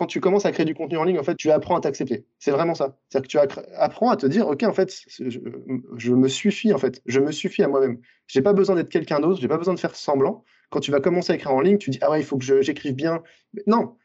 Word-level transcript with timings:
quand 0.00 0.06
tu 0.06 0.20
commences 0.20 0.46
à 0.46 0.52
créer 0.52 0.64
du 0.64 0.74
contenu 0.74 0.96
en 0.96 1.04
ligne, 1.04 1.18
en 1.18 1.22
fait, 1.22 1.34
tu 1.34 1.50
apprends 1.50 1.76
à 1.76 1.80
t'accepter. 1.82 2.24
C'est 2.38 2.52
vraiment 2.52 2.74
ça. 2.74 2.96
C'est-à-dire 3.10 3.28
que 3.28 3.48
tu 3.52 3.60
apprends 3.76 4.08
à 4.08 4.16
te 4.16 4.24
dire, 4.24 4.48
OK, 4.48 4.62
en 4.62 4.72
fait, 4.72 4.98
je, 5.18 6.12
me 6.14 6.26
suffis, 6.26 6.72
en 6.72 6.78
fait. 6.78 7.02
Je 7.04 7.20
me 7.20 7.30
suffis 7.30 7.62
à 7.62 7.68
moi-même. 7.68 8.00
J'ai 8.26 8.40
pas 8.40 8.54
besoin 8.54 8.76
d'être 8.76 8.88
quelqu'un 8.88 9.20
d'autre. 9.20 9.42
J'ai 9.42 9.46
pas 9.46 9.58
besoin 9.58 9.74
de 9.74 9.78
faire 9.78 9.94
semblant. 9.94 10.42
Quand 10.70 10.80
tu 10.80 10.90
vas 10.90 11.00
commencer 11.00 11.32
à 11.32 11.36
écrire 11.36 11.52
en 11.52 11.60
ligne, 11.60 11.76
tu 11.76 11.90
dis, 11.90 11.98
ah 12.00 12.10
ouais, 12.10 12.18
il 12.18 12.24
faut 12.24 12.38
que 12.38 12.62
j'écrive 12.62 12.94
bien. 12.94 13.22
non. 13.66 13.98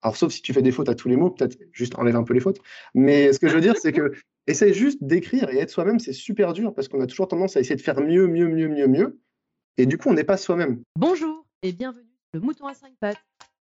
Alors, 0.00 0.16
sauf 0.16 0.32
si 0.32 0.40
tu 0.40 0.54
fais 0.54 0.62
des 0.62 0.72
fautes 0.72 0.88
à 0.88 0.94
tous 0.94 1.10
les 1.10 1.16
mots, 1.16 1.28
peut-être 1.28 1.58
juste 1.70 1.98
enlève 1.98 2.16
un 2.16 2.24
peu 2.24 2.32
les 2.32 2.40
fautes. 2.40 2.60
Mais 2.94 3.30
ce 3.34 3.38
que 3.38 3.48
je 3.48 3.54
veux 3.56 3.60
dire, 3.60 3.76
c'est 3.76 3.92
que 3.92 4.12
essaye 4.46 4.72
juste 4.72 5.04
d'écrire 5.04 5.50
et 5.50 5.58
être 5.58 5.68
soi-même, 5.68 5.98
c'est 5.98 6.14
super 6.14 6.54
dur 6.54 6.72
parce 6.72 6.88
qu'on 6.88 7.02
a 7.02 7.06
toujours 7.06 7.28
tendance 7.28 7.58
à 7.58 7.60
essayer 7.60 7.76
de 7.76 7.82
faire 7.82 8.00
mieux, 8.00 8.26
mieux, 8.26 8.48
mieux, 8.48 8.68
mieux, 8.68 8.86
mieux. 8.86 9.20
Et 9.76 9.84
du 9.84 9.98
coup, 9.98 10.08
on 10.08 10.14
n'est 10.14 10.24
pas 10.24 10.38
soi-même. 10.38 10.80
Bonjour 10.98 11.44
et 11.62 11.72
bienvenue 11.72 12.08
sur 12.30 12.40
le 12.40 12.40
Mouton 12.40 12.66
à 12.68 12.72
5 12.72 12.94
pattes 12.98 13.18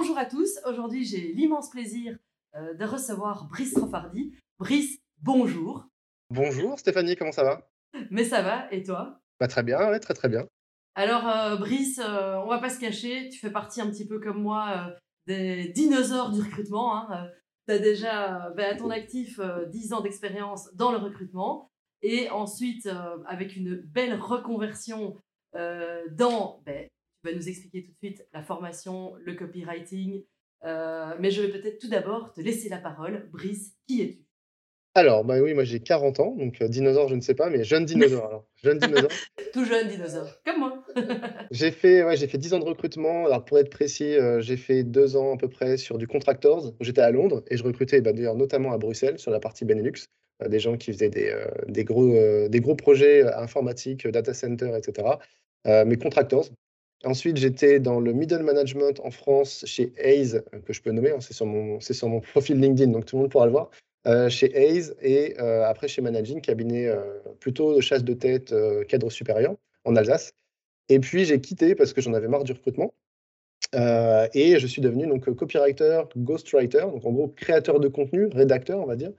Bonjour 0.00 0.16
à 0.16 0.24
tous, 0.24 0.58
aujourd'hui 0.64 1.04
j'ai 1.04 1.34
l'immense 1.34 1.68
plaisir 1.68 2.16
euh, 2.56 2.72
de 2.72 2.84
recevoir 2.86 3.46
Brice 3.48 3.74
Troffardi. 3.74 4.32
Brice, 4.58 4.98
bonjour. 5.20 5.84
Bonjour 6.30 6.78
Stéphanie, 6.78 7.16
comment 7.16 7.32
ça 7.32 7.44
va? 7.44 7.70
Mais 8.10 8.24
ça 8.24 8.40
va, 8.40 8.72
et 8.72 8.82
toi? 8.82 9.20
Bah, 9.38 9.46
Très 9.46 9.62
bien, 9.62 9.98
très 9.98 10.14
très 10.14 10.30
bien. 10.30 10.46
Alors 10.94 11.28
euh, 11.28 11.56
Brice, 11.56 12.00
euh, 12.02 12.36
on 12.36 12.48
va 12.48 12.56
pas 12.56 12.70
se 12.70 12.80
cacher, 12.80 13.28
tu 13.28 13.38
fais 13.40 13.50
partie 13.50 13.82
un 13.82 13.90
petit 13.90 14.08
peu 14.08 14.20
comme 14.20 14.40
moi 14.40 14.90
des 15.26 15.68
dinosaures 15.68 16.30
du 16.30 16.40
recrutement. 16.40 16.96
Hein. 16.96 17.28
Tu 17.68 17.74
as 17.74 17.78
déjà 17.78 18.48
bah, 18.56 18.68
à 18.70 18.76
ton 18.76 18.88
actif 18.88 19.38
10 19.68 19.92
ans 19.92 20.00
d'expérience 20.00 20.74
dans 20.76 20.92
le 20.92 20.98
recrutement 20.98 21.70
et 22.00 22.30
ensuite 22.30 22.88
avec 23.26 23.54
une 23.54 23.76
belle 23.76 24.18
reconversion 24.18 25.18
dans 25.52 26.62
bah, 26.64 26.72
tu 27.22 27.30
vas 27.30 27.36
nous 27.36 27.48
expliquer 27.48 27.84
tout 27.84 27.92
de 27.92 27.96
suite 27.96 28.26
la 28.32 28.42
formation, 28.42 29.14
le 29.24 29.34
copywriting. 29.34 30.22
Euh, 30.64 31.14
mais 31.18 31.30
je 31.30 31.42
vais 31.42 31.48
peut-être 31.48 31.78
tout 31.78 31.88
d'abord 31.88 32.32
te 32.32 32.40
laisser 32.40 32.68
la 32.68 32.78
parole. 32.78 33.28
Brice, 33.32 33.76
qui 33.86 34.02
es-tu? 34.02 34.26
Alors, 34.96 35.24
bah 35.24 35.40
oui, 35.40 35.54
moi 35.54 35.62
j'ai 35.62 35.78
40 35.78 36.18
ans, 36.18 36.34
donc 36.34 36.60
euh, 36.60 36.66
dinosaure, 36.66 37.08
je 37.08 37.14
ne 37.14 37.20
sais 37.20 37.34
pas, 37.34 37.48
mais 37.48 37.62
jeune 37.62 37.84
dinosaure 37.84 38.26
alors. 38.26 38.46
Jeune 38.62 38.78
dinosaure. 38.78 39.10
Tout 39.52 39.64
jeune 39.64 39.88
dinosaure, 39.88 40.28
comme 40.44 40.58
moi. 40.58 40.84
j'ai 41.52 41.70
fait, 41.70 42.02
ouais, 42.02 42.16
j'ai 42.16 42.26
fait 42.26 42.38
10 42.38 42.54
ans 42.54 42.58
de 42.58 42.64
recrutement. 42.64 43.24
Alors 43.26 43.44
pour 43.44 43.58
être 43.58 43.70
précis, 43.70 44.16
euh, 44.16 44.40
j'ai 44.40 44.56
fait 44.56 44.82
deux 44.82 45.16
ans 45.16 45.34
à 45.34 45.36
peu 45.36 45.48
près 45.48 45.76
sur 45.76 45.96
du 45.96 46.08
contractors. 46.08 46.74
J'étais 46.80 47.02
à 47.02 47.12
Londres 47.12 47.44
et 47.48 47.56
je 47.56 47.62
recrutais 47.62 48.00
bah, 48.00 48.12
d'ailleurs 48.12 48.34
notamment 48.34 48.72
à 48.72 48.78
Bruxelles 48.78 49.20
sur 49.20 49.30
la 49.30 49.38
partie 49.38 49.64
Benelux, 49.64 50.06
des 50.44 50.58
gens 50.58 50.76
qui 50.76 50.92
faisaient 50.92 51.08
des, 51.08 51.32
des 51.68 51.84
gros, 51.84 52.12
des 52.48 52.60
gros 52.60 52.74
projets 52.74 53.22
informatiques, 53.32 54.08
data 54.08 54.34
center, 54.34 54.72
etc. 54.76 55.08
mais 55.64 55.96
contractors, 55.96 56.48
Ensuite, 57.04 57.38
j'étais 57.38 57.80
dans 57.80 57.98
le 57.98 58.12
middle 58.12 58.42
management 58.42 59.00
en 59.00 59.10
France 59.10 59.64
chez 59.66 59.92
Hayes, 59.96 60.36
euh, 60.36 60.60
que 60.60 60.72
je 60.72 60.82
peux 60.82 60.90
nommer, 60.90 61.10
hein, 61.10 61.20
c'est 61.20 61.32
sur, 61.32 61.46
mon, 61.46 62.20
profil 62.32 62.60
LinkedIn, 62.60 62.92
donc 62.92 63.06
tout 63.06 63.16
le 63.16 63.22
monde 63.22 63.30
pourra 63.30 63.46
le 63.46 63.52
voir, 63.52 63.70
euh, 64.06 64.28
chez 64.28 64.54
Hayes, 64.54 64.92
et 65.00 65.40
euh, 65.40 65.64
après 65.64 65.88
chez 65.88 66.02
Managing, 66.02 66.40
cabinet 66.42 66.90
plutôt 67.38 67.74
de 67.74 67.80
chasse 67.80 68.04
de 68.04 68.12
tête, 68.12 68.54
cadre 68.88 69.10
supérieur, 69.10 69.56
en 69.84 69.96
Alsace. 69.96 70.32
Et 70.90 71.00
puis, 71.00 71.24
j'ai 71.24 71.40
quitté 71.40 71.74
parce 71.74 71.92
que 71.92 72.00
j'en 72.02 72.12
avais 72.12 72.28
marre 72.28 72.44
du 72.44 72.52
recrutement. 72.52 72.92
et 73.72 74.58
je 74.58 74.66
suis 74.66 74.82
devenu 74.82 75.06
donc 75.06 75.24
copywriter, 75.34 76.02
ghostwriter, 76.16 76.80
donc 76.92 77.04
en 77.06 77.12
gros 77.12 77.28
créateur 77.28 77.80
de 77.80 77.88
contenu, 77.88 78.26
rédacteur, 78.26 78.78
on 78.80 78.86
va 78.86 78.96
dire. 78.96 79.12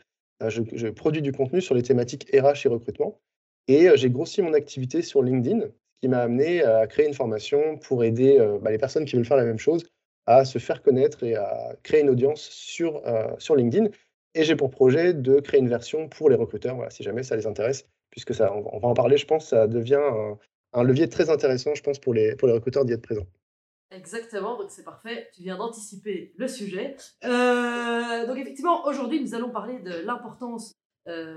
Je, 0.48 0.62
je, 0.74 0.88
produis 0.88 1.22
du 1.22 1.32
contenu 1.32 1.62
sur 1.62 1.76
les 1.76 1.84
thématiques 1.84 2.28
RH 2.34 2.66
et 2.66 2.70
recrutement. 2.70 3.20
Et 3.68 3.88
j'ai 3.96 4.10
grossi 4.10 4.42
mon 4.42 4.54
activité 4.54 5.04
sur 5.04 5.22
LinkedIn, 5.22 5.68
qui 6.02 6.08
m'a 6.08 6.20
amené 6.20 6.64
à 6.64 6.88
créer 6.88 7.08
une 7.08 7.14
formation 7.14 7.78
pour 7.78 8.04
aider 8.04 8.40
euh, 8.40 8.58
bah, 8.60 8.72
les 8.72 8.80
personnes 8.80 9.06
qui 9.06 9.16
veulent 9.16 9.26
faire 9.26 9.38
la 9.38 9.46
même 9.46 9.60
chose 9.60 9.86
à 10.26 10.46
se 10.46 10.60
faire 10.60 10.82
connaître 10.82 11.24
et 11.24 11.36
à 11.36 11.76
créer 11.84 12.02
une 12.02 12.10
audience 12.10 12.42
sur, 12.42 13.06
euh, 13.08 13.28
sur 13.38 13.56
LinkedIn. 13.56 13.88
Et 14.34 14.44
j'ai 14.44 14.56
pour 14.56 14.70
projet 14.70 15.14
de 15.14 15.40
créer 15.40 15.60
une 15.60 15.70
version 15.70 16.08
pour 16.10 16.30
les 16.30 16.36
recruteurs, 16.36 16.78
si 16.92 17.04
jamais 17.04 17.24
ça 17.24 17.36
les 17.36 17.48
intéresse, 17.48 17.86
puisque 18.10 18.34
ça, 18.34 18.54
on 18.54 18.80
va 18.80 18.88
en 18.88 18.94
parler, 18.94 19.18
je 19.18 19.26
pense, 19.26 19.50
ça 19.50 19.68
devient 19.68 20.00
un, 20.74 20.84
levier 20.84 21.10
très 21.10 21.30
intéressant, 21.30 21.76
je 21.76 21.84
pense, 21.84 22.00
pour 22.00 22.14
les, 22.14 22.36
pour 22.36 22.48
les 22.48 22.54
recruteurs 22.54 22.86
d'y 22.86 22.94
être 22.94 23.02
présents. 23.02 23.26
Exactement, 23.90 24.58
donc 24.58 24.72
c'est 24.72 24.86
parfait, 24.86 25.28
tu 25.34 25.42
viens 25.42 25.58
d'anticiper 25.58 26.34
le 26.38 26.48
sujet. 26.48 26.96
Euh, 27.26 28.26
donc 28.26 28.38
effectivement, 28.38 28.86
aujourd'hui, 28.86 29.22
nous 29.22 29.36
allons 29.36 29.50
parler 29.50 29.80
de 29.80 30.06
l'importance 30.06 30.72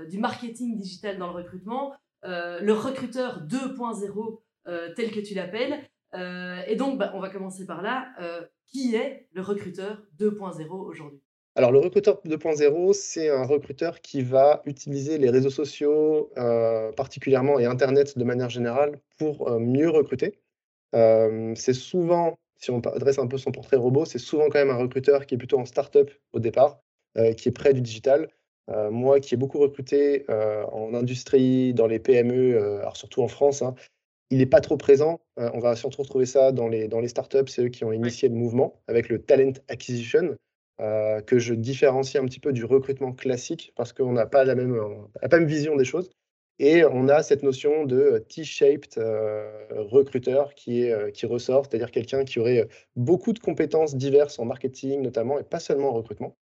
du 0.09 0.19
marketing 0.19 0.77
digital 0.77 1.17
dans 1.17 1.27
le 1.27 1.33
recrutement. 1.33 1.93
le 2.23 2.71
recruteur 2.71 3.41
2.0 3.45 4.05
euh, 4.07 4.44
tel 4.65 5.11
que 5.11 5.19
tu 5.19 5.33
l'appelles. 5.33 5.87
Euh, 6.15 6.61
et 6.67 6.75
donc, 6.75 6.97
bah, 6.97 7.11
on 7.13 7.19
va 7.19 7.29
commencer 7.29 7.65
par 7.65 7.81
là. 7.81 8.07
Euh, 8.21 8.41
qui 8.67 8.95
est 8.95 9.27
le 9.33 9.41
recruteur 9.41 10.01
2.0 10.19 10.69
aujourd'hui? 10.69 11.21
Alors, 11.55 11.71
le 11.71 11.79
recruteur 11.79 12.19
2.0, 12.25 12.93
c'est 12.93 13.29
un 13.29 13.45
recruteur 13.45 14.01
qui 14.01 14.21
va 14.21 14.61
utiliser 14.65 15.17
les 15.17 15.29
réseaux 15.29 15.51
sociaux, 15.51 16.31
particulièrement, 16.97 17.59
et 17.59 17.65
Internet 17.65 18.17
de 18.17 18.23
manière 18.25 18.49
générale, 18.49 18.99
pour 19.17 19.49
mieux 19.59 19.89
recruter. 19.89 20.39
c'est 20.91 21.73
souvent, 21.73 22.37
si 22.57 22.71
on 22.71 22.79
adresse 22.79 23.19
un 23.19 23.27
peu 23.27 23.37
son 23.37 23.51
portrait 23.51 23.77
robot, 23.77 24.03
c'est 24.03 24.19
souvent 24.19 24.49
quand 24.49 24.59
même 24.59 24.71
un 24.71 24.77
recruteur 24.77 25.25
qui 25.25 25.35
est 25.35 25.37
plutôt 25.37 25.59
en 25.59 25.65
start-up 25.65 26.11
au 26.33 26.39
départ, 26.39 26.81
qui 27.37 27.47
est 27.47 27.55
près 27.55 27.73
du 27.73 27.79
digital. 27.79 28.27
moi, 28.91 29.21
qui 29.21 29.35
ai 29.35 29.37
beaucoup 29.37 29.59
recruté 29.59 30.25
en 30.27 30.93
industrie, 30.93 31.73
dans 31.73 31.87
les 31.87 31.99
PME, 31.99 32.79
alors 32.79 32.97
surtout 32.97 33.21
en 33.21 33.29
France, 33.29 33.61
hein, 33.61 33.75
il 34.29 34.39
n'est 34.39 34.45
pas 34.45 34.61
trop 34.61 34.77
présent. 34.77 35.21
Euh, 35.39 35.49
on 35.53 35.59
va 35.59 35.75
surtout 35.75 36.01
retrouver 36.01 36.25
ça 36.25 36.51
dans 36.51 36.67
les, 36.67 36.87
dans 36.87 36.99
les 36.99 37.07
startups, 37.07 37.47
c'est 37.47 37.65
eux 37.65 37.69
qui 37.69 37.83
ont 37.85 37.91
initié 37.91 38.29
le 38.29 38.35
mouvement 38.35 38.81
avec 38.87 39.09
le 39.09 39.21
talent 39.21 39.53
acquisition, 39.67 40.35
euh, 40.81 41.21
que 41.21 41.39
je 41.39 41.53
différencie 41.53 42.21
un 42.21 42.25
petit 42.25 42.39
peu 42.39 42.51
du 42.51 42.65
recrutement 42.65 43.13
classique 43.13 43.71
parce 43.75 43.93
qu'on 43.93 44.13
n'a 44.13 44.25
pas 44.25 44.43
la 44.43 44.55
même, 44.55 44.75
euh, 44.75 45.27
pas 45.29 45.39
même 45.39 45.47
vision 45.47 45.75
des 45.75 45.85
choses. 45.85 46.09
Et 46.57 46.85
on 46.85 47.09
a 47.09 47.21
cette 47.21 47.43
notion 47.43 47.83
de 47.83 48.23
T-shaped 48.29 48.97
recruteur 49.71 50.55
qui, 50.55 50.83
est, 50.83 51.11
qui 51.11 51.25
ressort, 51.25 51.65
c'est-à-dire 51.65 51.91
quelqu'un 51.91 52.23
qui 52.23 52.39
aurait 52.39 52.69
beaucoup 52.95 53.33
de 53.33 53.39
compétences 53.39 53.93
diverses 53.93 54.39
en 54.39 54.45
marketing 54.45 55.01
notamment, 55.01 55.37
et 55.37 55.43
pas 55.43 55.59
seulement 55.59 55.89
en 55.89 55.93
recrutement, 55.93 56.37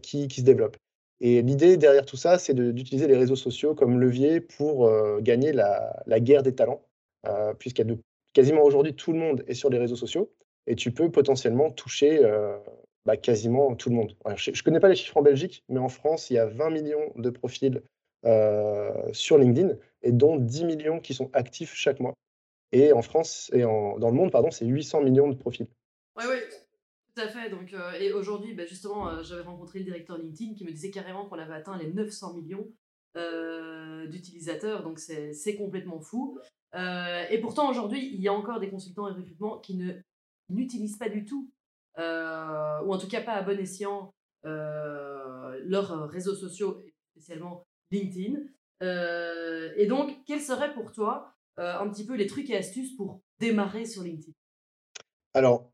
qui, 0.00 0.28
qui 0.28 0.40
se 0.40 0.46
développe. 0.46 0.76
Et 1.20 1.42
l'idée 1.42 1.76
derrière 1.76 2.04
tout 2.04 2.16
ça, 2.16 2.38
c'est 2.38 2.54
d'utiliser 2.54 3.06
les 3.06 3.16
réseaux 3.16 3.36
sociaux 3.36 3.74
comme 3.74 4.00
levier 4.00 4.40
pour 4.40 4.86
euh, 4.86 5.20
gagner 5.20 5.52
la, 5.52 6.20
guerre 6.20 6.42
des 6.42 6.54
talents, 6.54 6.82
euh, 7.26 7.54
puisqu'il 7.54 7.88
y 7.88 7.92
a 7.92 7.96
quasiment 8.32 8.62
aujourd'hui 8.62 8.94
tout 8.94 9.12
le 9.12 9.18
monde 9.18 9.44
est 9.46 9.54
sur 9.54 9.70
les 9.70 9.78
réseaux 9.78 9.96
sociaux 9.96 10.32
et 10.66 10.74
tu 10.74 10.90
peux 10.90 11.10
potentiellement 11.10 11.70
toucher 11.70 12.24
euh, 12.24 12.58
bah, 13.06 13.16
quasiment 13.16 13.74
tout 13.76 13.90
le 13.90 13.96
monde. 13.96 14.16
je 14.36 14.50
ne 14.50 14.62
connais 14.62 14.80
pas 14.80 14.88
les 14.88 14.96
chiffres 14.96 15.16
en 15.16 15.22
Belgique, 15.22 15.62
mais 15.68 15.78
en 15.78 15.88
France, 15.88 16.30
il 16.30 16.34
y 16.34 16.38
a 16.38 16.46
20 16.46 16.70
millions 16.70 17.12
de 17.16 17.30
profils 17.30 17.82
sur 19.12 19.36
LinkedIn 19.36 19.76
et 20.02 20.10
dont 20.10 20.38
10 20.38 20.64
millions 20.64 20.98
qui 20.98 21.12
sont 21.12 21.28
actifs 21.34 21.74
chaque 21.74 22.00
mois. 22.00 22.14
Et 22.72 22.92
en 22.94 23.02
France 23.02 23.50
et 23.52 23.60
dans 23.60 23.98
le 23.98 24.12
monde, 24.12 24.32
pardon, 24.32 24.50
c'est 24.50 24.64
800 24.64 25.02
millions 25.02 25.28
de 25.28 25.34
profils. 25.34 25.66
Oui, 26.16 26.24
oui, 26.26 26.38
tout 27.14 27.22
à 27.22 27.28
fait. 27.28 27.50
Donc, 27.50 27.72
euh, 27.72 27.92
et 27.92 28.12
aujourd'hui, 28.12 28.54
bah, 28.54 28.66
justement, 28.66 29.08
euh, 29.08 29.22
j'avais 29.22 29.42
rencontré 29.42 29.78
le 29.78 29.84
directeur 29.84 30.18
LinkedIn 30.18 30.54
qui 30.54 30.64
me 30.64 30.70
disait 30.70 30.90
carrément 30.90 31.26
qu'on 31.26 31.38
avait 31.38 31.54
atteint 31.54 31.76
les 31.78 31.92
900 31.92 32.34
millions 32.34 32.66
euh, 33.16 34.06
d'utilisateurs. 34.06 34.82
Donc, 34.82 34.98
c'est 34.98 35.56
complètement 35.56 36.00
fou. 36.00 36.38
et 36.74 37.38
pourtant, 37.40 37.70
aujourd'hui, 37.70 38.10
il 38.12 38.20
y 38.20 38.28
a 38.28 38.32
encore 38.32 38.60
des 38.60 38.68
consultants 38.68 39.08
et 39.08 39.12
recrutement 39.12 39.58
qui 39.58 39.80
n'utilisent 40.48 40.98
pas 40.98 41.08
du 41.08 41.24
tout, 41.24 41.50
ou 41.96 42.00
en 42.00 42.98
tout 42.98 43.08
cas 43.08 43.20
pas 43.20 43.34
à 43.34 43.42
bon 43.42 43.58
escient, 43.60 44.12
leurs 44.42 46.08
réseaux 46.08 46.34
sociaux, 46.34 46.82
spécialement 47.12 47.64
LinkedIn. 47.92 48.40
et 48.80 49.86
donc, 49.86 50.16
quels 50.26 50.40
seraient 50.40 50.74
pour 50.74 50.90
toi 50.90 51.32
un 51.56 51.88
petit 51.90 52.04
peu 52.04 52.16
les 52.16 52.26
trucs 52.26 52.50
et 52.50 52.56
astuces 52.56 52.96
pour 52.96 53.20
démarrer 53.38 53.86
sur 53.86 54.02
LinkedIn? 54.02 54.32
Alors, 55.34 55.72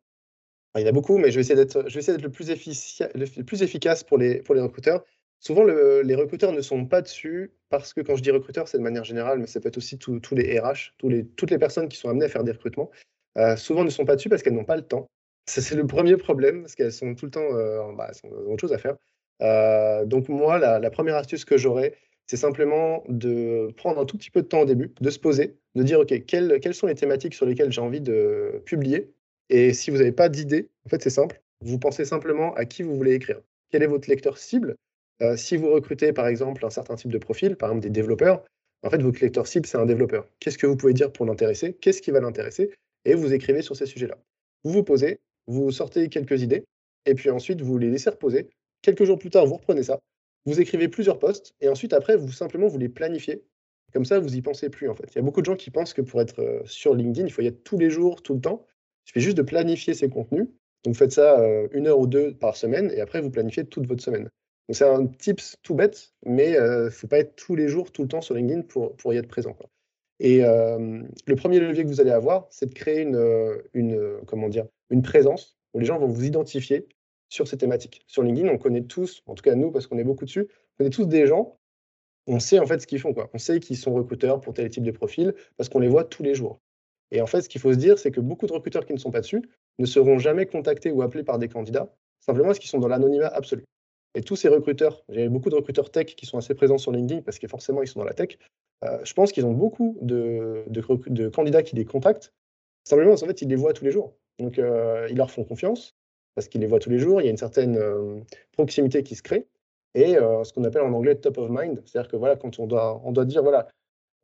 il 0.77 0.83
y 0.83 0.85
en 0.85 0.89
a 0.89 0.93
beaucoup, 0.93 1.19
mais 1.19 1.31
je 1.31 1.37
vais 1.37 1.41
essayer 1.41 1.57
d'être, 1.57 1.83
le, 1.83 3.43
plus 3.43 3.63
efficace 3.63 4.05
pour 4.05 4.19
les, 4.19 4.43
recruteurs. 4.49 5.05
Souvent, 5.41 5.65
les 5.65 6.15
recruteurs 6.15 6.53
ne 6.53 6.61
sont 6.61 6.85
pas 6.87 7.03
dessus 7.03 7.53
parce 7.71 7.95
que 7.95 8.01
quand 8.03 8.17
je 8.17 8.23
dis 8.23 8.31
recruteur, 8.31 8.69
c'est 8.69 8.79
de 8.79 8.83
manière 8.83 9.05
générale, 9.05 9.39
mais 9.39 9.47
ça 9.47 9.59
peut 9.61 9.69
être 9.69 9.79
aussi 9.79 9.99
tous 9.99 10.35
les 10.35 10.61
RH, 10.61 10.95
toutes 10.99 11.51
les 11.51 11.59
personnes 11.59 11.89
qui 11.89 11.97
sont 11.97 12.09
amenées 12.09 12.27
à 12.27 12.29
faire 12.29 12.45
des 12.45 12.53
recrutements. 12.53 12.91
Euh, 13.39 13.57
souvent 13.57 13.85
ne 13.85 13.91
sont 13.91 14.05
pas 14.05 14.17
dessus 14.17 14.29
parce 14.29 14.43
qu'elles 14.43 14.55
n'ont 14.55 14.65
pas 14.65 14.77
le 14.77 14.83
temps. 14.83 15.09
Ça, 15.47 15.61
c'est 15.61 15.75
le 15.75 15.87
premier 15.87 16.17
problème, 16.17 16.63
parce 16.63 16.75
qu'elles 16.75 16.93
sont 16.93 17.15
tout 17.15 17.27
le 17.27 17.31
temps, 17.31 17.55
euh, 17.55 17.81
bah, 17.97 18.11
ont 18.25 18.53
autre 18.53 18.61
chose 18.61 18.73
à 18.73 18.79
faire. 18.79 18.97
Euh, 19.43 20.05
donc 20.05 20.29
moi, 20.29 20.59
la, 20.59 20.91
première 20.91 21.17
astuce 21.17 21.45
que 21.45 21.57
j'aurais, 21.57 21.97
c'est 22.27 22.37
simplement 22.37 23.03
de 23.09 23.73
prendre 23.77 24.01
un 24.01 24.05
tout 24.05 24.17
petit 24.17 24.31
peu 24.31 24.43
de 24.43 24.47
temps 24.47 24.61
au 24.61 24.65
début, 24.65 24.93
de 25.01 25.11
se 25.11 25.19
poser, 25.19 25.57
de 25.75 25.83
dire, 25.83 26.01
OK, 26.01 26.25
quelles 26.27 26.75
sont 26.75 26.87
les 26.87 26.95
thématiques 26.95 27.35
sur 27.35 27.47
lesquelles 27.47 27.73
j'ai 27.73 27.81
envie 27.81 28.01
de 28.01 28.63
publier 28.67 29.13
Et 29.51 29.75
si 29.75 29.91
vous 29.91 29.99
n'avez 29.99 30.13
pas 30.13 30.29
d'idée, 30.29 30.69
en 30.87 30.89
fait, 30.89 31.03
c'est 31.03 31.11
simple, 31.11 31.43
vous 31.61 31.79
pensez 31.79 32.05
simplement 32.05 32.55
à 32.55 32.65
qui 32.65 32.83
vous 32.83 32.97
voulez 32.97 33.15
écrire. 33.15 33.41
Quel 33.71 33.83
est 33.83 33.89
votre 33.89 34.09
lecteur 34.09 34.39
cible? 34.39 34.77
Euh, 35.23 35.37
Si 35.37 35.57
vous 35.57 35.71
recrutez, 35.71 36.13
par 36.13 36.29
exemple, 36.29 36.65
un 36.65 36.71
certain 36.71 36.95
type 36.95 37.11
de 37.11 37.19
profil, 37.19 37.57
par 37.57 37.71
exemple 37.71 37.83
des 37.83 37.91
développeurs, 37.91 38.45
en 38.83 38.91
fait, 38.91 39.03
votre 39.03 39.21
lecteur 39.21 39.47
cible, 39.47 39.67
c'est 39.67 39.77
un 39.77 39.87
développeur. 39.87 40.27
Qu'est-ce 40.39 40.57
que 40.57 40.67
vous 40.67 40.77
pouvez 40.77 40.95
dire 40.95 41.13
pour 41.13 41.27
l'intéresser? 41.27 41.75
Qu'est-ce 41.75 42.01
qui 42.01 42.13
va 42.13 42.21
l'intéresser? 42.21 42.71
Et 43.05 43.15
vous 43.15 43.35
écrivez 43.35 43.61
sur 43.61 43.77
ces 43.77 43.87
sujets-là. 43.87 44.17
Vous 44.65 44.73
vous 44.73 44.85
posez, 44.85 45.19
vous 45.49 45.71
sortez 45.73 46.09
quelques 46.09 46.41
idées, 46.43 46.65
et 47.05 47.15
puis 47.15 47.29
ensuite, 47.29 47.61
vous 47.61 47.77
les 47.77 47.91
laissez 47.91 48.09
reposer. 48.09 48.49
Quelques 48.83 49.05
jours 49.05 49.19
plus 49.19 49.31
tard, 49.31 49.47
vous 49.47 49.57
reprenez 49.57 49.83
ça, 49.83 49.99
vous 50.47 50.61
écrivez 50.61 50.89
plusieurs 50.89 51.19
posts, 51.19 51.55
et 51.61 51.69
ensuite, 51.69 51.93
après, 51.93 52.17
vous 52.17 52.31
simplement, 52.31 52.69
vous 52.69 52.79
les 52.79 52.89
planifiez. 52.89 53.43
Comme 53.93 54.05
ça, 54.05 54.21
vous 54.21 54.37
y 54.37 54.41
pensez 54.43 54.71
plus, 54.71 54.89
en 54.89 54.95
fait. 54.95 55.11
Il 55.13 55.17
y 55.17 55.19
a 55.19 55.23
beaucoup 55.23 55.41
de 55.41 55.47
gens 55.47 55.57
qui 55.57 55.71
pensent 55.71 55.93
que 55.93 56.03
pour 56.03 56.21
être 56.21 56.39
euh, 56.39 56.63
sur 56.65 56.95
LinkedIn, 56.95 57.27
il 57.27 57.33
faut 57.33 57.43
y 57.43 57.47
être 57.47 57.65
tous 57.65 57.77
les 57.77 57.91
jours, 57.91 58.23
tout 58.23 58.35
le 58.35 58.41
temps. 58.41 58.65
Il 59.11 59.21
suffit 59.21 59.21
juste 59.21 59.37
de 59.37 59.43
planifier 59.43 59.95
ses 59.95 60.09
contenus. 60.09 60.49
Donc, 60.85 60.97
faites 60.97 61.13
ça 61.13 61.41
euh, 61.41 61.69
une 61.73 61.87
heure 61.87 61.99
ou 61.99 62.07
deux 62.07 62.35
par 62.35 62.57
semaine, 62.57 62.91
et 62.95 63.01
après, 63.01 63.21
vous 63.21 63.31
planifiez 63.31 63.65
toute 63.65 63.87
votre 63.87 64.03
semaine. 64.03 64.25
Donc, 64.25 64.77
c'est 64.77 64.85
un 64.85 65.07
tips 65.07 65.57
tout 65.63 65.75
bête, 65.75 66.13
mais 66.25 66.51
il 66.51 66.57
euh, 66.57 66.85
ne 66.85 66.91
faut 66.91 67.07
pas 67.07 67.19
être 67.19 67.35
tous 67.37 67.55
les 67.55 67.69
jours, 67.69 67.93
tout 67.93 68.03
le 68.03 68.09
temps 68.09 68.21
sur 68.21 68.35
LinkedIn 68.35 68.63
pour, 68.63 68.97
pour 68.97 69.13
y 69.13 69.17
être 69.17 69.29
présent. 69.29 69.57
Et 70.21 70.43
le 70.43 71.35
premier 71.35 71.61
levier 71.61 71.83
que 71.83 71.89
vous 71.89 72.03
allez 72.03 72.11
avoir, 72.11 72.47
c'est 72.51 72.67
de 72.67 72.75
créer 72.75 73.01
une, 73.01 73.63
une, 73.73 74.21
comment 74.27 74.51
dire, 74.51 74.67
une 74.91 75.01
présence 75.01 75.57
où 75.73 75.79
les 75.79 75.87
gens 75.87 75.99
vont 75.99 76.09
vous 76.09 76.25
identifier 76.25 76.87
sur 77.31 77.49
ces 77.49 77.57
thématiques. 77.57 78.03
Sur 78.07 78.23
LinkedIn, 78.23 78.49
on 78.49 78.59
connaît 78.59 78.83
tous, 78.83 79.23
en 79.27 79.35
tout 79.35 79.43
cas 79.43 79.55
nous, 79.55 79.71
parce 79.71 79.87
qu'on 79.87 79.99
est 79.99 80.05
beaucoup 80.05 80.27
dessus, 80.27 80.49
on 80.51 80.77
connaît 80.79 80.91
tous 80.91 81.07
des 81.07 81.27
gens, 81.27 81.59
on 82.27 82.39
sait 82.39 82.59
en 82.59 82.67
fait 82.67 82.81
ce 82.81 82.87
qu'ils 82.87 83.01
font. 83.01 83.15
Quoi. 83.15 83.31
On 83.33 83.39
sait 83.39 83.61
qu'ils 83.61 83.77
sont 83.77 83.95
recruteurs 83.95 84.41
pour 84.41 84.53
tel 84.53 84.69
type 84.69 84.85
de 84.85 84.91
profil, 84.91 85.35
parce 85.57 85.69
qu'on 85.69 85.79
les 85.79 85.89
voit 85.89 86.05
tous 86.05 86.23
les 86.23 86.35
jours. 86.35 86.61
Et 87.13 87.21
en 87.21 87.27
fait, 87.27 87.43
ce 87.43 87.49
qu'il 87.49 87.61
faut 87.61 87.73
se 87.73 87.79
dire, 87.79 87.99
c'est 87.99 88.11
que 88.11 88.21
beaucoup 88.21 88.47
de 88.47 88.53
recruteurs 88.53 88.87
qui 88.87 88.93
ne 88.93 88.99
sont 88.99 89.11
pas 89.11 89.21
dessus 89.21 89.43
ne 89.79 89.87
seront 89.87 90.19
jamais 90.19 90.47
contactés 90.47 90.91
ou 90.91 91.03
appelés 91.03 91.25
par 91.25 91.39
des 91.39 91.49
candidats, 91.49 91.93
simplement 92.21 92.49
parce 92.49 92.59
qu'ils 92.59 92.71
sont 92.71 92.79
dans 92.79 92.89
l'anonymat 92.89 93.29
absolu. 93.29 93.65
Et 94.15 94.23
tous 94.23 94.37
ces 94.37 94.49
recruteurs, 94.49 95.05
j'ai 95.09 95.29
beaucoup 95.29 95.51
de 95.51 95.55
recruteurs 95.55 95.91
tech 95.91 96.07
qui 96.17 96.27
sont 96.27 96.39
assez 96.39 96.55
présents 96.55 96.79
sur 96.79 96.93
LinkedIn 96.93 97.23
parce 97.23 97.39
que 97.39 97.47
forcément 97.47 97.83
ils 97.83 97.89
sont 97.89 98.01
dans 98.01 98.07
la 98.07 98.15
tech. 98.15 98.39
Euh, 98.85 98.99
je 99.05 99.13
pense 99.13 99.31
qu'ils 99.33 99.45
ont 99.47 99.53
beaucoup 99.53 99.99
de, 100.01 100.65
candidats 101.33 101.63
qui 101.63 101.77
les 101.77 101.85
contactent, 101.85 102.33
simplement 102.85 103.11
parce 103.11 103.23
qu'en 103.23 103.29
fait 103.29 103.43
ils 103.43 103.49
les 103.49 103.57
voient 103.57 103.73
tous 103.73 103.85
les 103.85 103.93
jours. 103.93 104.17
Donc, 104.39 104.59
euh, 104.59 105.07
ils 105.11 105.17
leur 105.17 105.31
font 105.31 105.45
confiance 105.45 105.95
parce 106.35 106.49
qu'ils 106.49 106.61
les 106.61 106.67
voient 106.67 106.79
tous 106.79 106.91
les 106.91 106.99
jours. 106.99 107.21
Il 107.21 107.25
y 107.25 107.29
a 107.29 107.31
une 107.31 107.37
certaine 107.37 107.77
euh, 107.77 108.21
proximité 108.53 109.03
qui 109.03 109.15
se 109.15 109.23
crée 109.23 109.47
et 109.95 110.15
ce 110.15 110.53
qu'on 110.53 110.63
appelle 110.63 110.83
en 110.83 110.93
anglais 110.93 111.17
top 111.17 111.39
of 111.39 111.51
mind. 111.51 111.83
C'est-à-dire 111.85 112.09
que 112.09 112.17
voilà, 112.17 112.37
quand 112.37 112.61
on 112.61 112.67
doit 112.69 113.25
dire 113.25 113.43
voilà, 113.43 113.67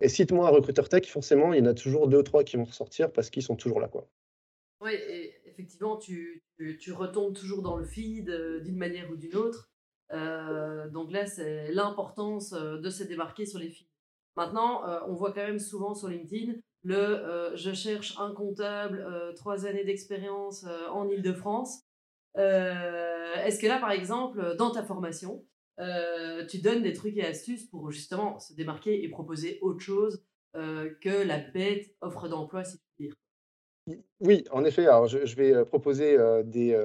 et 0.01 0.09
cite-moi 0.09 0.49
un 0.49 0.51
recruteur 0.51 0.89
tech, 0.89 1.07
forcément, 1.07 1.53
il 1.53 1.59
y 1.59 1.63
en 1.63 1.67
a 1.67 1.75
toujours 1.75 2.09
deux, 2.09 2.23
trois 2.23 2.45
qui 2.45 2.57
vont 2.57 2.65
ressortir 2.65 3.13
parce 3.13 3.31
qu'ils 3.31 3.43
sont 3.43 3.57
toujours 3.57 3.81
là. 3.81 3.91
Oui, 4.81 4.93
effectivement, 5.45 5.97
tu, 5.97 6.43
retombes 6.93 7.35
toujours 7.35 7.63
dans 7.63 7.77
le 7.77 7.85
feed 7.85 8.31
d'une 8.63 8.77
manière 8.77 9.11
ou 9.11 9.17
d'une 9.17 9.37
autre. 9.37 9.71
donc 10.93 11.13
là, 11.13 11.27
c'est 11.27 11.73
l'importance 11.73 12.51
de 12.53 12.91
se 12.91 13.05
démarquer 13.05 13.47
sur 13.47 13.59
les 13.59 13.71
feeds. 13.71 13.91
Maintenant, 14.37 14.83
on 15.09 15.15
voit 15.15 15.33
quand 15.33 15.47
même 15.47 15.59
souvent 15.59 15.95
sur 15.95 16.09
LinkedIn 16.09 16.61
le 16.87 16.95
euh, 16.95 17.57
je 17.57 17.73
cherche 17.73 18.17
un 18.19 18.33
comptable, 18.33 19.01
euh, 19.01 19.33
trois 19.33 19.67
années 19.67 19.83
d'expérience 19.83 20.65
euh, 20.69 20.89
en 20.91 21.09
Ile-de-France. 21.09 21.83
Est-ce 22.37 23.59
que 23.59 23.67
là, 23.67 23.79
par 23.81 23.91
exemple, 23.91 24.57
dans 24.57 24.71
ta 24.71 24.85
formation, 24.85 25.45
tu 25.79 26.59
donnes 26.59 26.83
des 26.83 26.93
trucs 26.93 27.17
et 27.17 27.25
astuces 27.25 27.65
pour 27.65 27.91
justement 27.91 28.39
se 28.39 28.55
démarquer 28.55 29.05
et 29.05 29.09
proposer 29.09 29.59
autre 29.63 29.81
chose 29.81 30.23
que 30.55 31.27
la 31.27 31.39
bête 31.39 31.95
offre 32.01 32.29
d'emploi, 32.29 32.65
si 32.65 32.79
tu 32.79 32.85
veux 32.99 33.07
dire 33.07 33.15
oui, 34.19 34.43
en 34.51 34.65
effet. 34.65 34.87
Alors, 34.87 35.07
je, 35.07 35.37
vais 35.37 35.65
proposer 35.65 36.17
des. 36.45 36.77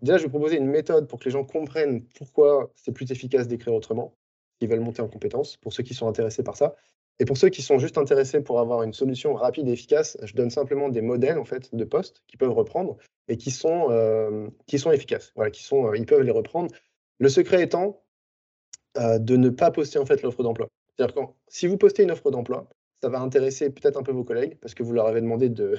déjà, 0.00 0.16
je 0.16 0.22
vais 0.22 0.30
proposer 0.30 0.56
une 0.56 0.68
méthode 0.68 1.06
pour 1.06 1.18
que 1.18 1.26
les 1.26 1.30
gens 1.30 1.44
comprennent 1.44 2.02
pourquoi 2.16 2.70
c'est 2.76 2.92
plus 2.92 3.12
efficace 3.12 3.46
d'écrire 3.46 3.74
autrement, 3.74 4.16
s'ils 4.58 4.70
veulent 4.70 4.80
monter 4.80 5.02
en 5.02 5.08
compétences, 5.08 5.58
pour 5.58 5.74
ceux 5.74 5.82
qui 5.82 5.92
sont 5.92 6.08
intéressés 6.08 6.42
par 6.42 6.56
ça. 6.56 6.74
Et 7.18 7.24
pour 7.24 7.36
ceux 7.36 7.48
qui 7.48 7.62
sont 7.62 7.78
juste 7.78 7.96
intéressés 7.98 8.42
pour 8.42 8.60
avoir 8.60 8.82
une 8.82 8.92
solution 8.92 9.34
rapide 9.34 9.68
et 9.68 9.72
efficace, 9.72 10.18
je 10.22 10.34
donne 10.34 10.50
simplement 10.50 10.88
des 10.88 11.00
modèles 11.00 11.38
en 11.38 11.44
fait 11.44 11.74
de 11.74 11.84
postes 11.84 12.22
qu'ils 12.26 12.38
peuvent 12.38 12.52
reprendre 12.52 12.96
et 13.28 13.36
qui 13.38 13.50
sont, 13.50 13.90
euh, 13.90 14.48
qui 14.66 14.78
sont 14.78 14.92
efficaces. 14.92 15.32
Voilà, 15.34 15.50
qui 15.50 15.62
sont, 15.62 15.86
euh, 15.86 15.96
ils 15.96 16.06
peuvent 16.06 16.22
les 16.22 16.30
reprendre. 16.30 16.70
Le 17.18 17.28
secret 17.28 17.62
étant 17.62 18.02
euh, 18.98 19.18
de 19.18 19.36
ne 19.36 19.48
pas 19.50 19.70
poster 19.70 19.98
en 19.98 20.06
fait 20.06 20.22
l'offre 20.22 20.42
d'emploi. 20.42 20.68
C'est-à-dire 20.96 21.14
que 21.14 21.20
si 21.48 21.66
vous 21.66 21.76
postez 21.76 22.02
une 22.02 22.10
offre 22.10 22.30
d'emploi, 22.30 22.68
ça 23.00 23.08
va 23.08 23.20
intéresser 23.20 23.70
peut-être 23.70 23.98
un 23.98 24.02
peu 24.02 24.12
vos 24.12 24.24
collègues 24.24 24.56
parce 24.60 24.74
que 24.74 24.82
vous 24.82 24.92
leur 24.92 25.06
avez 25.06 25.20
demandé 25.20 25.48
de, 25.48 25.76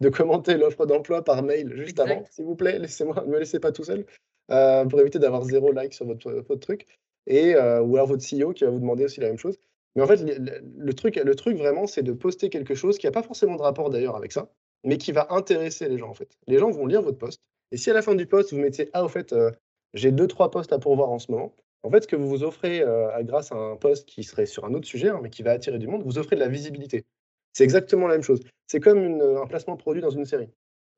de 0.00 0.08
commenter 0.08 0.56
l'offre 0.56 0.86
d'emploi 0.86 1.24
par 1.24 1.42
mail 1.42 1.72
juste 1.74 2.00
avant. 2.00 2.24
S'il 2.30 2.44
vous 2.44 2.56
plaît, 2.56 2.78
laissez-moi, 2.78 3.24
ne 3.26 3.32
me 3.32 3.38
laissez 3.38 3.60
pas 3.60 3.72
tout 3.72 3.84
seul 3.84 4.04
pour 4.48 5.00
éviter 5.00 5.20
d'avoir 5.20 5.44
zéro 5.44 5.70
like 5.70 5.94
sur 5.94 6.06
votre, 6.06 6.32
votre 6.32 6.56
truc. 6.56 6.86
Et, 7.26 7.54
ou 7.54 7.96
alors 7.96 8.06
votre 8.06 8.24
CEO 8.24 8.52
qui 8.52 8.64
va 8.64 8.70
vous 8.70 8.80
demander 8.80 9.04
aussi 9.04 9.20
la 9.20 9.28
même 9.28 9.38
chose. 9.38 9.56
Mais 9.96 10.02
en 10.02 10.06
fait, 10.06 10.22
le, 10.22 10.92
truc, 10.92 11.16
le 11.16 11.34
truc 11.34 11.56
vraiment, 11.56 11.86
c'est 11.86 12.02
de 12.02 12.12
poster 12.12 12.48
quelque 12.48 12.74
chose 12.74 12.98
qui 12.98 13.06
n'a 13.06 13.12
pas 13.12 13.22
forcément 13.22 13.56
de 13.56 13.62
rapport 13.62 13.90
d'ailleurs 13.90 14.16
avec 14.16 14.32
ça, 14.32 14.50
mais 14.84 14.98
qui 14.98 15.12
va 15.12 15.26
intéresser 15.30 15.88
les 15.88 15.98
gens 15.98 16.08
en 16.08 16.14
fait. 16.14 16.38
Les 16.46 16.58
gens 16.58 16.70
vont 16.70 16.86
lire 16.86 17.02
votre 17.02 17.18
post. 17.18 17.42
Et 17.72 17.76
si 17.76 17.90
à 17.90 17.94
la 17.94 18.02
fin 18.02 18.14
du 18.14 18.26
post, 18.26 18.52
vous 18.52 18.58
mettez 18.58 18.88
Ah, 18.92 19.04
au 19.04 19.08
fait, 19.08 19.32
euh, 19.32 19.50
j'ai 19.94 20.12
deux, 20.12 20.26
trois 20.26 20.50
postes 20.50 20.72
à 20.72 20.78
pourvoir 20.78 21.10
en 21.10 21.18
ce 21.18 21.30
moment, 21.30 21.54
en 21.82 21.90
fait, 21.90 22.02
ce 22.02 22.08
que 22.08 22.16
vous 22.16 22.28
vous 22.28 22.42
offrez 22.42 22.82
euh, 22.82 23.22
grâce 23.22 23.52
à 23.52 23.56
un 23.56 23.76
post 23.76 24.06
qui 24.06 24.22
serait 24.22 24.46
sur 24.46 24.64
un 24.64 24.74
autre 24.74 24.86
sujet, 24.86 25.08
hein, 25.08 25.20
mais 25.22 25.30
qui 25.30 25.42
va 25.42 25.52
attirer 25.52 25.78
du 25.78 25.88
monde, 25.88 26.02
vous 26.04 26.18
offrez 26.18 26.36
de 26.36 26.40
la 26.40 26.48
visibilité. 26.48 27.04
C'est 27.52 27.64
exactement 27.64 28.06
la 28.06 28.14
même 28.14 28.22
chose. 28.22 28.40
C'est 28.66 28.80
comme 28.80 28.98
un 29.20 29.46
placement 29.46 29.76
produit 29.76 30.02
dans 30.02 30.10
une 30.10 30.24
série. 30.24 30.50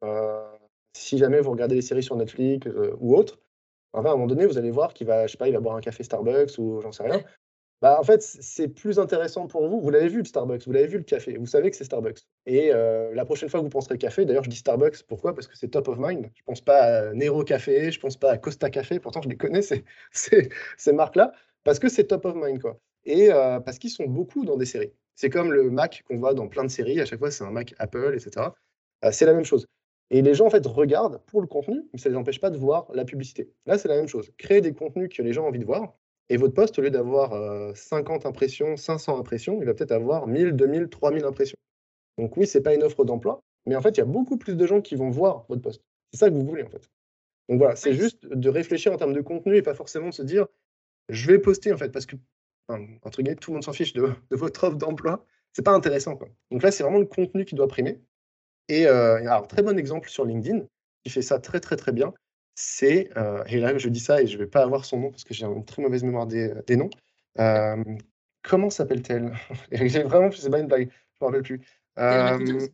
Euh, 0.04 0.44
si 0.94 1.18
jamais 1.18 1.40
vous 1.40 1.50
regardez 1.50 1.76
les 1.76 1.82
séries 1.82 2.02
sur 2.02 2.16
Netflix 2.16 2.68
ou 2.98 3.16
autre, 3.16 3.38
à 3.94 4.00
un 4.00 4.02
moment 4.02 4.26
donné, 4.26 4.46
vous 4.46 4.58
allez 4.58 4.70
voir 4.70 4.92
qu'il 4.92 5.06
va, 5.06 5.26
je 5.26 5.32
sais 5.32 5.38
pas, 5.38 5.48
il 5.48 5.54
va 5.54 5.60
boire 5.60 5.76
un 5.76 5.80
café 5.80 6.02
Starbucks 6.02 6.58
ou 6.58 6.80
j'en 6.80 6.92
sais 6.92 7.04
rien. 7.04 7.22
Bah, 7.82 7.98
en 7.98 8.04
fait, 8.04 8.22
c'est 8.22 8.68
plus 8.68 9.00
intéressant 9.00 9.48
pour 9.48 9.68
vous. 9.68 9.80
Vous 9.80 9.90
l'avez 9.90 10.06
vu 10.06 10.18
le 10.18 10.24
Starbucks, 10.24 10.64
vous 10.66 10.72
l'avez 10.72 10.86
vu 10.86 10.98
le 10.98 11.02
café, 11.02 11.36
vous 11.36 11.46
savez 11.46 11.68
que 11.68 11.76
c'est 11.76 11.82
Starbucks. 11.82 12.20
Et 12.46 12.72
euh, 12.72 13.12
la 13.12 13.24
prochaine 13.24 13.48
fois 13.48 13.58
que 13.58 13.64
vous 13.64 13.70
penserez 13.70 13.98
café, 13.98 14.24
d'ailleurs, 14.24 14.44
je 14.44 14.50
dis 14.50 14.56
Starbucks, 14.56 15.02
pourquoi? 15.02 15.34
Parce 15.34 15.48
que 15.48 15.56
c'est 15.58 15.66
top 15.66 15.88
of 15.88 15.98
mind. 15.98 16.30
Je 16.32 16.42
pense 16.44 16.60
pas 16.60 17.08
à 17.08 17.12
Nero 17.12 17.42
Café, 17.42 17.90
je 17.90 17.98
pense 17.98 18.16
pas 18.16 18.30
à 18.30 18.38
Costa 18.38 18.70
Café, 18.70 19.00
pourtant 19.00 19.20
je 19.20 19.28
les 19.28 19.36
connais, 19.36 19.62
ces, 19.62 19.84
ces, 20.76 20.92
marques-là, 20.92 21.32
parce 21.64 21.80
que 21.80 21.88
c'est 21.88 22.04
top 22.04 22.24
of 22.24 22.36
mind. 22.36 22.60
Quoi. 22.62 22.78
Et 23.04 23.32
euh, 23.32 23.58
parce 23.58 23.80
qu'ils 23.80 23.90
sont 23.90 24.06
beaucoup 24.06 24.44
dans 24.44 24.56
des 24.56 24.66
séries. 24.66 24.92
C'est 25.16 25.28
comme 25.28 25.52
le 25.52 25.68
Mac 25.68 26.04
qu'on 26.06 26.16
voit 26.16 26.34
dans 26.34 26.46
plein 26.46 26.62
de 26.62 26.70
séries, 26.70 27.00
à 27.00 27.04
chaque 27.04 27.18
fois 27.18 27.32
c'est 27.32 27.42
un 27.42 27.50
Mac 27.50 27.74
Apple, 27.80 28.14
etc. 28.14 28.46
Euh, 29.04 29.10
c'est 29.10 29.26
la 29.26 29.34
même 29.34 29.44
chose. 29.44 29.66
Et 30.10 30.22
les 30.22 30.34
gens, 30.34 30.46
en 30.46 30.50
fait, 30.50 30.64
regardent 30.66 31.20
pour 31.26 31.40
le 31.40 31.48
contenu, 31.48 31.82
mais 31.92 31.98
ça 31.98 32.10
ne 32.10 32.14
les 32.14 32.20
empêche 32.20 32.38
pas 32.38 32.50
de 32.50 32.58
voir 32.58 32.86
la 32.94 33.04
publicité. 33.04 33.50
Là, 33.66 33.78
c'est 33.78 33.88
la 33.88 33.96
même 33.96 34.08
chose. 34.08 34.30
Créer 34.38 34.60
des 34.60 34.74
contenus 34.74 35.08
que 35.08 35.22
les 35.22 35.32
gens 35.32 35.44
ont 35.44 35.48
envie 35.48 35.58
de 35.58 35.64
voir, 35.64 35.94
et 36.32 36.38
votre 36.38 36.54
poste, 36.54 36.78
au 36.78 36.82
lieu 36.82 36.88
d'avoir 36.88 37.76
50 37.76 38.24
impressions, 38.24 38.78
500 38.78 39.18
impressions, 39.18 39.60
il 39.60 39.66
va 39.66 39.74
peut-être 39.74 39.92
avoir 39.92 40.26
1000, 40.26 40.52
2000, 40.52 40.88
3000 40.88 41.24
impressions. 41.26 41.58
Donc 42.16 42.38
oui, 42.38 42.46
ce 42.46 42.56
n'est 42.56 42.62
pas 42.62 42.74
une 42.74 42.82
offre 42.82 43.04
d'emploi, 43.04 43.42
mais 43.66 43.76
en 43.76 43.82
fait, 43.82 43.90
il 43.90 43.98
y 43.98 44.00
a 44.00 44.06
beaucoup 44.06 44.38
plus 44.38 44.56
de 44.56 44.66
gens 44.66 44.80
qui 44.80 44.96
vont 44.96 45.10
voir 45.10 45.44
votre 45.50 45.60
poste. 45.60 45.82
C'est 46.10 46.20
ça 46.20 46.30
que 46.30 46.34
vous 46.34 46.46
voulez, 46.46 46.62
en 46.62 46.70
fait. 46.70 46.88
Donc 47.50 47.58
voilà, 47.58 47.76
c'est 47.76 47.92
juste 47.92 48.24
de 48.26 48.48
réfléchir 48.48 48.94
en 48.94 48.96
termes 48.96 49.12
de 49.12 49.20
contenu 49.20 49.56
et 49.56 49.62
pas 49.62 49.74
forcément 49.74 50.08
de 50.08 50.14
se 50.14 50.22
dire, 50.22 50.46
je 51.10 51.30
vais 51.30 51.38
poster, 51.38 51.70
en 51.70 51.76
fait, 51.76 51.90
parce 51.90 52.06
que, 52.06 52.16
entre 52.68 53.20
guillemets, 53.20 53.36
tout 53.36 53.50
le 53.50 53.56
monde 53.56 53.64
s'en 53.64 53.74
fiche 53.74 53.92
de, 53.92 54.14
votre 54.30 54.64
offre 54.64 54.76
d'emploi. 54.76 55.26
C'est 55.52 55.62
pas 55.62 55.72
intéressant, 55.72 56.16
quoi. 56.16 56.28
Donc 56.50 56.62
là, 56.62 56.70
c'est 56.70 56.82
vraiment 56.82 56.98
le 56.98 57.04
contenu 57.04 57.44
qui 57.44 57.56
doit 57.56 57.68
primer. 57.68 58.00
Et 58.68 58.86
alors, 58.86 59.48
très 59.48 59.60
bon 59.60 59.78
exemple 59.78 60.08
sur 60.08 60.24
LinkedIn, 60.24 60.64
qui 61.04 61.10
fait 61.10 61.20
ça 61.20 61.38
très, 61.38 61.60
très, 61.60 61.76
très 61.76 61.92
bien 61.92 62.14
c'est, 62.54 63.08
euh, 63.16 63.42
et 63.46 63.58
là 63.58 63.76
je 63.78 63.88
dis 63.88 64.00
ça 64.00 64.22
et 64.22 64.26
je 64.26 64.36
ne 64.36 64.42
vais 64.42 64.48
pas 64.48 64.62
avoir 64.62 64.84
son 64.84 64.98
nom 64.98 65.10
parce 65.10 65.24
que 65.24 65.34
j'ai 65.34 65.46
une 65.46 65.64
très 65.64 65.82
mauvaise 65.82 66.02
mémoire 66.02 66.26
des, 66.26 66.52
des 66.66 66.76
noms. 66.76 66.90
Euh, 67.38 67.82
comment 68.42 68.70
s'appelle-t-elle? 68.70 69.32
J'ai 69.72 70.02
vraiment, 70.02 70.30
c'est 70.30 70.50
pas 70.50 70.58
une 70.58 70.66
blague, 70.66 70.90
je 70.90 71.24
ne 71.24 71.26
me 71.26 71.26
rappelle 71.26 71.42
plus. 71.42 71.60
Euh, 71.98 72.68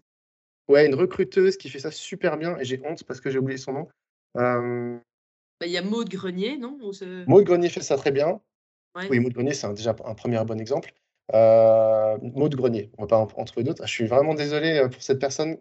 ouais, 0.68 0.86
une 0.86 0.94
recruteuse 0.94 1.56
qui 1.56 1.68
fait 1.68 1.78
ça 1.78 1.92
super 1.92 2.36
bien 2.38 2.58
et 2.58 2.64
j'ai 2.64 2.80
honte 2.84 3.04
parce 3.04 3.20
que 3.20 3.30
j'ai 3.30 3.38
oublié 3.38 3.58
son 3.58 3.72
nom. 3.72 3.88
Bah, 4.34 5.66
il 5.66 5.72
y 5.72 5.78
a 5.78 5.82
Maud 5.82 6.08
Grenier, 6.08 6.56
non? 6.56 6.78
Maud 7.26 7.44
Grenier 7.44 7.68
fait 7.68 7.82
ça 7.82 7.96
très 7.96 8.10
bien. 8.10 8.40
Oui, 9.10 9.20
Maud 9.20 9.32
Grenier, 9.32 9.54
c'est 9.54 9.72
déjà 9.74 9.94
un 10.04 10.14
premier 10.14 10.42
bon 10.44 10.60
exemple. 10.60 10.92
Maud 11.32 12.54
Grenier, 12.56 12.90
on 12.98 13.04
ne 13.04 13.08
va 13.08 13.26
pas 13.26 13.34
en, 13.36 13.44
trouver 13.44 13.62
d'autres. 13.62 13.86
Je 13.86 13.92
suis 13.92 14.06
vraiment 14.06 14.34
désolé 14.34 14.88
pour 14.90 15.02
cette 15.02 15.20
personne 15.20 15.56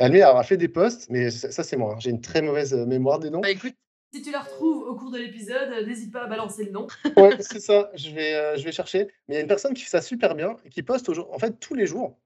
elle 0.00 0.22
a 0.22 0.42
fait 0.42 0.56
des 0.56 0.68
posts, 0.68 1.08
mais 1.10 1.30
ça, 1.30 1.62
c'est 1.62 1.76
moi. 1.76 1.94
Hein. 1.94 2.00
J'ai 2.00 2.10
une 2.10 2.20
très 2.22 2.40
mauvaise 2.40 2.72
euh, 2.72 2.86
mémoire 2.86 3.18
des 3.18 3.30
noms. 3.30 3.40
Bah 3.40 3.50
écoute, 3.50 3.74
si 4.14 4.22
tu 4.22 4.32
la 4.32 4.40
retrouves 4.40 4.82
au 4.82 4.96
cours 4.96 5.10
de 5.10 5.18
l'épisode, 5.18 5.70
euh, 5.72 5.86
n'hésite 5.86 6.10
pas 6.10 6.24
à 6.24 6.26
balancer 6.26 6.64
le 6.64 6.70
nom. 6.72 6.86
ouais, 7.16 7.36
c'est 7.40 7.60
ça. 7.60 7.90
Je 7.94 8.10
vais, 8.10 8.34
euh, 8.34 8.56
je 8.56 8.64
vais 8.64 8.72
chercher. 8.72 9.08
Mais 9.28 9.34
il 9.34 9.36
y 9.36 9.38
a 9.38 9.40
une 9.42 9.46
personne 9.46 9.74
qui 9.74 9.82
fait 9.82 9.90
ça 9.90 10.00
super 10.00 10.34
bien 10.34 10.56
et 10.64 10.70
qui 10.70 10.82
poste 10.82 11.10
en 11.10 11.38
fait 11.38 11.60
tous 11.60 11.74
les 11.74 11.86
jours. 11.86 12.18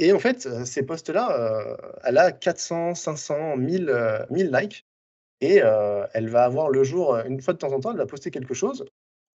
Et 0.00 0.12
en 0.12 0.18
fait, 0.18 0.64
ces 0.64 0.84
posts-là, 0.84 1.76
elle 2.04 2.18
a 2.18 2.30
400, 2.30 2.94
500, 2.94 3.56
1000, 3.56 4.26
1000 4.30 4.50
likes. 4.52 4.86
Et 5.40 5.56
elle 5.56 6.28
va 6.28 6.44
avoir 6.44 6.70
le 6.70 6.84
jour, 6.84 7.16
une 7.26 7.40
fois 7.40 7.52
de 7.52 7.58
temps 7.58 7.72
en 7.72 7.80
temps, 7.80 7.90
elle 7.90 7.96
va 7.96 8.06
poster 8.06 8.30
quelque 8.30 8.54
chose. 8.54 8.84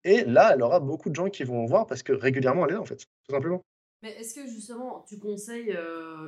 Et 0.05 0.25
là, 0.25 0.53
elle 0.55 0.63
aura 0.63 0.79
beaucoup 0.79 1.11
de 1.11 1.17
gens 1.17 1.31
qui 1.31 1.43
vont 1.43 1.65
voir 1.67 1.89
parce 1.89 2.05
que 2.05 2.13
régulièrement, 2.13 2.65
elle 2.67 2.73
est 2.73 2.75
là, 2.75 2.81
en 2.81 2.85
fait, 2.85 3.07
tout 3.27 3.33
simplement. 3.35 3.65
Mais 4.03 4.11
est-ce 4.13 4.35
que 4.35 4.47
justement, 4.47 5.05
tu 5.09 5.19
conseilles 5.19 5.77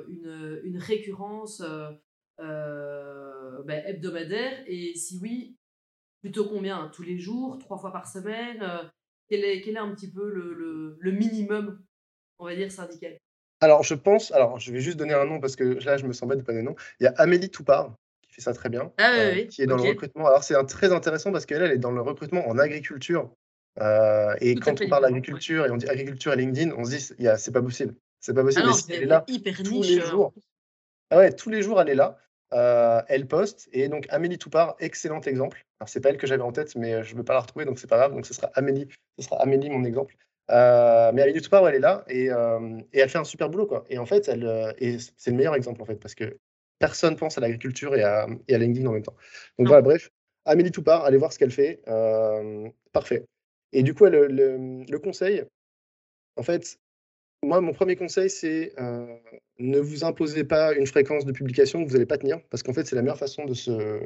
une, 0.09 0.61
une, 0.65 0.79
récurrence 0.79 1.63
ben, 2.39 3.83
hebdomadaire? 3.87 4.63
Et 4.67 4.95
si 4.95 5.19
oui, 5.21 5.57
plutôt 6.21 6.49
combien? 6.49 6.89
Tous 6.95 7.03
les 7.03 7.19
jours? 7.19 7.59
Trois 7.59 7.79
fois 7.79 7.93
par 7.93 8.07
semaine? 8.07 8.63
Quel, 9.29 9.45
est, 9.45 9.61
quel 9.63 9.75
est 9.75 9.79
un 9.79 9.95
petit 9.95 10.11
peu 10.11 10.31
le, 10.31 10.55
le, 10.55 10.97
le 11.01 11.11
minimum, 11.11 11.83
on 12.39 12.45
va 12.45 12.55
dire, 12.55 12.71
syndical? 12.71 13.19
Alors, 13.61 13.83
je 13.83 13.95
pense, 13.95 14.31
alors 14.33 14.59
je 14.59 14.73
vais 14.73 14.81
juste 14.81 14.99
donner 14.99 15.15
un 15.15 15.25
nom 15.25 15.41
parce 15.41 15.57
que 15.57 15.65
là, 15.85 15.97
je 15.97 16.07
me 16.07 16.13
sens 16.13 16.29
bête 16.29 16.39
de 16.39 16.45
pas 16.45 16.53
donner 16.53 16.65
nom. 16.65 16.77
Il 17.01 17.05
y 17.05 17.07
a 17.07 17.15
Amélie 17.17 17.51
Toupard 17.51 17.97
qui 18.23 18.35
fait 18.35 18.41
ça 18.43 18.53
très 18.53 18.69
bien, 18.69 18.93
ah, 18.99 19.31
oui, 19.33 19.47
qui 19.49 19.63
est 19.63 19.67
dans 19.67 19.77
le 19.77 19.83
recrutement. 19.83 20.27
Alors, 20.27 20.43
c'est 20.43 20.55
très 20.67 20.93
intéressant 20.93 21.33
parce 21.33 21.47
qu'elle, 21.47 21.63
elle 21.63 21.71
est 21.73 21.79
dans 21.79 21.93
le 21.93 22.03
recrutement 22.03 22.47
en 22.49 22.59
agriculture. 22.59 23.31
Et 24.41 24.55
quand 24.57 24.81
on 24.81 24.89
parle 24.89 25.05
d'agriculture 25.05 25.67
et 25.67 25.71
on 25.71 25.77
dit 25.77 25.89
agriculture 25.89 26.33
et 26.33 26.37
LinkedIn, 26.37 26.73
on 26.77 26.85
se 26.85 26.91
dit, 26.91 27.01
c'est 27.39 27.53
pas 27.53 27.63
possible. 27.63 27.95
C'est 28.21 28.35
pas 28.35 28.43
possible. 28.43 28.69
Ah 28.69 28.77
elle 28.89 29.03
est 29.03 29.07
là 29.07 29.25
tous 29.65 29.83
les 29.83 30.01
jours. 30.01 30.33
Ah 31.11 31.19
ouais, 31.19 31.33
tous 31.33 31.51
les 31.51 31.63
jours, 31.63 31.81
elle 31.81 31.91
est 31.91 31.95
là. 31.95 32.19
elle 33.09 33.27
poste. 33.27 33.69
Et 33.73 33.89
donc, 33.89 34.07
Amélie 34.11 34.39
Toupard, 34.39 34.77
excellent 34.81 35.21
exemple. 35.21 35.65
Alors, 35.81 35.89
c'est 35.89 36.01
pas 36.01 36.11
elle 36.11 36.17
que 36.17 36.27
j'avais 36.27 36.43
en 36.43 36.53
tête, 36.53 36.77
mais 36.77 37.03
je 37.03 37.13
ne 37.13 37.19
veux 37.19 37.25
pas 37.25 37.35
la 37.35 37.41
retrouver, 37.41 37.65
donc 37.65 37.79
c'est 37.79 37.89
pas 37.89 37.99
grave. 37.99 38.15
Donc, 38.15 38.27
ce 38.27 38.35
sera 38.35 38.51
Amélie, 38.55 38.89
ce 39.19 39.25
sera 39.25 39.41
Amélie, 39.43 39.71
mon 39.71 39.85
exemple. 39.85 40.17
Euh, 40.51 41.11
mais 41.15 41.23
Amélie 41.23 41.41
Toupard, 41.41 41.67
elle 41.69 41.77
est 41.77 41.81
là 41.81 42.05
et, 42.09 42.31
euh, 42.31 42.79
et, 42.93 42.99
elle 42.99 43.09
fait 43.09 43.19
un 43.19 43.25
super 43.25 43.49
boulot. 43.49 43.67
Quoi. 43.67 43.85
Et 43.89 43.99
en 43.99 44.07
fait, 44.07 44.29
elle, 44.29 44.47
euh, 44.47 44.73
et 44.79 44.99
c'est 45.17 45.31
le 45.31 45.37
meilleur 45.37 45.55
exemple 45.55 45.81
en 45.81 45.87
fait, 45.87 45.97
parce 45.97 46.15
que 46.15 46.39
personne 46.79 47.17
pense 47.17 47.39
à 47.39 47.41
l'agriculture 47.41 47.95
et 47.95 48.03
à, 48.03 48.27
et 48.49 48.55
à 48.55 48.59
LinkedIn 48.59 48.87
en 48.87 48.93
même 48.93 49.03
temps. 49.03 49.17
Donc 49.59 49.69
voilà, 49.69 49.83
bref, 49.83 50.11
Amélie 50.45 50.71
Toupard, 50.71 51.05
allez 51.05 51.17
voir 51.17 51.33
ce 51.33 51.39
qu'elle 51.39 51.51
fait. 51.51 51.83
parfait. 52.93 53.25
Et 53.75 53.83
du 53.83 53.93
coup, 53.93 54.07
le, 54.07 54.27
le, 54.27 54.99
conseil, 54.99 55.45
en 56.37 56.43
fait, 56.43 56.79
moi, 57.43 57.61
mon 57.61 57.73
premier 57.73 57.97
conseil, 57.97 58.31
c'est 58.31 58.73
ne 59.59 59.79
vous 59.79 60.05
imposez 60.05 60.45
pas 60.45 60.75
une 60.75 60.87
fréquence 60.87 61.25
de 61.25 61.33
publication 61.33 61.83
que 61.83 61.89
vous 61.89 61.95
n'allez 61.95 62.07
pas 62.07 62.19
tenir, 62.19 62.41
parce 62.51 62.63
qu'en 62.63 62.73
fait, 62.73 62.87
c'est 62.87 62.97
la 62.97 63.03
meilleure 63.03 63.19
façon 63.19 63.45
de 63.45 63.55
se, 63.55 64.01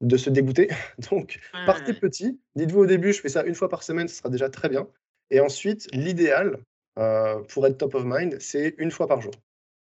de 0.00 0.16
se 0.16 0.30
dégoûter. 0.30 0.68
Donc, 1.10 1.38
partez 1.66 1.94
petit. 1.94 2.38
Dites-vous 2.54 2.80
au 2.80 2.86
début, 2.86 3.12
je 3.12 3.20
fais 3.20 3.28
ça 3.28 3.44
une 3.44 3.54
fois 3.54 3.68
par 3.68 3.82
semaine, 3.82 4.08
ce 4.08 4.16
sera 4.16 4.28
déjà 4.28 4.48
très 4.48 4.68
bien. 4.68 4.88
Et 5.30 5.40
ensuite, 5.40 5.88
l'idéal 5.92 6.58
euh, 6.98 7.40
pour 7.48 7.66
être 7.66 7.78
top 7.78 7.94
of 7.94 8.04
mind, 8.04 8.36
c'est 8.40 8.74
une 8.78 8.90
fois 8.90 9.06
par 9.06 9.20
jour. 9.20 9.32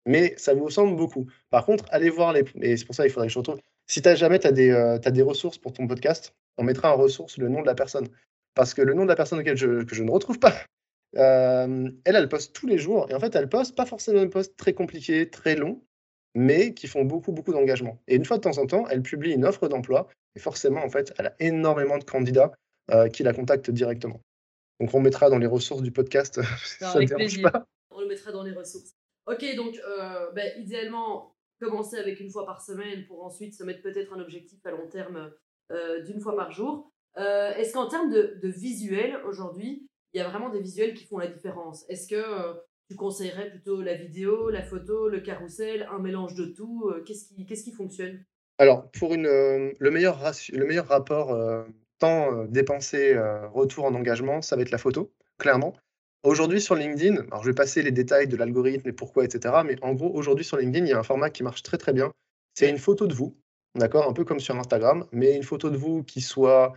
Mais 0.06 0.34
ça 0.38 0.54
vous 0.54 0.66
ressemble 0.66 0.96
beaucoup. 0.96 1.28
Par 1.50 1.66
contre, 1.66 1.86
allez 1.90 2.10
voir 2.10 2.34
les. 2.34 2.44
Et 2.62 2.78
c'est 2.78 2.86
pour 2.86 2.96
ça 2.96 3.04
qu'il 3.04 3.12
faudrait 3.12 3.28
que 3.28 3.34
je 3.34 3.40
retrouve. 3.40 3.60
Si 3.88 4.02
tu 4.02 4.16
jamais 4.16 4.46
as 4.46 4.52
des, 4.52 4.70
euh, 4.72 4.98
des 4.98 5.22
ressources 5.22 5.58
pour 5.58 5.74
ton 5.74 5.88
podcast, 5.88 6.34
on 6.58 6.64
mettra 6.64 6.96
en 6.96 6.98
ressource 6.98 7.38
le 7.38 7.50
nom 7.50 7.62
de 7.62 7.68
la 7.68 7.76
personne. 7.76 8.08
Parce 8.54 8.74
que 8.74 8.82
le 8.82 8.94
nom 8.94 9.04
de 9.04 9.10
la 9.10 9.16
personne 9.16 9.40
auquel 9.40 9.58
je, 9.58 9.84
que 9.84 9.96
je 9.96 10.04
ne 10.04 10.12
retrouve 10.12 10.40
pas, 10.40 10.54
euh, 11.18 11.90
elle, 12.06 12.16
elle 12.16 12.30
poste 12.30 12.54
tous 12.54 12.68
les 12.68 12.78
jours. 12.78 13.08
Et 13.10 13.14
en 13.14 13.20
fait, 13.20 13.36
elle 13.36 13.50
poste 13.50 13.76
pas 13.76 13.86
forcément 13.86 14.22
des 14.22 14.30
posts 14.30 14.58
très 14.58 14.74
compliqués, 14.74 15.30
très 15.30 15.56
longs, 15.56 15.82
mais 16.36 16.74
qui 16.74 16.88
font 16.88 17.04
beaucoup, 17.06 17.32
beaucoup 17.32 17.54
d'engagement. 17.54 18.02
Et 18.08 18.16
une 18.16 18.26
fois 18.26 18.38
de 18.38 18.42
temps 18.42 18.58
en 18.58 18.66
temps, 18.66 18.88
elle 18.90 19.02
publie 19.02 19.34
une 19.34 19.46
offre 19.46 19.68
d'emploi. 19.68 20.08
Et 20.36 20.40
forcément, 20.40 20.84
en 20.84 20.90
fait, 20.90 21.14
elle 21.18 21.28
a 21.28 21.36
énormément 21.40 21.98
de 21.98 22.04
candidats 22.04 22.52
qui 23.14 23.24
la 23.24 23.32
contactent 23.32 23.72
directement. 23.72 24.20
Donc 24.82 24.94
on 24.96 25.00
mettra 25.00 25.30
dans 25.30 25.38
les 25.38 25.48
ressources 25.48 25.84
du 25.84 25.92
podcast. 25.92 26.42
ça 26.80 27.00
ne 27.00 27.06
dérange 27.06 27.42
pas. 27.42 27.66
On 27.92 28.02
le 28.02 28.08
mettra 28.08 28.32
dans 28.32 28.44
les 28.44 28.52
ressources. 28.52 28.96
Ok, 29.28 29.46
donc 29.56 29.78
euh, 29.78 30.32
ben, 30.32 30.52
idéalement, 30.60 31.36
commencer 31.60 31.98
avec 31.98 32.20
une 32.20 32.32
fois 32.32 32.48
par 32.48 32.62
semaine 32.62 33.06
pour 33.06 33.24
ensuite 33.24 33.54
se 33.54 33.64
mettre 33.64 33.84
peut-être 33.84 34.12
un 34.14 34.20
objectif 34.20 34.66
à 34.66 34.72
long 34.72 34.88
terme 34.88 35.32
euh, 35.72 36.02
d'une 36.02 36.20
fois 36.20 36.36
par 36.36 36.52
jour. 36.52 36.91
Euh, 37.18 37.54
est-ce 37.56 37.74
qu'en 37.74 37.88
termes 37.88 38.12
de, 38.12 38.40
visuel, 38.44 39.18
aujourd'hui, 39.26 39.88
il 40.14 40.18
y 40.18 40.22
a 40.22 40.30
vraiment 40.30 40.50
des 40.50 40.62
visuels 40.62 40.94
qui 40.94 41.06
font 41.06 41.18
la 41.18 41.28
différence? 41.28 41.86
Est-ce 41.90 42.08
que 42.08 42.60
tu 42.90 42.96
conseillerais 42.96 43.50
plutôt 43.50 43.82
la 43.82 43.96
vidéo, 43.96 44.50
la 44.50 44.62
photo, 44.62 45.08
le 45.08 45.20
carrousel, 45.20 45.88
un 45.92 46.00
mélange 46.00 46.36
de 46.36 46.46
tout? 46.46 46.92
Qu'est-ce 47.06 47.26
qui, 47.26 47.46
qu'est-ce 47.46 47.64
qui 47.64 47.72
fonctionne? 47.72 48.24
Alors, 48.58 48.92
pour 48.92 49.14
une, 49.14 49.24
le, 49.28 49.92
meilleur 49.92 50.20
le 50.54 50.66
meilleur 50.66 50.88
rapport 50.88 51.36
temps 52.02 52.34
euh, 52.34 52.48
dépensé, 52.48 53.14
euh, 53.14 53.48
retour 53.48 53.86
en 53.86 53.96
engagement, 53.96 54.42
ça 54.42 54.58
va 54.58 54.64
être 54.64 54.72
la 54.72 54.78
photo, 54.78 55.14
clairement. 55.38 55.74
Aujourd'hui 56.24 56.60
sur 56.60 56.76
LinkedIn, 56.76 57.16
alors 57.28 57.42
je 57.44 57.50
vais 57.50 57.56
passer 57.56 57.82
les 57.82 57.92
détails 57.92 58.28
de 58.28 58.36
l'algorithme 58.36 58.90
et 58.90 58.92
pourquoi, 58.92 59.24
etc. 59.24 59.56
Mais 59.66 59.78
en 59.82 59.94
gros, 59.94 60.12
aujourd'hui 60.14 60.46
sur 60.46 60.58
LinkedIn, 60.58 60.86
il 60.86 60.90
y 60.90 60.94
a 60.94 61.00
un 61.00 61.04
format 61.04 61.30
qui 61.30 61.44
marche 61.44 61.64
très 61.64 61.78
très 61.78 61.94
bien. 61.94 62.12
C'est 62.54 62.70
une 62.70 62.78
photo 62.78 63.08
de 63.08 63.14
vous, 63.14 63.38
d'accord, 63.76 64.08
un 64.10 64.14
peu 64.14 64.26
comme 64.26 64.40
sur 64.40 64.56
Instagram, 64.56 65.06
mais 65.12 65.36
une 65.36 65.44
photo 65.44 65.70
de 65.70 65.78
vous 65.78 66.04
qui 66.04 66.22
soit 66.22 66.74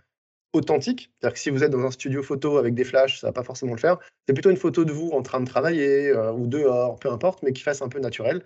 authentique. 0.55 1.11
C'est-à-dire 1.19 1.33
que 1.33 1.39
si 1.39 1.49
vous 1.49 1.63
êtes 1.63 1.71
dans 1.71 1.85
un 1.85 1.91
studio 1.91 2.23
photo 2.23 2.57
avec 2.57 2.73
des 2.73 2.83
flashs, 2.83 3.19
ça 3.19 3.27
va 3.27 3.33
pas 3.33 3.43
forcément 3.43 3.73
le 3.73 3.79
faire. 3.79 3.97
C'est 4.27 4.33
plutôt 4.33 4.49
une 4.49 4.57
photo 4.57 4.85
de 4.85 4.91
vous 4.91 5.09
en 5.11 5.21
train 5.21 5.39
de 5.39 5.47
travailler 5.47 6.09
euh, 6.09 6.31
ou 6.31 6.47
dehors, 6.47 6.97
peu 6.97 7.09
importe, 7.09 7.43
mais 7.43 7.53
qui 7.53 7.61
fasse 7.61 7.81
un 7.81 7.89
peu 7.89 7.99
naturel. 7.99 8.43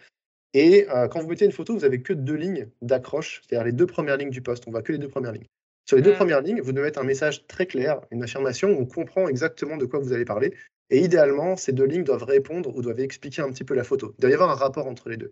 Et 0.56 0.88
quand 1.12 1.22
vous 1.22 1.28
mettez 1.28 1.46
une 1.46 1.52
photo, 1.52 1.76
vous 1.76 1.86
avez 1.86 2.02
que 2.02 2.12
deux 2.12 2.34
lignes 2.34 2.70
d'accroche, 2.82 3.44
c'est-à-dire 3.44 3.66
les 3.66 3.72
deux 3.72 3.86
premières 3.86 4.18
lignes 4.18 4.32
du 4.32 4.42
poste. 4.42 4.64
On 4.68 4.72
voit 4.72 4.82
que 4.82 4.92
les 4.92 4.98
deux 4.98 5.08
premières 5.08 5.32
lignes. 5.32 5.46
Sur 5.90 5.96
les 5.96 6.04
deux 6.04 6.12
mmh. 6.12 6.16
premières 6.16 6.42
lignes, 6.42 6.62
vous 6.62 6.72
devez 6.72 6.86
mettre 6.86 7.00
un 7.00 7.04
message 7.04 7.48
très 7.48 7.66
clair, 7.66 8.02
une 8.12 8.22
affirmation 8.22 8.70
où 8.70 8.82
on 8.82 8.86
comprend 8.86 9.28
exactement 9.28 9.76
de 9.76 9.86
quoi 9.86 10.00
vous 10.00 10.14
allez 10.14 10.24
parler. 10.24 10.54
Et 10.92 11.00
idéalement, 11.00 11.58
ces 11.58 11.72
deux 11.72 11.86
lignes 11.86 12.04
doivent 12.04 12.26
répondre 12.26 12.76
ou 12.76 12.84
doivent 12.84 13.00
expliquer 13.00 13.42
un 13.42 13.52
petit 13.52 13.64
peu 13.64 13.74
la 13.74 13.84
photo. 13.84 14.14
Il 14.18 14.22
doit 14.22 14.30
y 14.30 14.34
avoir 14.36 14.52
un 14.52 14.56
rapport 14.56 14.86
entre 14.86 15.10
les 15.10 15.18
deux. 15.18 15.32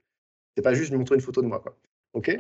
C'est 0.55 0.63
pas 0.63 0.73
juste 0.73 0.91
montrer 0.93 1.13
une 1.13 1.21
photo 1.21 1.43
de 1.43 1.47
moi. 1.47 1.59
Quoi. 1.59 1.77
OK? 2.13 2.35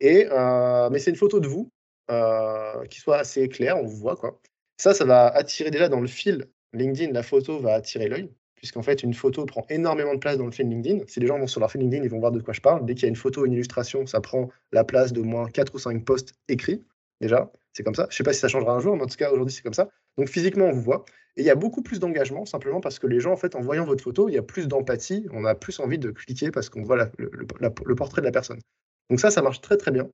Et, 0.00 0.26
euh, 0.28 0.90
mais 0.90 0.98
c'est 0.98 1.10
une 1.10 1.16
photo 1.16 1.38
de 1.38 1.46
vous 1.46 1.68
euh, 2.10 2.84
qui 2.86 3.00
soit 3.00 3.18
assez 3.18 3.48
claire, 3.48 3.76
on 3.78 3.86
vous 3.86 3.96
voit. 3.96 4.16
Quoi. 4.16 4.40
Ça, 4.76 4.94
ça 4.94 5.04
va 5.04 5.28
attirer 5.28 5.70
déjà 5.70 5.88
dans 5.88 6.00
le 6.00 6.06
fil 6.06 6.46
LinkedIn, 6.72 7.12
la 7.12 7.22
photo 7.22 7.60
va 7.60 7.74
attirer 7.74 8.08
l'œil, 8.08 8.30
puisqu'en 8.56 8.82
fait, 8.82 9.02
une 9.02 9.14
photo 9.14 9.44
prend 9.44 9.66
énormément 9.68 10.14
de 10.14 10.18
place 10.18 10.38
dans 10.38 10.46
le 10.46 10.50
fil 10.50 10.68
LinkedIn. 10.68 11.04
Si 11.06 11.20
les 11.20 11.26
gens 11.26 11.38
vont 11.38 11.46
sur 11.46 11.60
leur 11.60 11.70
fil 11.70 11.80
LinkedIn, 11.80 12.02
ils 12.04 12.10
vont 12.10 12.18
voir 12.18 12.32
de 12.32 12.40
quoi 12.40 12.54
je 12.54 12.60
parle. 12.60 12.84
Dès 12.86 12.94
qu'il 12.94 13.02
y 13.02 13.06
a 13.06 13.08
une 13.08 13.16
photo 13.16 13.44
une 13.44 13.52
illustration, 13.52 14.06
ça 14.06 14.20
prend 14.20 14.48
la 14.72 14.84
place 14.84 15.12
d'au 15.12 15.24
moins 15.24 15.48
4 15.48 15.74
ou 15.74 15.78
5 15.78 16.04
posts 16.04 16.34
écrits 16.48 16.82
déjà. 17.20 17.50
C'est 17.72 17.82
comme 17.82 17.94
ça. 17.94 18.06
Je 18.10 18.14
ne 18.14 18.16
sais 18.18 18.24
pas 18.24 18.32
si 18.32 18.40
ça 18.40 18.48
changera 18.48 18.74
un 18.74 18.80
jour, 18.80 18.96
mais 18.96 19.02
en 19.02 19.06
tout 19.06 19.16
cas, 19.16 19.30
aujourd'hui, 19.30 19.54
c'est 19.54 19.62
comme 19.62 19.72
ça. 19.72 19.88
Donc, 20.18 20.28
physiquement, 20.28 20.66
on 20.66 20.72
vous 20.72 20.82
voit. 20.82 21.04
Et 21.36 21.40
il 21.40 21.46
y 21.46 21.50
a 21.50 21.54
beaucoup 21.54 21.82
plus 21.82 22.00
d'engagement, 22.00 22.44
simplement 22.44 22.80
parce 22.80 22.98
que 22.98 23.06
les 23.06 23.20
gens, 23.20 23.32
en 23.32 23.36
fait, 23.36 23.54
en 23.54 23.60
voyant 23.60 23.86
votre 23.86 24.04
photo, 24.04 24.28
il 24.28 24.34
y 24.34 24.38
a 24.38 24.42
plus 24.42 24.68
d'empathie. 24.68 25.26
On 25.32 25.44
a 25.46 25.54
plus 25.54 25.80
envie 25.80 25.98
de 25.98 26.10
cliquer 26.10 26.50
parce 26.50 26.68
qu'on 26.68 26.82
voit 26.82 27.10
le, 27.16 27.94
portrait 27.94 28.20
de 28.20 28.26
la 28.26 28.32
personne. 28.32 28.60
Donc, 29.08 29.20
ça, 29.20 29.30
ça 29.30 29.40
marche 29.40 29.62
très, 29.62 29.78
très 29.78 29.90
bien. 29.90 30.10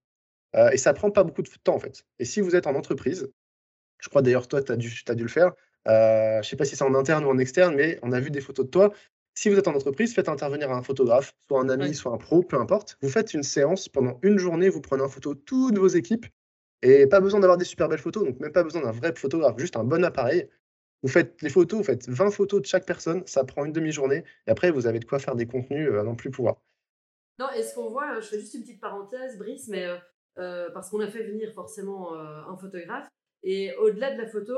Euh, 0.57 0.71
et 0.71 0.77
ça 0.77 0.93
prend 0.95 1.11
pas 1.11 1.25
beaucoup 1.25 1.43
de 1.43 1.49
temps, 1.63 1.75
en 1.75 1.79
fait. 1.79 2.05
Et 2.19 2.25
si 2.25 2.41
vous 2.41 2.57
êtes 2.57 2.67
en 2.67 2.75
entreprise, 2.75 3.31
je 4.01 4.09
crois 4.09 4.23
d'ailleurs, 4.23 4.49
toi, 4.49 4.63
tu 4.63 4.73
as, 4.73 4.77
dû, 4.77 4.93
as 5.07 5.15
dû 5.15 5.23
le 5.23 5.29
faire. 5.29 5.53
Euh, 5.87 6.35
je 6.35 6.39
ne 6.39 6.43
sais 6.43 6.57
pas 6.57 6.65
si 6.65 6.77
c'est 6.77 6.85
en 6.85 6.95
interne 6.95 7.25
ou 7.25 7.29
en 7.29 7.39
externe, 7.39 7.75
mais 7.75 7.99
on 8.03 8.13
a 8.13 8.21
vu 8.21 8.31
des 8.31 8.41
photos 8.41 8.67
de 8.67 8.71
toi. 8.71 8.93
Si 9.35 9.49
vous 9.49 9.59
êtes 9.59 9.69
en 9.69 9.75
entreprise, 9.75 10.15
faites 10.15 10.29
intervenir 10.29 10.71
un 10.71 10.83
photographe, 10.83 11.35
soit 11.47 11.61
un 11.61 11.69
ami, 11.69 11.95
soit 11.95 12.13
un 12.13 12.17
pro, 12.17 12.43
peu 12.43 12.57
importe. 12.57 12.99
Vous 13.03 13.09
faites 13.09 13.35
une 13.35 13.45
séance 13.45 13.89
pendant 13.89 14.19
une 14.23 14.39
journée, 14.39 14.69
vous 14.69 14.81
prenez 14.81 15.03
en 15.03 15.09
photo 15.09 15.35
toutes 15.35 15.79
vos 15.79 15.87
équipes 15.87 16.27
et 16.83 17.07
pas 17.07 17.21
besoin 17.21 17.41
d'avoir 17.41 17.59
des 17.59 17.65
super 17.65 17.89
belles 17.89 17.99
photos, 17.99 18.25
donc 18.25 18.39
même 18.41 18.53
pas 18.53 18.63
besoin 18.63 18.83
d'un 18.83 18.91
vrai 18.91 19.15
photographe, 19.15 19.57
juste 19.59 19.77
un 19.77 19.85
bon 19.85 20.05
appareil. 20.05 20.49
Vous 21.03 21.09
faites 21.09 21.41
les 21.43 21.51
photos, 21.51 21.79
vous 21.79 21.85
faites 21.85 22.09
20 22.09 22.31
photos 22.31 22.61
de 22.61 22.67
chaque 22.67 22.85
personne, 22.85 23.23
ça 23.27 23.45
prend 23.45 23.65
une 23.65 23.73
demi-journée, 23.73 24.25
et 24.47 24.51
après 24.51 24.71
vous 24.71 24.87
avez 24.87 24.99
de 24.99 25.05
quoi 25.05 25.19
faire 25.19 25.37
des 25.37 25.47
contenus 25.47 25.89
euh, 25.89 26.01
à 26.01 26.03
non 26.03 26.17
plus 26.17 26.31
pouvoir. 26.31 26.61
Non, 27.39 27.49
est-ce 27.51 27.75
qu'on 27.75 27.89
voit, 27.89 28.17
euh, 28.17 28.21
je 28.21 28.27
fais 28.27 28.41
juste 28.41 28.55
une 28.55 28.63
petite 28.63 28.81
parenthèse, 28.81 29.39
Brice, 29.39 29.69
mais 29.69 29.87
euh, 30.39 30.71
parce 30.71 30.91
qu'on 30.91 31.01
a 31.01 31.09
fait 31.09 31.25
venir 31.25 31.53
forcément 31.53 32.15
un 32.15 32.57
photographe, 32.57 33.09
et 33.43 33.75
au-delà 33.77 34.13
de 34.15 34.21
la 34.21 34.27
photo, 34.27 34.55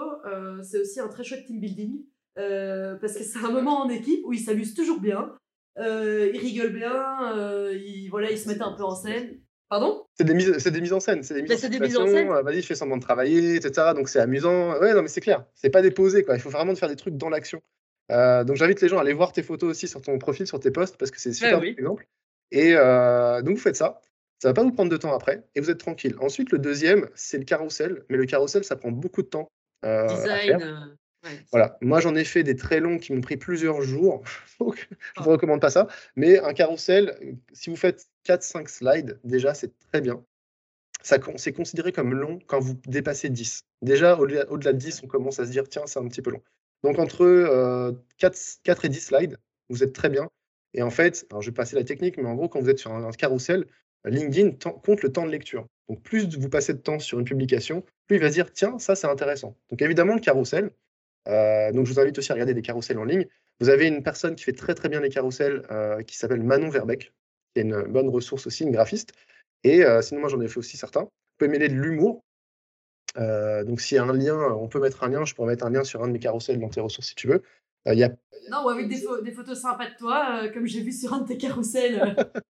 c'est 0.63 0.81
aussi 0.81 1.01
un 1.01 1.09
très 1.09 1.25
chouette 1.25 1.47
team 1.47 1.61
building, 1.61 2.05
parce 2.35 3.15
que 3.15 3.23
c'est 3.23 3.45
un 3.45 3.51
moment 3.51 3.83
en 3.83 3.89
équipe 3.89 4.25
où 4.25 4.33
ils 4.33 4.41
s'amusent 4.41 4.75
toujours 4.75 5.01
bien, 5.01 5.37
ils 5.79 6.39
rigolent 6.39 6.73
bien, 6.73 7.71
ils, 7.73 8.09
voilà, 8.11 8.31
ils 8.31 8.39
se 8.39 8.49
mettent 8.49 8.63
un 8.63 8.73
peu 8.73 8.85
en 8.85 8.95
scène. 8.95 9.41
Pardon? 9.71 10.05
C'est 10.19 10.25
des, 10.25 10.35
mises, 10.35 10.59
c'est 10.59 10.73
des 10.73 10.81
mises 10.81 10.93
en 10.93 10.99
scène. 10.99 11.23
C'est 11.23 11.33
des 11.33 11.43
mises, 11.43 11.97
en, 11.97 12.05
scène. 12.09 12.29
Euh, 12.29 12.43
vas-y, 12.43 12.61
je 12.61 12.67
fais 12.67 12.75
semblant 12.75 12.97
de 12.97 13.03
travailler, 13.03 13.55
etc. 13.55 13.93
Donc 13.95 14.09
c'est 14.09 14.19
amusant. 14.19 14.77
Ouais, 14.81 14.93
non, 14.95 15.03
mais 15.03 15.09
c'est 15.09 15.21
clair. 15.21 15.45
C'est 15.55 15.71
pas 15.71 15.81
déposé, 15.81 16.25
quoi. 16.25 16.35
Il 16.35 16.41
faut 16.41 16.51
vraiment 16.51 16.75
faire 16.75 16.89
des 16.89 16.97
trucs 16.97 17.17
dans 17.17 17.29
l'action. 17.29 17.63
Euh, 18.11 18.43
donc 18.43 18.57
j'invite 18.57 18.81
les 18.81 18.89
gens 18.89 18.99
à 18.99 19.03
aller 19.03 19.13
voir 19.13 19.33
tes 19.33 19.45
photos 19.45 19.71
aussi 19.71 19.87
sur 19.87 20.03
ton 20.03 20.19
profil, 20.19 20.45
sur 20.49 20.59
tes 20.59 20.73
posts, 20.73 20.97
parce 20.97 21.13
que 21.13 21.21
c'est 21.21 21.33
super 21.33 21.63
exemple. 21.63 22.09
Et 22.51 22.75
euh, 22.75 23.43
donc 23.43 23.59
vous 23.59 23.63
faites 23.63 23.77
ça. 23.77 24.01
Ça 24.41 24.49
va 24.49 24.55
pas 24.55 24.63
vous 24.63 24.73
prendre 24.73 24.91
de 24.91 24.97
temps 24.97 25.15
après 25.15 25.45
et 25.55 25.61
vous 25.61 25.71
êtes 25.71 25.79
tranquille. 25.79 26.17
Ensuite, 26.19 26.51
le 26.51 26.59
deuxième, 26.59 27.09
c'est 27.15 27.39
le 27.39 27.45
carrousel. 27.45 28.05
Mais 28.09 28.17
le 28.17 28.27
carrousel, 28.27 28.65
ça 28.65 28.75
prend 28.77 28.91
beaucoup 28.91 29.23
de 29.23 29.29
temps. 29.29 29.51
Design. 29.83 30.97
Voilà, 31.51 31.77
moi 31.83 32.01
j'en 32.01 32.15
ai 32.15 32.25
fait 32.25 32.43
des 32.43 32.57
très 32.57 32.81
longs 32.81 32.99
qui 32.99 33.13
m'ont 33.13 33.21
pris 33.21 33.37
plusieurs 33.37 33.83
jours, 33.83 34.23
donc 34.61 34.89
je 35.15 35.21
ne 35.21 35.25
vous 35.25 35.31
ah. 35.31 35.35
recommande 35.35 35.61
pas 35.61 35.71
ça. 35.71 35.87
Mais 36.17 36.39
un 36.39 36.55
carrousel, 36.55 37.37
si 37.53 37.69
vous 37.69 37.77
faites 37.77 38.09
4-5 38.27 38.69
slides, 38.69 39.21
déjà 39.25 39.53
c'est 39.55 39.73
très 39.93 40.01
bien. 40.01 40.25
C'est 41.03 41.53
considéré 41.53 41.93
comme 41.93 42.15
long 42.15 42.39
quand 42.47 42.61
vous 42.61 42.75
dépassez 42.87 43.31
10. 43.31 43.65
Déjà, 43.81 44.19
au-delà 44.19 44.45
de 44.45 44.79
10, 44.79 45.03
on 45.03 45.07
commence 45.07 45.41
à 45.41 45.47
se 45.47 45.51
dire, 45.51 45.67
tiens, 45.67 45.87
c'est 45.87 45.99
un 45.99 46.07
petit 46.09 46.21
peu 46.21 46.31
long. 46.31 46.43
Donc 46.83 46.99
entre 46.99 47.25
4, 48.19 48.35
euh, 48.35 48.61
4, 48.65 48.85
et 48.85 48.89
10 48.91 49.01
slides, 49.01 49.39
vous 49.71 49.83
êtes 49.83 49.95
très 49.95 50.11
bien. 50.11 50.29
Et 50.75 50.83
en 50.83 50.91
fait, 50.91 51.27
alors 51.31 51.41
je 51.41 51.51
vais 51.51 51.55
passer 51.55 51.75
la 51.75 51.85
technique, 51.85 52.19
mais 52.19 52.29
en 52.29 52.35
gros, 52.35 52.49
quand 52.49 52.61
vous 52.61 52.69
êtes 52.69 52.79
sur 52.79 52.93
un, 52.93 53.11
carrousel, 53.13 53.67
LinkedIn 54.05 54.53
compte 54.83 55.03
le 55.03 55.13
temps 55.13 55.27
de 55.27 55.31
lecture. 55.31 55.67
Donc 55.89 56.03
plus 56.03 56.37
vous 56.37 56.49
passez 56.49 56.73
de 56.73 56.79
temps 56.79 56.99
sur 56.99 57.19
une 57.19 57.25
publication, 57.25 57.85
plus 58.07 58.17
il 58.17 58.23
va 58.23 58.29
se 58.29 58.35
dire 58.35 58.53
tiens, 58.53 58.79
ça 58.79 58.95
c'est 58.95 59.09
intéressant. 59.09 59.57
Donc 59.71 59.83
évidemment, 59.83 60.15
le 60.15 60.21
carrousel, 60.21 60.71
euh, 61.29 61.73
donc 61.73 61.87
je 61.87 61.93
vous 61.93 62.01
invite 62.01 62.17
aussi 62.19 62.31
à 62.31 62.35
regarder 62.35 62.55
des 62.55 62.63
carousels 62.63 62.99
en 62.99 63.05
ligne. 63.05 63.27
Vous 63.59 63.69
avez 63.69 63.89
une 63.89 64.03
personne 64.03 64.37
qui 64.37 64.45
fait 64.45 64.53
très 64.53 64.75
très 64.75 64.89
bien 64.89 65.01
les 65.01 65.11
carousels 65.11 65.67
euh, 65.71 66.03
qui 66.03 66.17
s'appelle 66.17 66.43
Manon 66.43 66.71
Verbeck, 66.71 67.13
qui 67.53 67.61
est 67.61 67.63
une 67.63 67.83
bonne 67.83 68.09
ressource 68.09 68.47
aussi, 68.47 68.63
une 68.63 68.71
graphiste. 68.71 69.13
Et 69.65 69.85
euh, 69.85 70.01
sinon, 70.01 70.21
moi 70.21 70.29
j'en 70.29 70.41
ai 70.41 70.49
fait 70.49 70.59
aussi 70.59 70.77
certains. 70.77 71.03
Vous 71.03 71.11
pouvez 71.39 71.51
mêler 71.51 71.69
de 71.69 71.75
l'humour. 71.75 72.23
donc 73.17 73.81
s'il 73.81 73.97
y 73.97 73.99
a 73.99 74.05
un 74.05 74.13
lien, 74.13 74.39
on 74.55 74.69
peut 74.69 74.81
mettre 74.81 75.03
un 75.03 75.09
lien, 75.09 75.25
je 75.25 75.35
pourrais 75.35 75.49
mettre 75.49 75.67
un 75.67 75.71
lien 75.71 75.83
sur 75.83 76.05
un 76.05 76.07
de 76.07 76.13
mes 76.13 76.21
carousels 76.21 76.61
dans 76.61 76.69
tes 76.69 76.81
ressources 76.81 77.09
si 77.09 77.15
tu 77.17 77.27
veux. 77.27 77.43
y 77.87 78.05
a... 78.05 78.11
Non, 78.49 78.65
ou 78.65 78.69
avec 78.69 78.89
des, 78.89 79.05
des, 79.25 79.33
photos 79.33 79.61
sympas 79.61 79.91
de 79.91 79.97
toi, 79.97 80.49
comme 80.55 80.67
j'ai 80.67 80.83
vu 80.83 80.93
sur 80.93 81.13
un 81.13 81.21
de 81.21 81.27
tes 81.27 81.37
carousels. 81.37 82.15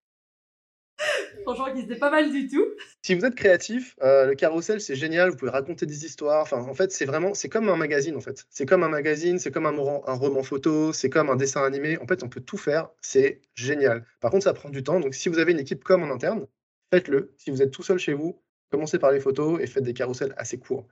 Franchement, 1.42 1.72
qui 1.74 1.80
était 1.80 1.96
pas 1.96 2.10
mal 2.10 2.30
du 2.30 2.48
tout. 2.48 2.64
Si 3.02 3.14
vous 3.14 3.24
êtes 3.24 3.34
créatif, 3.34 3.96
euh, 4.02 4.26
le 4.26 4.34
carrousel, 4.34 4.80
c'est 4.80 4.94
génial. 4.94 5.30
Vous 5.30 5.36
pouvez 5.36 5.50
raconter 5.50 5.86
des 5.86 6.04
histoires. 6.04 6.42
Enfin, 6.42 6.58
en 6.58 6.74
fait, 6.74 6.92
c'est 6.92 7.04
vraiment, 7.04 7.34
c'est 7.34 7.48
comme 7.48 7.68
un 7.68 7.76
magazine, 7.76 8.16
en 8.16 8.20
fait. 8.20 8.46
C'est 8.50 8.66
comme 8.66 8.82
un 8.82 8.88
magazine, 8.88 9.38
c'est 9.38 9.50
comme 9.50 9.66
un, 9.66 9.76
un 10.06 10.14
roman 10.14 10.42
photo, 10.42 10.92
c'est 10.92 11.10
comme 11.10 11.30
un 11.30 11.36
dessin 11.36 11.64
animé. 11.64 11.98
En 11.98 12.06
fait, 12.06 12.22
on 12.22 12.28
peut 12.28 12.40
tout 12.40 12.58
faire. 12.58 12.90
C'est 13.00 13.40
génial. 13.54 14.04
Par 14.20 14.30
contre, 14.30 14.44
ça 14.44 14.54
prend 14.54 14.68
du 14.68 14.82
temps. 14.82 15.00
Donc, 15.00 15.14
si 15.14 15.28
vous 15.28 15.38
avez 15.38 15.52
une 15.52 15.60
équipe 15.60 15.82
comme 15.82 16.02
en 16.02 16.12
interne, 16.12 16.46
faites-le. 16.92 17.34
Si 17.38 17.50
vous 17.50 17.62
êtes 17.62 17.70
tout 17.70 17.82
seul 17.82 17.98
chez 17.98 18.12
vous, 18.12 18.40
commencez 18.70 18.98
par 18.98 19.12
les 19.12 19.20
photos 19.20 19.60
et 19.60 19.66
faites 19.66 19.84
des 19.84 19.94
carousels 19.94 20.34
assez 20.36 20.58
courts. 20.58 20.86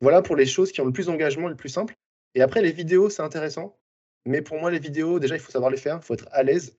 Voilà 0.00 0.20
pour 0.22 0.36
les 0.36 0.46
choses 0.46 0.72
qui 0.72 0.80
ont 0.80 0.86
le 0.86 0.92
plus 0.92 1.06
d'engagement 1.06 1.48
le 1.48 1.56
plus 1.56 1.68
simple. 1.68 1.94
Et 2.34 2.42
après, 2.42 2.62
les 2.62 2.72
vidéos, 2.72 3.08
c'est 3.08 3.22
intéressant. 3.22 3.78
Mais 4.26 4.42
pour 4.42 4.58
moi, 4.58 4.70
les 4.70 4.78
vidéos, 4.78 5.18
déjà, 5.18 5.36
il 5.36 5.40
faut 5.40 5.52
savoir 5.52 5.70
les 5.70 5.76
faire. 5.76 5.98
Il 6.02 6.04
faut 6.04 6.14
être 6.14 6.28
à 6.32 6.42
l'aise. 6.42 6.76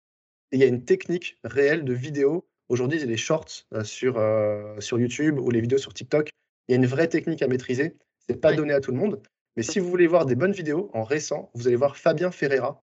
Il 0.51 0.59
y 0.59 0.63
a 0.63 0.67
une 0.67 0.83
technique 0.85 1.39
réelle 1.43 1.83
de 1.83 1.93
vidéo 1.93 2.45
Aujourd'hui, 2.69 2.99
c'est 2.99 3.05
les 3.05 3.17
shorts 3.17 3.65
euh, 3.73 3.83
sur, 3.83 4.17
euh, 4.17 4.79
sur 4.79 4.99
YouTube 4.99 5.39
ou 5.39 5.51
les 5.51 5.61
vidéos 5.61 5.77
sur 5.77 5.93
TikTok. 5.93 6.29
Il 6.67 6.71
y 6.71 6.75
a 6.75 6.77
une 6.77 6.85
vraie 6.85 7.07
technique 7.07 7.41
à 7.41 7.47
maîtriser. 7.47 7.95
Ce 8.19 8.33
n'est 8.33 8.39
pas 8.39 8.53
donné 8.53 8.73
à 8.73 8.79
tout 8.79 8.91
le 8.91 8.97
monde. 8.97 9.21
Mais 9.57 9.63
si 9.63 9.79
vous 9.79 9.89
voulez 9.89 10.07
voir 10.07 10.25
des 10.25 10.35
bonnes 10.35 10.53
vidéos 10.53 10.89
en 10.93 11.03
récent, 11.03 11.51
vous 11.53 11.67
allez 11.67 11.75
voir 11.75 11.97
Fabien 11.97 12.31
Ferreira. 12.31 12.81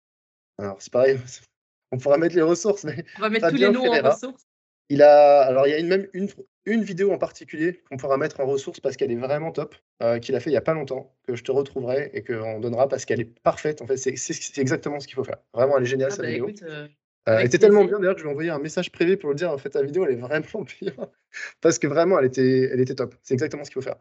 Alors, 0.57 0.81
c'est 0.81 0.91
pareil, 0.91 1.17
on 1.91 1.97
pourra 1.97 2.17
mettre 2.17 2.35
les 2.35 2.41
ressources, 2.41 2.83
mais. 2.83 3.05
On 3.17 3.21
va 3.21 3.29
mettre 3.29 3.49
tous 3.49 3.55
les 3.55 3.71
noms 3.71 3.85
en 3.85 4.09
ressources. 4.09 4.45
Il 4.89 5.03
a, 5.03 5.41
alors, 5.41 5.67
il 5.67 5.71
y 5.71 5.73
a 5.73 5.77
une, 5.77 5.87
même 5.87 6.07
une, 6.13 6.27
une 6.65 6.83
vidéo 6.83 7.11
en 7.11 7.17
particulier 7.17 7.83
qu'on 7.89 7.97
pourra 7.97 8.17
mettre 8.17 8.39
en 8.39 8.45
ressources 8.45 8.79
parce 8.79 8.95
qu'elle 8.97 9.11
est 9.11 9.15
vraiment 9.15 9.51
top, 9.51 9.75
euh, 10.01 10.17
qu'il 10.19 10.35
a 10.35 10.39
fait 10.39 10.49
il 10.49 10.53
n'y 10.53 10.57
a 10.57 10.61
pas 10.61 10.73
longtemps, 10.73 11.15
que 11.27 11.35
je 11.35 11.43
te 11.43 11.51
retrouverai 11.51 12.09
et 12.13 12.23
qu'on 12.23 12.59
donnera 12.59 12.87
parce 12.87 13.05
qu'elle 13.05 13.21
est 13.21 13.39
parfaite. 13.41 13.81
En 13.83 13.87
fait, 13.87 13.97
c'est 13.97 14.57
exactement 14.57 14.99
ce 14.99 15.07
qu'il 15.07 15.15
faut 15.15 15.23
faire. 15.23 15.37
Vraiment, 15.53 15.77
elle 15.77 15.83
est 15.83 15.87
géniale, 15.87 16.09
ah 16.11 16.15
cette 16.15 16.25
bah 16.25 16.31
vidéo. 16.31 16.49
Euh, 16.63 16.87
elle 17.25 17.45
était 17.45 17.57
tellement 17.57 17.85
bien 17.85 17.99
d'ailleurs 17.99 18.15
que 18.15 18.21
je 18.21 18.25
lui 18.25 18.29
ai 18.29 18.33
envoyé 18.33 18.49
un 18.49 18.59
message 18.59 18.91
privé 18.91 19.17
pour 19.17 19.29
lui 19.29 19.35
dire 19.35 19.51
en 19.51 19.57
fait 19.57 19.69
ta 19.69 19.83
vidéo 19.83 20.05
elle 20.05 20.13
est 20.13 20.21
vraiment 20.21 20.65
bien 20.81 20.93
parce 21.61 21.77
que 21.79 21.87
vraiment 21.87 22.19
elle 22.19 22.25
était, 22.25 22.69
elle 22.71 22.79
était 22.79 22.95
top. 22.95 23.15
C'est 23.21 23.33
exactement 23.33 23.63
ce 23.63 23.69
qu'il 23.69 23.81
faut 23.81 23.87
faire. 23.87 23.97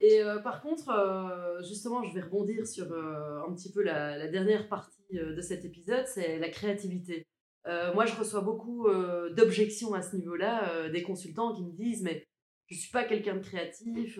Et 0.00 0.22
euh, 0.22 0.38
par 0.38 0.60
contre, 0.60 0.90
euh, 0.90 1.62
justement, 1.62 2.02
je 2.02 2.12
vais 2.12 2.20
rebondir 2.20 2.66
sur 2.66 2.92
un 2.92 3.52
petit 3.54 3.72
peu 3.72 3.82
la, 3.82 4.28
dernière 4.28 4.68
partie 4.68 5.02
de 5.12 5.40
cet 5.40 5.64
épisode, 5.64 6.06
c'est 6.06 6.38
la 6.38 6.48
créativité. 6.48 7.26
moi, 7.94 8.04
je 8.04 8.14
reçois 8.14 8.40
beaucoup 8.40 8.88
d'objections 9.30 9.94
à 9.94 10.02
ce 10.02 10.16
niveau-là, 10.16 10.88
des 10.90 11.02
consultants 11.02 11.54
qui 11.54 11.64
me 11.64 11.72
disent 11.72 12.02
mais 12.02 12.26
je 12.66 12.76
suis 12.76 12.90
pas 12.90 13.04
quelqu'un 13.04 13.36
de 13.36 13.44
créatif, 13.44 14.18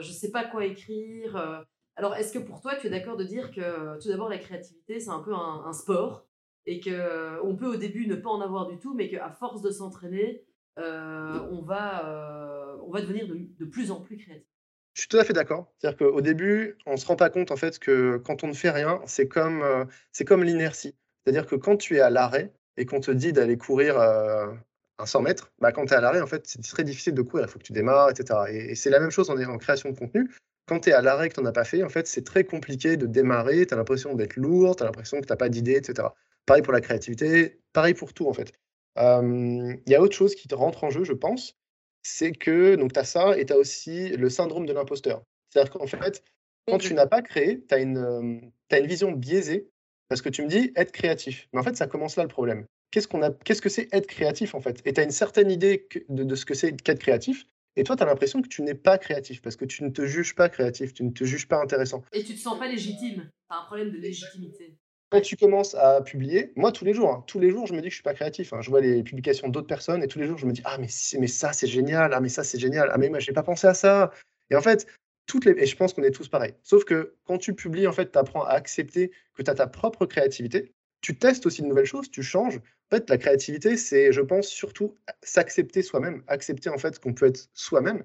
je 0.00 0.12
sais 0.12 0.30
pas 0.30 0.44
quoi 0.44 0.64
écrire. 0.64 1.64
alors, 1.94 2.14
est-ce 2.16 2.32
que 2.32 2.38
pour 2.38 2.60
toi, 2.60 2.74
tu 2.76 2.88
es 2.88 2.90
d'accord 2.90 3.16
de 3.16 3.24
dire 3.24 3.52
que 3.52 3.98
tout 4.02 4.08
d'abord 4.08 4.28
la 4.28 4.38
créativité 4.38 4.98
c'est 5.00 5.10
un 5.10 5.20
peu 5.20 5.32
un 5.32 5.72
sport? 5.72 6.25
Et 6.66 6.80
qu'on 6.80 7.56
peut 7.56 7.66
au 7.66 7.76
début 7.76 8.06
ne 8.06 8.16
pas 8.16 8.30
en 8.30 8.40
avoir 8.40 8.66
du 8.66 8.78
tout, 8.78 8.94
mais 8.94 9.08
qu'à 9.08 9.30
force 9.30 9.62
de 9.62 9.70
s'entraîner, 9.70 10.44
euh, 10.78 11.38
on, 11.50 11.62
va, 11.62 12.06
euh, 12.06 12.76
on 12.82 12.90
va 12.90 13.00
devenir 13.00 13.26
de, 13.28 13.64
plus 13.64 13.90
en 13.90 14.00
plus 14.00 14.16
créatif. 14.16 14.46
Je 14.94 15.02
suis 15.02 15.08
tout 15.08 15.18
à 15.18 15.24
fait 15.24 15.32
d'accord. 15.32 15.72
C'est-à-dire 15.78 15.98
qu'au 15.98 16.20
début, 16.20 16.76
on 16.86 16.92
ne 16.92 16.96
se 16.96 17.06
rend 17.06 17.16
pas 17.16 17.30
compte 17.30 17.50
en 17.50 17.56
fait 17.56 17.78
que 17.78 18.16
quand 18.18 18.44
on 18.44 18.48
ne 18.48 18.54
fait 18.54 18.70
rien, 18.70 19.00
c'est 19.06 19.28
comme, 19.28 19.62
euh, 19.62 19.84
c'est 20.12 20.24
comme 20.24 20.42
l'inertie. 20.42 20.94
C'est-à-dire 21.22 21.46
que 21.46 21.54
quand 21.54 21.76
tu 21.76 21.96
es 21.96 22.00
à 22.00 22.10
l'arrêt 22.10 22.52
et 22.76 22.86
qu'on 22.86 23.00
te 23.00 23.10
dit 23.10 23.32
d'aller 23.32 23.58
courir 23.58 23.98
un 23.98 25.06
100 25.06 25.22
mètres, 25.22 25.52
bah, 25.58 25.72
quand 25.72 25.86
tu 25.86 25.92
es 25.92 25.96
à 25.96 26.00
l'arrêt, 26.00 26.20
en 26.20 26.26
fait, 26.26 26.46
c'est 26.46 26.62
très 26.62 26.84
difficile 26.84 27.14
de 27.14 27.22
courir. 27.22 27.46
Il 27.46 27.50
faut 27.50 27.58
que 27.58 27.64
tu 27.64 27.72
démarres, 27.72 28.10
etc. 28.10 28.40
Et, 28.50 28.74
c'est 28.74 28.90
la 28.90 29.00
même 29.00 29.10
chose 29.10 29.30
en, 29.30 29.38
en 29.38 29.58
création 29.58 29.90
de 29.90 29.98
contenu 29.98 30.30
quand 30.66 30.80
tu 30.80 30.90
es 30.90 30.92
à 30.92 31.00
l'arrêt 31.00 31.28
que 31.28 31.34
tu 31.34 31.40
n'en 31.40 31.46
as 31.46 31.52
pas 31.52 31.64
fait, 31.64 31.82
en 31.82 31.88
fait, 31.88 32.06
c'est 32.06 32.24
très 32.24 32.44
compliqué 32.44 32.96
de 32.96 33.06
démarrer. 33.06 33.66
Tu 33.66 33.74
as 33.74 33.76
l'impression 33.76 34.14
d'être 34.14 34.36
lourd, 34.36 34.76
tu 34.76 34.82
as 34.82 34.86
l'impression 34.86 35.20
que 35.20 35.26
tu 35.26 35.32
n'as 35.32 35.36
pas 35.36 35.48
d'idée, 35.48 35.76
etc. 35.76 36.08
Pareil 36.46 36.62
pour 36.62 36.72
la 36.72 36.80
créativité, 36.80 37.60
pareil 37.72 37.94
pour 37.94 38.12
tout 38.14 38.28
en 38.28 38.32
fait. 38.32 38.52
Il 38.96 39.82
y 39.86 39.94
a 39.94 40.00
autre 40.00 40.16
chose 40.16 40.34
qui 40.34 40.48
te 40.48 40.54
rentre 40.54 40.84
en 40.84 40.90
jeu, 40.90 41.04
je 41.04 41.12
pense, 41.12 41.54
c'est 42.02 42.32
que 42.32 42.76
tu 42.76 42.98
as 42.98 43.04
ça 43.04 43.38
et 43.38 43.44
tu 43.44 43.52
as 43.52 43.58
aussi 43.58 44.10
le 44.10 44.30
syndrome 44.30 44.64
de 44.64 44.72
l'imposteur. 44.72 45.22
C'est-à-dire 45.50 45.72
qu'en 45.72 45.86
fait, 45.86 46.22
quand 46.68 46.78
tu 46.78 46.94
n'as 46.94 47.06
pas 47.06 47.22
créé, 47.22 47.64
tu 47.66 47.74
as, 47.74 47.78
une, 47.78 48.52
une 48.70 48.86
vision 48.86 49.12
biaisée 49.12 49.68
parce 50.08 50.22
que 50.22 50.28
tu 50.28 50.42
me 50.42 50.48
dis 50.48 50.72
être 50.76 50.92
créatif. 50.92 51.48
Mais 51.52 51.60
en 51.60 51.62
fait, 51.62 51.76
ça 51.76 51.86
commence 51.86 52.16
là 52.16 52.22
le 52.22 52.28
problème. 52.28 52.64
Qu'est-ce 52.92 53.08
qu'on 53.08 53.22
a 53.22 53.30
qu'est-ce 53.30 53.60
que 53.60 53.68
c'est 53.68 53.88
être 53.92 54.06
créatif 54.06 54.54
en 54.54 54.60
fait? 54.60 54.80
Et 54.84 54.92
tu 54.92 55.00
as 55.00 55.04
une 55.04 55.10
certaine 55.10 55.50
idée 55.50 55.88
de, 56.08 56.22
de 56.22 56.34
ce 56.34 56.46
que 56.46 56.54
c'est 56.54 56.74
qu'être 56.80 57.00
créatif. 57.00 57.44
Et 57.74 57.84
toi, 57.84 57.96
tu 57.96 58.02
as 58.02 58.06
l'impression 58.06 58.40
que 58.40 58.48
tu 58.48 58.62
n'es 58.62 58.74
pas 58.74 58.96
créatif 58.96 59.42
parce 59.42 59.56
que 59.56 59.64
tu 59.64 59.84
ne 59.84 59.90
te 59.90 60.06
juges 60.06 60.34
pas 60.34 60.48
créatif, 60.48 60.94
tu 60.94 61.02
ne 61.02 61.10
te 61.10 61.24
juges 61.24 61.46
pas 61.46 61.60
intéressant. 61.60 62.02
Et 62.12 62.24
tu 62.24 62.34
te 62.34 62.38
sens 62.38 62.58
pas 62.58 62.68
légitime. 62.68 63.28
Tu 63.28 63.54
as 63.54 63.60
un 63.60 63.64
problème 63.64 63.90
de 63.90 63.98
légitimité 63.98 64.78
quand 65.10 65.20
tu 65.20 65.36
commences 65.36 65.74
à 65.74 66.00
publier, 66.02 66.52
moi 66.56 66.72
tous 66.72 66.84
les 66.84 66.92
jours, 66.92 67.10
hein, 67.10 67.24
tous 67.26 67.38
les 67.38 67.50
jours, 67.50 67.66
je 67.66 67.74
me 67.74 67.78
dis 67.78 67.84
que 67.84 67.90
je 67.90 67.96
suis 67.96 68.02
pas 68.02 68.14
créatif. 68.14 68.52
Hein. 68.52 68.60
Je 68.60 68.70
vois 68.70 68.80
les 68.80 69.02
publications 69.02 69.48
d'autres 69.48 69.66
personnes 69.66 70.02
et 70.02 70.08
tous 70.08 70.18
les 70.18 70.26
jours, 70.26 70.38
je 70.38 70.46
me 70.46 70.52
dis 70.52 70.62
ah 70.64 70.78
mais 70.78 70.88
ça 70.88 71.52
c'est 71.52 71.66
génial, 71.66 72.12
ah 72.12 72.20
mais 72.20 72.28
ça 72.28 72.44
c'est 72.44 72.58
génial, 72.58 72.90
ah 72.92 72.98
mais 72.98 73.08
moi 73.08 73.20
j'ai 73.20 73.32
pas 73.32 73.42
pensé 73.42 73.66
à 73.66 73.74
ça. 73.74 74.10
Et 74.50 74.56
en 74.56 74.60
fait, 74.60 74.86
toutes 75.26 75.44
les 75.44 75.52
et 75.58 75.66
je 75.66 75.76
pense 75.76 75.92
qu'on 75.92 76.02
est 76.02 76.10
tous 76.10 76.28
pareils. 76.28 76.54
Sauf 76.62 76.84
que 76.84 77.14
quand 77.24 77.38
tu 77.38 77.54
publies, 77.54 77.86
en 77.86 77.92
fait, 77.92 78.12
tu 78.12 78.18
apprends 78.18 78.44
à 78.44 78.50
accepter 78.50 79.10
que 79.34 79.42
tu 79.42 79.50
as 79.50 79.54
ta 79.54 79.66
propre 79.66 80.06
créativité. 80.06 80.72
Tu 81.02 81.16
testes 81.16 81.46
aussi 81.46 81.62
de 81.62 81.66
nouvelles 81.66 81.86
choses, 81.86 82.10
tu 82.10 82.22
changes. 82.22 82.56
En 82.56 82.96
fait, 82.96 83.10
la 83.10 83.18
créativité, 83.18 83.76
c'est, 83.76 84.12
je 84.12 84.20
pense, 84.20 84.48
surtout 84.48 84.96
s'accepter 85.22 85.82
soi-même, 85.82 86.22
accepter 86.26 86.70
en 86.70 86.78
fait 86.78 86.98
qu'on 86.98 87.12
peut 87.12 87.26
être 87.26 87.48
soi-même. 87.54 88.04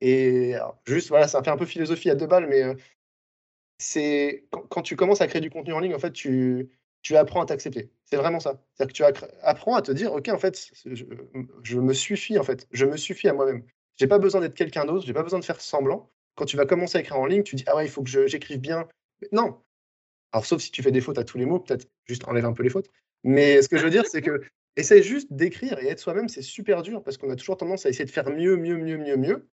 Et 0.00 0.54
juste, 0.86 1.08
voilà, 1.08 1.28
ça 1.28 1.42
fait 1.42 1.50
un 1.50 1.56
peu 1.56 1.66
philosophie 1.66 2.10
à 2.10 2.14
deux 2.14 2.26
balles, 2.26 2.46
mais 2.48 2.62
euh, 2.62 2.74
c'est 3.80 4.44
quand, 4.50 4.82
tu 4.82 4.94
commences 4.94 5.20
à 5.20 5.26
créer 5.26 5.40
du 5.40 5.50
contenu 5.50 5.72
en 5.72 5.80
ligne, 5.80 5.94
en 5.94 5.98
fait, 5.98 6.12
tu, 6.12 6.68
apprends 7.12 7.42
à 7.42 7.46
t'accepter. 7.46 7.90
C'est 8.04 8.16
vraiment 8.16 8.38
ça. 8.38 8.62
C'est-à-dire 8.74 8.92
que 8.92 9.14
tu 9.14 9.26
apprends 9.42 9.74
à 9.74 9.82
te 9.82 9.90
dire, 9.90 10.12
OK, 10.12 10.28
en 10.28 10.38
fait, 10.38 10.70
je, 10.84 11.78
me 11.78 11.92
suffis, 11.94 12.38
en 12.38 12.42
fait. 12.42 12.68
Je 12.72 12.84
me 12.84 12.96
suffis 12.96 13.28
à 13.28 13.32
moi-même. 13.32 13.64
J'ai 13.96 14.06
pas 14.06 14.18
besoin 14.18 14.42
d'être 14.42 14.54
quelqu'un 14.54 14.84
d'autre, 14.84 15.06
j'ai 15.06 15.12
pas 15.12 15.22
besoin 15.22 15.38
de 15.38 15.44
faire 15.44 15.60
semblant. 15.60 16.10
Quand 16.36 16.44
tu 16.44 16.56
vas 16.56 16.66
commencer 16.66 16.98
à 16.98 17.00
écrire 17.00 17.18
en 17.18 17.26
ligne, 17.26 17.42
tu 17.42 17.56
dis, 17.56 17.64
ah 17.66 17.76
ouais, 17.76 17.86
il 17.86 17.90
faut 17.90 18.02
que 18.02 18.26
j'écrive 18.26 18.58
bien. 18.60 18.86
non. 19.32 19.58
Alors, 20.32 20.46
sauf 20.46 20.60
si 20.60 20.70
tu 20.70 20.82
fais 20.82 20.92
des 20.92 21.00
fautes 21.00 21.18
à 21.18 21.24
tous 21.24 21.38
les 21.38 21.46
mots, 21.46 21.58
peut-être 21.58 21.88
juste 22.06 22.28
enlève 22.28 22.44
un 22.44 22.52
peu 22.52 22.62
les 22.62 22.70
fautes. 22.70 22.88
Mais 23.24 23.62
ce 23.62 23.68
que 23.68 23.78
je 23.78 23.84
veux 23.84 23.90
dire, 23.90 24.06
c'est 24.06 24.22
que 24.22 24.42
essaye 24.76 25.02
juste 25.02 25.32
d'écrire 25.32 25.78
et 25.80 25.88
être 25.88 25.98
soi-même, 25.98 26.28
c'est 26.28 26.42
super 26.42 26.82
dur 26.82 27.02
parce 27.02 27.16
qu'on 27.16 27.30
a 27.30 27.36
toujours 27.36 27.56
tendance 27.56 27.84
à 27.84 27.88
essayer 27.88 28.04
de 28.04 28.10
faire 28.10 28.30
mieux, 28.30 28.56
mieux, 28.56 28.76
mieux, 28.76 28.96
mieux, 28.96 29.16
mieux. 29.16 29.48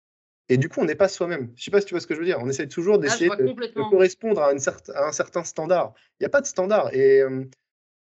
Et 0.49 0.57
du 0.57 0.69
coup, 0.69 0.81
on 0.81 0.85
n'est 0.85 0.95
pas 0.95 1.09
soi-même. 1.09 1.53
Je 1.57 1.65
sais 1.65 1.71
pas 1.71 1.81
si 1.81 1.87
tu 1.87 1.95
vois 1.95 2.01
ce 2.01 2.07
que 2.07 2.15
je 2.15 2.19
veux 2.19 2.27
dire. 2.27 2.39
On 2.41 2.49
essaie 2.49 2.67
toujours 2.67 2.97
ah, 2.97 2.99
d'essayer 2.99 3.31
de, 3.31 3.91
correspondre 3.91 4.43
à, 4.43 4.53
une 4.53 4.61
un 4.95 5.13
certain 5.13 5.45
standard. 5.45 5.95
Il 6.19 6.25
n'y 6.25 6.27
a 6.27 6.31
pas 6.31 6.41
de 6.41 6.47
standard. 6.47 6.93
Et 6.95 7.21
il 7.21 7.49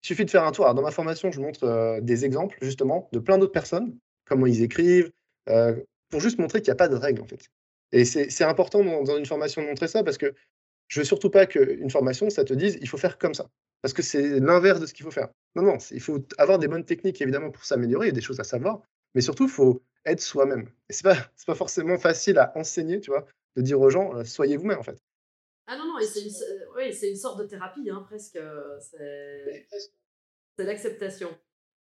suffit 0.02 0.24
de 0.24 0.30
faire 0.30 0.44
un 0.44 0.52
tour. 0.52 0.64
Alors, 0.64 0.74
dans 0.74 0.82
ma 0.82 0.90
formation, 0.90 1.30
je 1.30 1.40
montre 1.40 2.00
des 2.00 2.24
exemples, 2.24 2.58
justement, 2.60 3.08
de 3.12 3.20
plein 3.20 3.38
d'autres 3.38 3.52
personnes, 3.52 3.96
comment 4.26 4.46
ils 4.46 4.62
écrivent, 4.62 5.10
pour 5.46 6.20
juste 6.20 6.38
montrer 6.38 6.60
qu'il 6.60 6.70
n'y 6.70 6.72
a 6.72 6.76
pas 6.76 6.88
de 6.88 6.96
règle, 6.96 7.22
en 7.22 7.26
fait. 7.26 7.48
Et 7.92 8.04
c'est 8.04 8.44
important 8.44 8.82
dans, 8.82 9.16
une 9.16 9.26
formation 9.26 9.62
de 9.62 9.66
montrer 9.66 9.86
ça 9.86 10.02
parce 10.02 10.18
que 10.18 10.34
je 10.88 11.00
veux 11.00 11.04
surtout 11.04 11.30
pas 11.30 11.46
qu'une 11.46 11.90
formation, 11.90 12.30
ça 12.30 12.44
te 12.44 12.54
dise 12.54 12.78
il 12.80 12.88
faut 12.88 12.96
faire 12.96 13.18
comme 13.18 13.34
ça. 13.34 13.48
Parce 13.82 13.92
que 13.92 14.02
c'est 14.02 14.40
l'inverse 14.40 14.80
de 14.80 14.86
ce 14.86 14.94
qu'il 14.94 15.04
faut 15.04 15.10
faire. 15.10 15.28
Non, 15.56 15.62
non, 15.62 15.78
il 15.90 16.00
faut 16.00 16.24
avoir 16.38 16.58
des 16.58 16.68
bonnes 16.68 16.84
techniques, 16.84 17.20
évidemment, 17.20 17.50
pour 17.50 17.64
s'améliorer. 17.64 18.06
Il 18.06 18.10
y 18.10 18.12
a 18.12 18.14
des 18.14 18.20
choses 18.20 18.40
à 18.40 18.44
savoir. 18.44 18.80
Mais 19.14 19.20
surtout, 19.20 19.44
il 19.44 19.50
faut 19.50 19.82
être 20.04 20.20
soi-même. 20.20 20.68
Et 20.88 20.92
c'est 20.92 21.04
pas, 21.04 21.16
pas 21.46 21.54
forcément 21.54 21.98
facile 21.98 22.38
à 22.38 22.52
enseigner, 22.56 23.00
tu 23.00 23.10
vois, 23.10 23.26
de 23.56 23.62
dire 23.62 23.80
aux 23.80 23.90
gens, 23.90 24.14
euh, 24.16 24.24
soyez 24.24 24.56
vous-même, 24.56 24.78
en 24.78 24.82
fait. 24.82 24.98
Ah 25.66 25.76
non, 25.76 25.86
non, 25.86 25.98
et 25.98 26.06
c'est 26.06 26.22
une, 26.22 27.10
une, 27.10 27.16
sorte 27.16 27.38
de 27.38 27.44
thérapie, 27.44 27.88
hein, 27.88 28.04
presque. 28.06 28.36
Euh, 28.36 28.78
c'est 28.80 30.64
l'acceptation. 30.64 31.30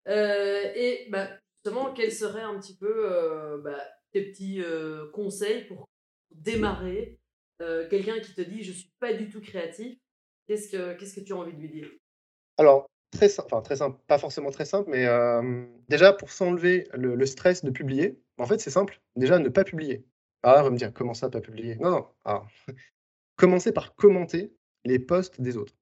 Euh, 0.07 0.71
et 0.75 1.07
bah, 1.09 1.29
justement, 1.57 1.93
quels 1.93 2.11
seraient 2.11 2.41
un 2.41 2.59
petit 2.59 2.77
peu 2.77 3.61
bah, 3.63 3.83
tes 4.11 4.31
petits 4.31 4.61
conseils 5.13 5.65
pour 5.65 5.89
démarrer 6.31 7.19
quelqu'un 7.89 8.19
qui 8.19 8.33
te 8.33 8.41
dit 8.41 8.63
je 8.63 8.71
suis 8.71 8.91
pas 8.99 9.13
du 9.13 9.29
tout 9.29 9.41
créatif 9.41 9.97
Qu'est-ce 10.47 10.69
que 10.69 10.93
qu'est-ce 10.93 11.19
que 11.19 11.25
tu 11.25 11.33
as 11.33 11.35
envie 11.35 11.53
de 11.53 11.59
lui 11.59 11.69
dire? 11.69 11.89
Alors, 12.57 12.89
très 13.12 13.30
simple, 13.30 13.50
enfin 13.52 13.62
très 13.62 13.76
simple, 13.76 14.00
pas 14.08 14.17
forcément 14.17 14.52
très 14.52 14.65
simple, 14.65 14.89
mais 14.89 15.06
déjà 15.89 16.13
pour 16.13 16.32
s'enlever 16.32 16.88
le, 16.93 17.26
stress 17.26 17.63
de 17.63 17.71
publier, 17.71 18.19
en 18.38 18.45
fait 18.45 18.60
c'est 18.60 18.69
simple, 18.69 19.02
déjà 19.15 19.39
ne 19.39 19.50
pas 19.50 19.63
publier. 19.63 20.06
Ah, 20.43 20.62
on 20.62 20.63
va 20.63 20.69
me 20.71 20.78
dire, 20.78 20.91
comment 20.93 21.13
ça, 21.13 21.30
pas 21.30 21.41
publier? 21.41 21.76
Non, 21.76 22.08
non, 22.26 22.41
commencez 23.36 23.71
par 23.71 23.95
commenter 23.95 24.52
les 24.86 24.97
posts 24.97 25.39
des 25.39 25.58
autres. 25.58 25.76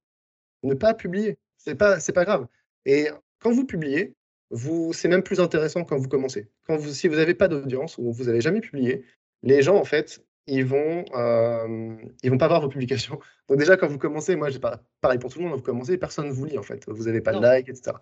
Ne 0.64 0.74
pas 0.74 0.94
publier, 0.94 1.38
c'est 1.58 1.76
pas, 1.76 2.00
c'est 2.00 2.14
pas 2.14 2.26
grave. 2.26 2.48
Et 2.86 3.08
quand 3.40 3.52
vous 3.52 3.66
publiez, 3.66 4.16
vous, 4.52 4.94
c'est 4.94 5.08
même 5.08 5.24
plus 5.24 5.40
intéressant 5.40 5.84
quand 5.84 5.98
vous 5.98 6.08
commencez. 6.08 6.50
Quand 6.66 6.78
vous, 6.78 6.92
si 6.92 7.08
vous 7.08 7.16
n'avez 7.16 7.36
pas 7.36 7.48
d'audience 7.48 7.98
ou 7.98 8.12
vous 8.12 8.26
n'avez 8.26 8.42
jamais 8.42 8.62
publié, 8.62 9.06
les 9.44 9.62
gens, 9.62 9.78
en 9.78 9.86
fait, 9.86 10.24
ils 10.50 10.66
vont, 10.66 11.06
euh, 11.16 11.96
ils 12.24 12.30
vont 12.30 12.38
pas 12.38 12.48
voir 12.48 12.62
vos 12.62 12.70
publications. 12.70 13.20
Donc 13.50 13.58
déjà, 13.58 13.78
quand 13.78 13.88
vous 13.88 13.98
commencez, 13.98 14.36
moi, 14.36 14.50
j'ai 14.50 14.60
pas 14.60 14.82
pareil 15.02 15.20
pour 15.20 15.32
tout 15.32 15.40
le 15.40 15.46
monde, 15.46 15.56
vous 15.58 15.64
commencez, 15.64 15.98
personne 15.98 16.28
ne 16.28 16.32
vous 16.32 16.46
lit, 16.46 16.58
en 16.58 16.64
fait. 16.64 16.84
Vous 16.88 17.06
n'avez 17.06 17.22
pas 17.22 17.34
de 17.34 17.42
like, 17.42 17.70
etc. 17.70 17.96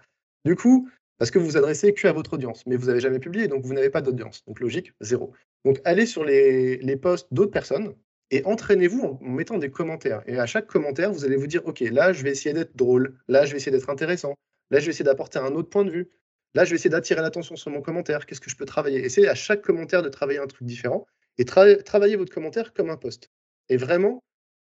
Du 0.45 0.55
coup, 0.55 0.89
parce 1.17 1.31
que 1.31 1.39
vous 1.39 1.45
vous 1.45 1.57
adressez 1.57 1.93
que 1.93 2.07
à 2.07 2.13
votre 2.13 2.33
audience, 2.33 2.65
mais 2.65 2.75
vous 2.75 2.88
n'avez 2.88 2.99
jamais 2.99 3.19
publié, 3.19 3.47
donc 3.47 3.63
vous 3.63 3.73
n'avez 3.73 3.89
pas 3.89 4.01
d'audience. 4.01 4.43
Donc 4.45 4.60
logique, 4.60 4.93
zéro. 5.01 5.33
Donc 5.65 5.79
allez 5.83 6.05
sur 6.05 6.23
les, 6.23 6.77
les 6.77 6.95
posts 6.95 7.27
d'autres 7.31 7.51
personnes 7.51 7.93
et 8.31 8.43
entraînez-vous 8.45 9.01
en, 9.01 9.19
mettant 9.21 9.57
des 9.57 9.71
commentaires. 9.71 10.21
Et 10.27 10.38
à 10.38 10.45
chaque 10.45 10.67
commentaire, 10.67 11.12
vous 11.12 11.25
allez 11.25 11.38
vous 11.38 11.47
dire, 11.47 11.65
OK, 11.65 11.79
là, 11.79 12.13
je 12.13 12.23
vais 12.23 12.31
essayer 12.31 12.53
d'être 12.53 12.75
drôle, 12.75 13.17
là, 13.27 13.45
je 13.45 13.51
vais 13.51 13.57
essayer 13.57 13.71
d'être 13.71 13.89
intéressant, 13.89 14.36
là, 14.69 14.79
je 14.79 14.86
vais 14.86 14.91
essayer 14.91 15.05
d'apporter 15.05 15.39
un 15.39 15.55
autre 15.55 15.69
point 15.69 15.86
de 15.86 15.91
vue, 15.91 16.10
là, 16.53 16.65
je 16.65 16.71
vais 16.71 16.75
essayer 16.75 16.89
d'attirer 16.89 17.21
l'attention 17.21 17.55
sur 17.55 17.71
mon 17.71 17.81
commentaire, 17.81 18.25
qu'est-ce 18.25 18.41
que 18.41 18.49
je 18.49 18.55
peux 18.55 18.65
travailler? 18.65 19.03
Essayez 19.03 19.29
à 19.29 19.36
chaque 19.36 19.62
commentaire 19.62 20.01
de 20.01 20.10
travailler 20.10 20.39
un 20.39 20.47
truc 20.47 20.67
différent 20.67 21.07
et 21.38 21.45
travaillez 21.45 22.15
votre 22.15 22.34
commentaire 22.34 22.73
comme 22.73 22.89
un 22.89 22.97
post. 22.97 23.30
Et 23.69 23.78
vraiment, 23.78 24.23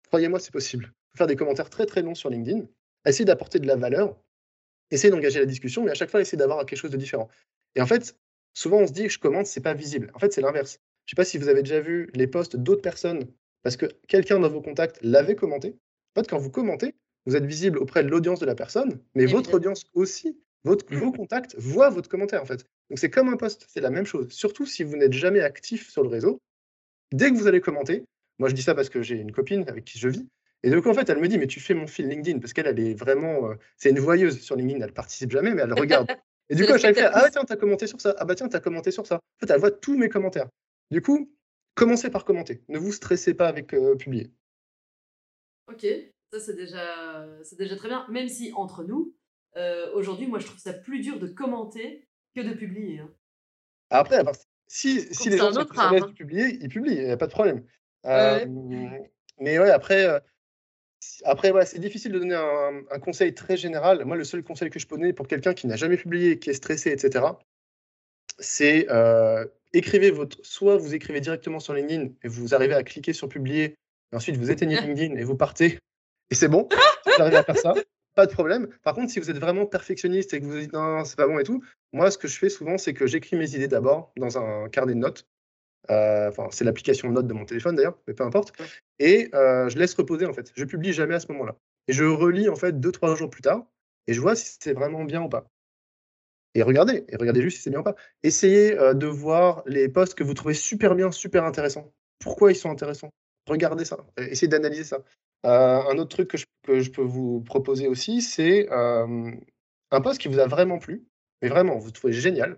croyez-moi, 0.08 0.38
c'est 0.38 0.52
possible. 0.52 0.92
Faire 1.16 1.26
des 1.26 1.36
commentaires 1.36 1.70
très 1.70 1.86
très 1.86 2.02
longs 2.02 2.14
sur 2.14 2.30
LinkedIn, 2.30 2.66
essayez 3.06 3.24
d'apporter 3.24 3.58
de 3.58 3.66
la 3.66 3.76
valeur, 3.76 4.16
essayez 4.90 5.10
d'engager 5.10 5.40
la 5.40 5.46
discussion, 5.46 5.84
mais 5.84 5.90
à 5.90 5.94
chaque 5.94 6.10
fois, 6.10 6.20
essayez 6.20 6.38
d'avoir 6.38 6.64
quelque 6.64 6.78
chose 6.78 6.90
de 6.90 6.96
différent. 6.96 7.28
Et 7.74 7.80
en 7.80 7.86
fait, 7.86 8.16
souvent, 8.54 8.78
on 8.78 8.86
se 8.86 8.92
dit 8.92 9.04
que 9.04 9.12
je 9.12 9.18
commente, 9.18 9.46
c'est 9.46 9.60
pas 9.60 9.74
visible. 9.74 10.10
En 10.14 10.18
fait, 10.18 10.32
c'est 10.32 10.40
l'inverse. 10.40 10.78
Je 11.06 11.14
ne 11.14 11.16
sais 11.16 11.16
pas 11.16 11.24
si 11.24 11.38
vous 11.38 11.48
avez 11.48 11.62
déjà 11.62 11.80
vu 11.80 12.10
les 12.14 12.26
posts 12.26 12.56
d'autres 12.56 12.82
personnes 12.82 13.26
parce 13.62 13.76
que 13.76 13.86
quelqu'un 14.08 14.38
dans 14.38 14.48
vos 14.48 14.60
contacts 14.60 14.98
l'avait 15.02 15.36
commenté. 15.36 15.76
En 16.14 16.20
fait, 16.20 16.28
quand 16.28 16.38
vous 16.38 16.50
commentez, 16.50 16.94
vous 17.26 17.36
êtes 17.36 17.44
visible 17.44 17.78
auprès 17.78 18.02
de 18.02 18.08
l'audience 18.08 18.40
de 18.40 18.46
la 18.46 18.54
personne, 18.54 19.00
mais 19.14 19.26
votre 19.26 19.54
audience 19.54 19.84
aussi, 19.94 20.38
votre, 20.64 20.84
vos 20.94 21.12
contacts 21.12 21.56
voient 21.56 21.90
votre 21.90 22.08
commentaire 22.08 22.42
en 22.42 22.46
fait. 22.46 22.64
Donc 22.90 22.98
c'est 22.98 23.10
comme 23.10 23.28
un 23.28 23.36
post, 23.36 23.66
c'est 23.68 23.80
la 23.80 23.90
même 23.90 24.06
chose. 24.06 24.28
Surtout 24.30 24.66
si 24.66 24.82
vous 24.82 24.96
n'êtes 24.96 25.12
jamais 25.12 25.40
actif 25.40 25.90
sur 25.90 26.02
le 26.02 26.08
réseau, 26.08 26.40
dès 27.12 27.30
que 27.30 27.36
vous 27.36 27.46
allez 27.46 27.60
commenter, 27.60 28.04
moi 28.38 28.48
je 28.48 28.54
dis 28.54 28.62
ça 28.62 28.74
parce 28.74 28.88
que 28.88 29.02
j'ai 29.02 29.16
une 29.16 29.32
copine 29.32 29.64
avec 29.68 29.84
qui 29.84 29.98
je 29.98 30.08
vis, 30.08 30.26
et 30.62 30.70
donc 30.70 30.86
en 30.86 30.94
fait 30.94 31.08
elle 31.08 31.18
me 31.18 31.28
dit 31.28 31.38
mais 31.38 31.46
tu 31.46 31.60
fais 31.60 31.74
mon 31.74 31.86
fil 31.86 32.08
LinkedIn 32.08 32.38
parce 32.38 32.52
qu'elle 32.52 32.66
elle 32.66 32.80
est 32.80 32.94
vraiment, 32.94 33.50
euh, 33.50 33.54
c'est 33.76 33.90
une 33.90 34.00
voyeuse 34.00 34.40
sur 34.40 34.56
LinkedIn, 34.56 34.84
elle 34.84 34.92
participe 34.92 35.30
jamais 35.30 35.54
mais 35.54 35.62
elle 35.62 35.72
regarde. 35.72 36.08
Et 36.48 36.54
du 36.54 36.66
coup 36.66 36.72
à 36.72 36.78
chaque 36.78 36.98
fois, 36.98 37.10
ah 37.14 37.30
tiens 37.30 37.44
t'as 37.44 37.56
commenté 37.56 37.86
sur 37.86 38.00
ça, 38.00 38.14
ah 38.18 38.24
bah 38.24 38.34
tiens 38.34 38.48
t'as 38.48 38.60
commenté 38.60 38.90
sur 38.90 39.06
ça. 39.06 39.16
En 39.16 39.46
fait 39.46 39.52
elle 39.52 39.60
voit 39.60 39.70
tous 39.70 39.96
mes 39.96 40.08
commentaires. 40.08 40.48
Du 40.90 41.00
coup 41.00 41.32
commencez 41.74 42.10
par 42.10 42.24
commenter, 42.24 42.62
ne 42.68 42.78
vous 42.78 42.92
stressez 42.92 43.34
pas 43.34 43.48
avec 43.48 43.72
euh, 43.72 43.96
publier. 43.96 44.30
Ok, 45.68 45.86
ça 46.32 46.40
c'est 46.40 46.54
déjà, 46.54 47.26
c'est 47.44 47.56
déjà 47.56 47.76
très 47.76 47.88
bien, 47.88 48.06
même 48.10 48.28
si 48.28 48.52
entre 48.54 48.84
nous, 48.84 49.14
euh, 49.56 49.90
aujourd'hui 49.94 50.26
moi 50.26 50.40
je 50.40 50.46
trouve 50.46 50.58
ça 50.58 50.72
plus 50.72 51.00
dur 51.00 51.18
de 51.18 51.28
commenter 51.28 52.06
que 52.34 52.40
de 52.40 52.52
publier. 52.52 53.00
Hein. 53.00 53.10
Après, 53.90 54.22
si, 54.72 55.14
si 55.14 55.28
les 55.28 55.36
gens 55.36 55.52
sont 55.52 55.60
à 55.78 56.00
de 56.00 56.12
publier, 56.12 56.56
ils 56.62 56.68
publient, 56.70 56.94
il 56.94 57.04
n'y 57.04 57.10
a 57.10 57.18
pas 57.18 57.26
de 57.26 57.32
problème. 57.32 57.62
Euh, 58.06 58.42
mais 59.38 59.58
ouais, 59.58 59.70
après, 59.70 60.06
euh, 60.06 60.18
après 61.24 61.50
ouais, 61.50 61.66
c'est 61.66 61.78
difficile 61.78 62.10
de 62.10 62.18
donner 62.18 62.34
un, 62.34 62.98
conseil 62.98 63.34
très 63.34 63.58
général. 63.58 64.02
Moi, 64.06 64.16
le 64.16 64.24
seul 64.24 64.42
conseil 64.42 64.70
que 64.70 64.78
je 64.78 64.86
peux 64.86 64.96
donner 64.96 65.12
pour 65.12 65.28
quelqu'un 65.28 65.52
qui 65.52 65.66
n'a 65.66 65.76
jamais 65.76 65.98
publié, 65.98 66.38
qui 66.38 66.48
est 66.48 66.54
stressé, 66.54 66.90
etc., 66.90 67.26
c'est 68.38 68.90
euh, 68.90 69.44
écrivez 69.74 70.10
votre. 70.10 70.38
Soit 70.42 70.78
vous 70.78 70.94
écrivez 70.94 71.20
directement 71.20 71.60
sur 71.60 71.74
LinkedIn 71.74 72.08
et 72.22 72.28
vous 72.28 72.54
arrivez 72.54 72.74
à 72.74 72.82
cliquer 72.82 73.12
sur 73.12 73.28
publier, 73.28 73.74
et 74.10 74.16
ensuite 74.16 74.38
vous 74.38 74.50
éteignez 74.50 74.76
LinkedIn 74.80 75.16
et 75.16 75.24
vous 75.24 75.36
partez, 75.36 75.80
et 76.30 76.34
c'est 76.34 76.48
bon, 76.48 76.66
vous 77.04 77.20
arrivez 77.20 77.36
à 77.36 77.44
faire 77.44 77.58
ça 77.58 77.74
pas 78.14 78.26
de 78.26 78.32
problème. 78.32 78.68
Par 78.82 78.94
contre, 78.94 79.10
si 79.10 79.20
vous 79.20 79.30
êtes 79.30 79.38
vraiment 79.38 79.66
perfectionniste 79.66 80.34
et 80.34 80.40
que 80.40 80.44
vous 80.44 80.58
dites 80.58 80.72
non, 80.72 81.04
c'est 81.04 81.16
pas 81.16 81.26
bon 81.26 81.38
et 81.38 81.44
tout, 81.44 81.62
moi, 81.92 82.10
ce 82.10 82.18
que 82.18 82.28
je 82.28 82.38
fais 82.38 82.48
souvent, 82.48 82.78
c'est 82.78 82.94
que 82.94 83.06
j'écris 83.06 83.36
mes 83.36 83.54
idées 83.54 83.68
d'abord 83.68 84.12
dans 84.16 84.38
un 84.38 84.68
carnet 84.68 84.94
de 84.94 84.98
notes. 84.98 85.26
Euh, 85.90 86.28
enfin, 86.28 86.48
c'est 86.50 86.64
l'application 86.64 87.08
de 87.08 87.14
notes 87.14 87.26
de 87.26 87.34
mon 87.34 87.44
téléphone 87.44 87.74
d'ailleurs, 87.74 87.98
mais 88.06 88.14
peu 88.14 88.24
importe. 88.24 88.52
Et 88.98 89.30
euh, 89.34 89.68
je 89.68 89.78
laisse 89.78 89.94
reposer 89.94 90.26
en 90.26 90.32
fait. 90.32 90.52
Je 90.54 90.64
publie 90.64 90.92
jamais 90.92 91.14
à 91.14 91.20
ce 91.20 91.30
moment-là. 91.32 91.56
Et 91.88 91.92
je 91.92 92.04
relis 92.04 92.48
en 92.48 92.56
fait 92.56 92.78
deux, 92.78 92.92
trois 92.92 93.14
jours 93.16 93.30
plus 93.30 93.42
tard 93.42 93.66
et 94.06 94.14
je 94.14 94.20
vois 94.20 94.36
si 94.36 94.56
c'est 94.60 94.72
vraiment 94.72 95.04
bien 95.04 95.22
ou 95.22 95.28
pas. 95.28 95.46
Et 96.54 96.62
regardez, 96.62 97.04
et 97.08 97.16
regardez 97.16 97.40
juste 97.40 97.56
si 97.56 97.62
c'est 97.62 97.70
bien 97.70 97.80
ou 97.80 97.84
pas. 97.84 97.96
Essayez 98.22 98.78
euh, 98.78 98.94
de 98.94 99.06
voir 99.06 99.62
les 99.66 99.88
posts 99.88 100.14
que 100.14 100.22
vous 100.22 100.34
trouvez 100.34 100.54
super 100.54 100.94
bien, 100.94 101.10
super 101.10 101.44
intéressants. 101.44 101.92
Pourquoi 102.18 102.52
ils 102.52 102.56
sont 102.56 102.70
intéressants? 102.70 103.10
Regardez 103.48 103.84
ça. 103.84 103.96
Essayez 104.16 104.48
d'analyser 104.48 104.84
ça. 104.84 105.02
Un 105.44 105.98
autre 105.98 106.16
truc 106.16 106.28
que 106.28 106.38
je, 106.38 106.90
peux 106.90 107.02
vous 107.02 107.40
proposer 107.40 107.88
aussi, 107.88 108.22
c'est 108.22 108.68
un 108.70 110.00
post 110.02 110.20
qui 110.20 110.28
vous 110.28 110.38
a 110.38 110.46
vraiment 110.46 110.78
plu 110.78 111.04
mais 111.42 111.48
vraiment, 111.48 111.76
vous 111.76 111.90
trouvez 111.90 112.12
génial. 112.12 112.56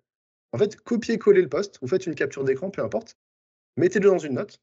En 0.53 0.59
fait, 0.59 0.77
copiez-coller 0.77 1.42
le 1.42 1.49
poste, 1.49 1.79
vous 1.81 1.88
faites 1.88 2.07
une 2.07 2.14
capture 2.14 2.44
d'écran, 2.44 2.70
peu 2.70 2.83
importe, 2.83 3.16
mettez-le 3.77 4.09
dans 4.09 4.18
une 4.18 4.35
note, 4.35 4.61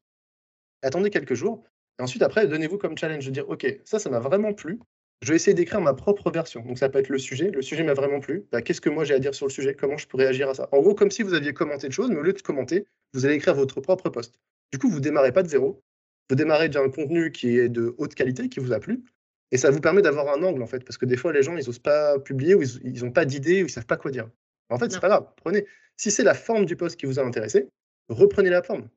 attendez 0.82 1.10
quelques 1.10 1.34
jours, 1.34 1.64
et 1.98 2.02
ensuite, 2.02 2.22
après, 2.22 2.46
donnez-vous 2.46 2.78
comme 2.78 2.96
challenge 2.96 3.26
de 3.26 3.30
dire, 3.30 3.48
OK, 3.50 3.66
ça, 3.84 3.98
ça 3.98 4.08
m'a 4.08 4.20
vraiment 4.20 4.54
plu, 4.54 4.80
je 5.20 5.28
vais 5.28 5.36
essayer 5.36 5.54
d'écrire 5.54 5.80
ma 5.80 5.92
propre 5.92 6.30
version. 6.30 6.62
Donc, 6.62 6.78
ça 6.78 6.88
peut 6.88 6.98
être 6.98 7.10
le 7.10 7.18
sujet, 7.18 7.50
le 7.50 7.62
sujet 7.62 7.82
m'a 7.82 7.94
vraiment 7.94 8.20
plu, 8.20 8.46
bah, 8.50 8.62
qu'est-ce 8.62 8.80
que 8.80 8.88
moi 8.88 9.04
j'ai 9.04 9.14
à 9.14 9.18
dire 9.18 9.34
sur 9.34 9.46
le 9.46 9.52
sujet, 9.52 9.74
comment 9.74 9.98
je 9.98 10.06
peux 10.06 10.16
réagir 10.16 10.48
à 10.48 10.54
ça? 10.54 10.68
En 10.72 10.80
gros, 10.80 10.94
comme 10.94 11.10
si 11.10 11.22
vous 11.22 11.34
aviez 11.34 11.52
commenté 11.52 11.88
de 11.88 11.92
choses, 11.92 12.10
mais 12.10 12.16
au 12.16 12.22
lieu 12.22 12.32
de 12.32 12.40
commenter, 12.40 12.86
vous 13.12 13.26
allez 13.26 13.34
écrire 13.34 13.54
votre 13.54 13.80
propre 13.80 14.08
poste. 14.08 14.40
Du 14.72 14.78
coup, 14.78 14.88
vous 14.88 15.00
démarrez 15.00 15.32
pas 15.32 15.42
de 15.42 15.48
zéro, 15.48 15.82
vous 16.30 16.36
démarrez 16.36 16.68
d'un 16.68 16.88
contenu 16.90 17.32
qui 17.32 17.58
est 17.58 17.68
de 17.68 17.94
haute 17.98 18.14
qualité, 18.14 18.48
qui 18.48 18.60
vous 18.60 18.72
a 18.72 18.80
plu, 18.80 19.04
et 19.52 19.58
ça 19.58 19.70
vous 19.70 19.80
permet 19.80 20.00
d'avoir 20.00 20.34
un 20.34 20.42
angle, 20.42 20.62
en 20.62 20.66
fait, 20.66 20.82
parce 20.82 20.96
que 20.96 21.04
des 21.04 21.18
fois, 21.18 21.32
les 21.32 21.42
gens, 21.42 21.56
ils 21.56 21.66
n'osent 21.66 21.78
pas 21.78 22.18
publier 22.18 22.54
ou 22.54 22.62
ils 22.62 23.04
n'ont 23.04 23.12
pas 23.12 23.26
d'idée 23.26 23.56
ou 23.56 23.66
ils 23.66 23.68
ne 23.68 23.68
savent 23.68 23.86
pas 23.86 23.98
quoi 23.98 24.10
dire. 24.10 24.28
En 24.70 24.78
fait, 24.78 24.90
c'est 24.90 25.00
pas 25.00 25.08
grave. 25.08 25.28
Prenez. 25.36 25.66
Si 25.98 26.10
c'est 26.10 26.24
la 26.24 26.32
forme 26.32 26.64
du 26.64 26.74
poste 26.74 26.98
qui 26.98 27.04
vous 27.04 27.20
a 27.20 27.22
intéressé, 27.22 27.68
reprenez 28.08 28.48
la 28.48 28.62
forme. 28.62 28.88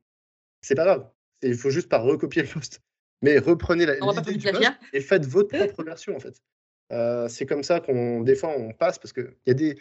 C'est 0.62 0.76
pas 0.76 0.86
grave. 0.86 1.10
Il 1.42 1.56
faut 1.56 1.70
juste 1.70 1.90
pas 1.90 2.00
recopier 2.00 2.42
le 2.42 2.48
poste. 2.48 2.82
Mais 3.22 3.38
reprenez 3.38 3.86
l'idée 3.86 4.38
du 4.38 4.52
poste 4.52 4.72
et 4.94 5.02
faites 5.02 5.26
votre 5.26 5.50
propre 5.58 5.84
version, 5.84 6.16
en 6.16 6.20
fait. 6.20 6.42
Euh, 6.94 7.28
c'est 7.28 7.46
comme 7.46 7.64
ça 7.64 7.82
qu'on, 7.82 8.22
des 8.22 8.36
fois, 8.36 8.56
on 8.58 8.72
passe 8.72 8.98
parce 8.98 9.12
qu'il 9.12 9.36
y 9.46 9.52
a 9.52 9.54
des, 9.54 9.78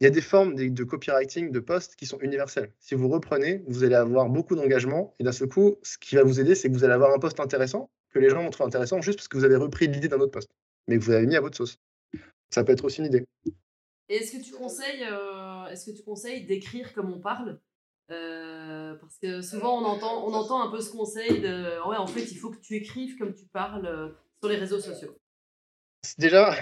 il 0.00 0.04
y 0.04 0.06
a 0.06 0.10
des 0.10 0.20
formes 0.20 0.54
de 0.54 0.84
copywriting 0.84 1.50
de 1.50 1.60
posts 1.60 1.96
qui 1.96 2.06
sont 2.06 2.18
universelles. 2.20 2.72
Si 2.78 2.94
vous 2.94 3.08
reprenez, 3.08 3.64
vous 3.66 3.82
allez 3.82 3.96
avoir 3.96 4.28
beaucoup 4.28 4.54
d'engagement 4.54 5.14
et 5.18 5.24
d'un 5.24 5.32
seul 5.32 5.48
coup, 5.48 5.76
ce 5.82 5.98
qui 5.98 6.14
va 6.14 6.22
vous 6.22 6.38
aider, 6.40 6.54
c'est 6.54 6.68
que 6.68 6.74
vous 6.74 6.84
allez 6.84 6.94
avoir 6.94 7.12
un 7.12 7.18
poste 7.18 7.40
intéressant 7.40 7.90
que 8.10 8.18
les 8.18 8.30
gens 8.30 8.42
vont 8.42 8.50
trouver 8.50 8.68
intéressant 8.68 9.00
juste 9.00 9.18
parce 9.18 9.28
que 9.28 9.36
vous 9.36 9.44
avez 9.44 9.56
repris 9.56 9.88
l'idée 9.88 10.08
d'un 10.08 10.20
autre 10.20 10.30
poste, 10.30 10.50
mais 10.86 10.98
que 10.98 11.04
vous 11.04 11.10
avez 11.10 11.26
mis 11.26 11.36
à 11.36 11.40
votre 11.40 11.56
sauce. 11.56 11.78
Ça 12.50 12.64
peut 12.64 12.72
être 12.72 12.84
aussi 12.84 13.00
une 13.00 13.06
idée. 13.06 13.26
est-ce 14.08 14.32
que 14.32 14.42
tu 14.42 14.52
conseilles, 14.52 15.04
euh, 15.04 15.66
est-ce 15.66 15.90
que 15.90 15.96
tu 15.96 16.02
conseilles 16.02 16.46
d'écrire 16.46 16.92
comme 16.92 17.12
on 17.12 17.20
parle? 17.20 17.60
Euh, 18.10 18.94
Parce 18.94 19.18
que 19.18 19.42
souvent 19.42 19.82
on 19.82 19.84
entend, 19.84 20.26
on 20.26 20.32
entend 20.32 20.66
un 20.66 20.70
peu 20.70 20.80
ce 20.80 20.90
conseil 20.90 21.40
de, 21.40 21.86
ouais, 21.88 21.96
en 21.96 22.06
fait, 22.06 22.22
il 22.22 22.36
faut 22.38 22.50
que 22.50 22.60
tu 22.60 22.74
écrives 22.74 23.18
comme 23.18 23.34
tu 23.34 23.46
parles 23.46 23.86
euh, 23.86 24.08
sur 24.40 24.48
les 24.48 24.56
réseaux 24.56 24.80
sociaux. 24.80 25.18
Déjà, 26.16 26.54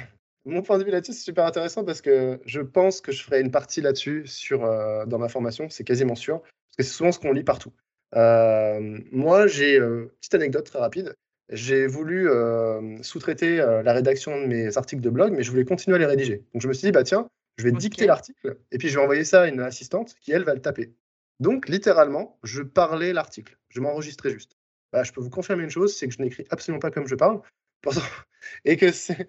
mon 0.46 0.62
point 0.62 0.78
de 0.78 0.85
vue 0.85 0.90
là-dessus, 0.90 1.12
c'est 1.12 1.24
super 1.24 1.44
intéressant 1.44 1.85
parce 1.85 2.00
que 2.00 2.40
je 2.46 2.61
pense 2.61 3.00
que 3.00 3.12
je 3.12 3.22
ferai 3.22 3.40
une 3.40 3.50
partie 3.50 3.80
là-dessus 3.80 4.26
sur, 4.26 4.61
dans 5.06 5.18
ma 5.18 5.28
formation, 5.28 5.68
c'est 5.68 5.85
quasiment 5.85 6.14
sûr, 6.14 6.40
parce 6.40 6.76
que 6.78 6.82
c'est 6.82 6.92
souvent 6.92 7.12
ce 7.12 7.18
qu'on 7.18 7.32
lit 7.32 7.44
partout. 7.44 7.72
moi, 8.14 9.46
j'ai 9.46 9.76
une 9.76 10.09
petite 10.20 10.35
anecdote 10.35 10.64
très 10.64 10.78
rapide 10.78 11.14
j'ai 11.48 11.87
voulu 11.87 12.28
euh, 12.28 13.02
sous-traiter 13.02 13.61
euh, 13.61 13.82
la 13.82 13.92
rédaction 13.92 14.40
de 14.40 14.46
mes 14.46 14.76
articles 14.76 15.02
de 15.02 15.11
blog, 15.11 15.32
mais 15.32 15.42
je 15.42 15.50
voulais 15.50 15.64
continuer 15.64 15.96
à 15.96 15.98
les 15.98 16.06
rédiger. 16.06 16.44
Donc 16.52 16.62
je 16.62 16.68
me 16.68 16.72
suis 16.72 16.87
dit, 16.87 16.92
bah 16.92 17.04
tiens, 17.04 17.28
je 17.59 17.64
vais 17.64 17.72
dicter 17.72 18.06
l'article, 18.06 18.59
et 18.72 18.78
puis 18.78 18.88
je 18.88 18.96
vais 18.96 19.02
envoyer 19.02 19.24
ça 19.24 19.42
à 19.42 19.46
une 19.46 19.61
assistante 19.61 20.14
qui, 20.20 20.32
elle, 20.32 20.44
va 20.44 20.54
le 20.54 20.61
taper. 20.61 20.92
Donc, 21.40 21.68
littéralement, 21.68 22.38
je 22.42 22.62
parlais 22.62 23.12
l'article. 23.12 23.59
Je 23.68 23.80
m'enregistrais 23.80 24.30
juste. 24.30 24.56
Bah, 24.92 25.02
je 25.02 25.12
peux 25.12 25.20
vous 25.20 25.30
confirmer 25.30 25.64
une 25.64 25.70
chose, 25.70 25.94
c'est 25.94 26.09
que 26.09 26.14
je 26.14 26.22
n'écris 26.22 26.46
absolument 26.50 26.80
pas 26.80 26.90
comme 26.90 27.06
je 27.06 27.14
parle. 27.14 27.40
Et 28.64 28.76
que 28.76 28.90
c'est 28.92 29.26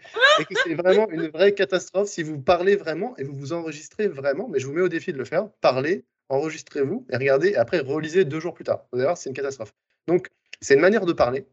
vraiment 0.76 1.10
une 1.10 1.28
vraie 1.28 1.54
catastrophe 1.54 2.10
si 2.10 2.24
vous 2.24 2.40
parlez 2.40 2.76
vraiment 2.76 3.16
et 3.18 3.24
vous 3.24 3.34
vous 3.34 3.54
enregistrez 3.54 4.08
vraiment. 4.08 4.48
Mais 4.48 4.60
je 4.60 4.68
vous 4.68 4.74
mets 4.74 4.82
au 4.82 4.90
défi 4.90 5.14
de 5.14 5.18
le 5.18 5.26
faire. 5.26 5.50
Parlez, 5.62 6.06
enregistrez-vous 6.30 7.06
et 7.10 7.18
regardez. 7.18 7.50
Et 7.50 7.58
après, 7.58 7.80
relisez 7.80 8.26
deux 8.26 8.40
jours 8.40 8.54
plus 8.54 8.64
tard. 8.64 8.86
Vous 8.92 9.00
allez 9.00 9.06
voir, 9.06 9.18
c'est 9.18 9.30
une 9.30 9.36
catastrophe. 9.36 9.74
Donc, 10.08 10.28
c'est 10.62 10.74
une 10.74 10.82
manière 10.82 11.06
de 11.06 11.14
parler. 11.14 11.46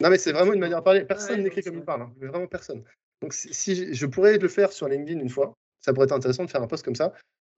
Non, 0.00 0.08
mais 0.08 0.18
c'est 0.18 0.32
vraiment 0.32 0.52
une 0.52 0.60
manière 0.60 0.78
de 0.78 0.84
parler. 0.84 1.04
Personne 1.04 1.42
n'écrit 1.42 1.62
comme 1.62 1.76
il 1.76 1.84
parle. 1.84 2.02
Hein. 2.02 2.12
Vraiment 2.20 2.46
personne. 2.46 2.82
Donc, 3.20 3.34
si 3.34 3.94
je 3.94 4.06
pourrais 4.06 4.38
le 4.38 4.48
faire 4.48 4.72
sur 4.72 4.88
LinkedIn 4.88 5.20
une 5.20 5.28
fois, 5.28 5.54
ça 5.80 5.92
pourrait 5.92 6.06
être 6.06 6.12
intéressant 6.12 6.44
de 6.44 6.50
faire 6.50 6.62
un 6.62 6.66
post 6.66 6.84
comme 6.84 6.94
ça. 6.94 7.12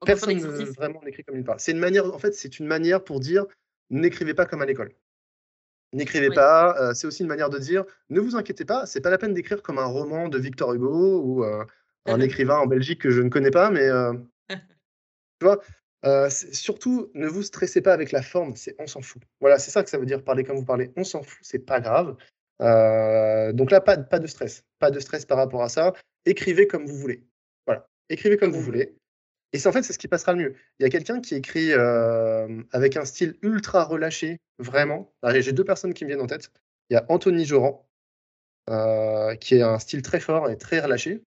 personne 0.04 0.34
ne 0.34 0.64
vraiment 0.72 1.00
n'écrit 1.04 1.22
comme 1.22 1.36
il 1.36 1.44
parle. 1.44 1.60
C'est 1.60 1.72
une 1.72 1.78
manière, 1.78 2.12
en 2.12 2.18
fait, 2.18 2.34
c'est 2.34 2.58
une 2.58 2.66
manière 2.66 3.04
pour 3.04 3.20
dire 3.20 3.46
n'écrivez 3.90 4.34
pas 4.34 4.46
comme 4.46 4.62
à 4.62 4.66
l'école. 4.66 4.92
N'écrivez 5.92 6.30
pas. 6.30 6.76
Euh, 6.80 6.94
c'est 6.94 7.06
aussi 7.06 7.22
une 7.22 7.28
manière 7.28 7.50
de 7.50 7.58
dire 7.58 7.84
ne 8.08 8.20
vous 8.20 8.36
inquiétez 8.36 8.64
pas, 8.64 8.86
c'est 8.86 9.00
pas 9.00 9.10
la 9.10 9.18
peine 9.18 9.34
d'écrire 9.34 9.62
comme 9.62 9.78
un 9.78 9.84
roman 9.84 10.28
de 10.28 10.38
Victor 10.38 10.72
Hugo 10.72 11.20
ou 11.22 11.44
euh, 11.44 11.64
un 12.06 12.20
écrivain 12.20 12.58
en 12.58 12.66
Belgique 12.66 13.00
que 13.02 13.10
je 13.10 13.20
ne 13.20 13.28
connais 13.28 13.50
pas, 13.50 13.70
mais 13.70 13.86
euh, 13.88 14.14
tu 14.48 15.46
vois, 15.46 15.60
surtout, 16.28 17.10
ne 17.14 17.28
vous 17.28 17.42
stressez 17.42 17.82
pas 17.82 17.92
avec 17.92 18.10
la 18.10 18.22
forme, 18.22 18.56
c'est 18.56 18.74
on 18.78 18.86
s'en 18.86 19.02
fout. 19.02 19.22
Voilà, 19.40 19.58
c'est 19.58 19.70
ça 19.70 19.82
que 19.82 19.90
ça 19.90 19.98
veut 19.98 20.06
dire 20.06 20.24
parler 20.24 20.44
comme 20.44 20.56
vous 20.56 20.64
parlez. 20.64 20.92
On 20.96 21.04
s'en 21.04 21.22
fout, 21.22 21.38
c'est 21.42 21.60
pas 21.66 21.80
grave. 21.80 22.16
Donc 22.58 23.70
là, 23.70 23.80
pas, 23.80 23.98
pas 23.98 24.18
de 24.18 24.26
stress, 24.26 24.64
pas 24.78 24.90
de 24.90 24.98
stress 24.98 25.26
par 25.26 25.36
rapport 25.36 25.62
à 25.62 25.68
ça. 25.68 25.92
Écrivez 26.24 26.66
comme 26.66 26.86
vous 26.86 26.96
voulez. 26.96 27.26
Voilà, 27.66 27.86
écrivez 28.08 28.36
comme 28.36 28.52
vous 28.52 28.62
voulez. 28.62 28.96
Et 29.52 29.66
en 29.66 29.72
fait, 29.72 29.82
c'est 29.82 29.92
ce 29.92 29.98
qui 29.98 30.08
passera 30.08 30.32
le 30.32 30.38
mieux. 30.38 30.54
Il 30.78 30.82
y 30.82 30.86
a 30.86 30.88
quelqu'un 30.88 31.20
qui 31.20 31.34
écrit 31.34 31.72
avec 31.72 32.96
un 32.96 33.04
style 33.04 33.36
ultra 33.42 33.84
relâché, 33.84 34.40
vraiment. 34.58 35.12
J'ai 35.24 35.52
deux 35.52 35.64
personnes 35.64 35.92
qui 35.92 36.04
me 36.04 36.08
viennent 36.08 36.22
en 36.22 36.26
tête. 36.26 36.50
Il 36.88 36.94
y 36.94 36.96
a 36.96 37.04
Anthony 37.08 37.44
Joran, 37.44 37.86
qui 39.40 39.60
a 39.60 39.68
un 39.68 39.78
style 39.78 40.02
très 40.02 40.20
fort 40.20 40.50
et 40.50 40.56
très 40.56 40.80
relâché. 40.80 41.22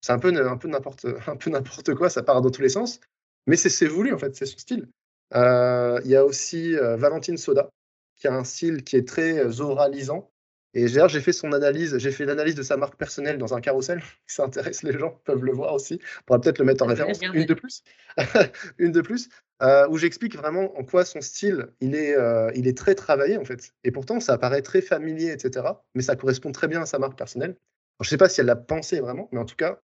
C'est 0.00 0.12
un 0.12 0.18
peu, 0.18 0.28
un 0.34 0.56
peu 0.56 0.68
n'importe 0.68 1.94
quoi, 1.94 2.10
ça 2.10 2.24
part 2.24 2.40
dans 2.40 2.50
tous 2.50 2.62
les 2.62 2.68
sens. 2.68 2.98
Mais 3.46 3.56
c'est 3.56 3.86
voulu, 3.86 4.12
en 4.12 4.18
fait, 4.18 4.34
c'est 4.34 4.46
son 4.46 4.58
style. 4.58 4.88
il 5.32 6.10
y 6.10 6.16
a 6.16 6.24
aussi 6.24 6.74
Valentine 6.74 7.36
Soda, 7.36 7.70
qui 8.16 8.26
a 8.26 8.34
un 8.34 8.44
style 8.44 8.82
qui 8.82 8.96
est 8.96 9.06
très 9.06 9.60
oralisant. 9.60 10.31
Et 10.74 10.86
d'ailleurs, 10.86 11.08
j'ai 11.08 11.20
fait 11.20 11.32
son 11.32 11.52
analyse, 11.52 11.98
j'ai 11.98 12.10
fait 12.10 12.24
l'analyse 12.24 12.54
de 12.54 12.62
sa 12.62 12.76
marque 12.76 12.96
personnelle 12.96 13.36
dans 13.36 13.54
un 13.54 13.60
carrousel. 13.60 14.00
Si 14.26 14.36
ça 14.36 14.44
intéresse 14.44 14.82
les 14.82 14.98
gens, 14.98 15.20
peuvent 15.24 15.44
le 15.44 15.52
voir 15.52 15.74
aussi. 15.74 16.00
On 16.20 16.24
pourra 16.24 16.40
peut-être 16.40 16.58
le 16.58 16.64
mettre 16.64 16.84
en 16.84 16.86
référence. 16.86 17.20
Une 17.22 17.44
de 17.44 17.54
plus. 17.54 17.82
Une 18.78 18.92
de 18.92 19.00
plus. 19.00 19.28
Euh, 19.62 19.86
où 19.88 19.98
j'explique 19.98 20.36
vraiment 20.36 20.76
en 20.76 20.84
quoi 20.84 21.04
son 21.04 21.20
style, 21.20 21.68
il 21.80 21.94
est, 21.94 22.16
euh, 22.16 22.50
il 22.54 22.66
est 22.66 22.76
très 22.76 22.94
travaillé 22.94 23.36
en 23.36 23.44
fait. 23.44 23.72
Et 23.84 23.92
pourtant, 23.92 24.18
ça 24.18 24.36
paraît 24.36 24.62
très 24.62 24.80
familier, 24.80 25.30
etc. 25.30 25.66
Mais 25.94 26.02
ça 26.02 26.16
correspond 26.16 26.50
très 26.50 26.66
bien 26.68 26.82
à 26.82 26.86
sa 26.86 26.98
marque 26.98 27.16
personnelle. 27.16 27.56
je 28.00 28.06
ne 28.06 28.08
sais 28.08 28.16
pas 28.16 28.28
si 28.28 28.40
elle 28.40 28.46
l'a 28.46 28.56
pensé 28.56 28.98
vraiment, 28.98 29.28
mais 29.30 29.38
en 29.38 29.44
tout 29.44 29.54
cas, 29.54 29.80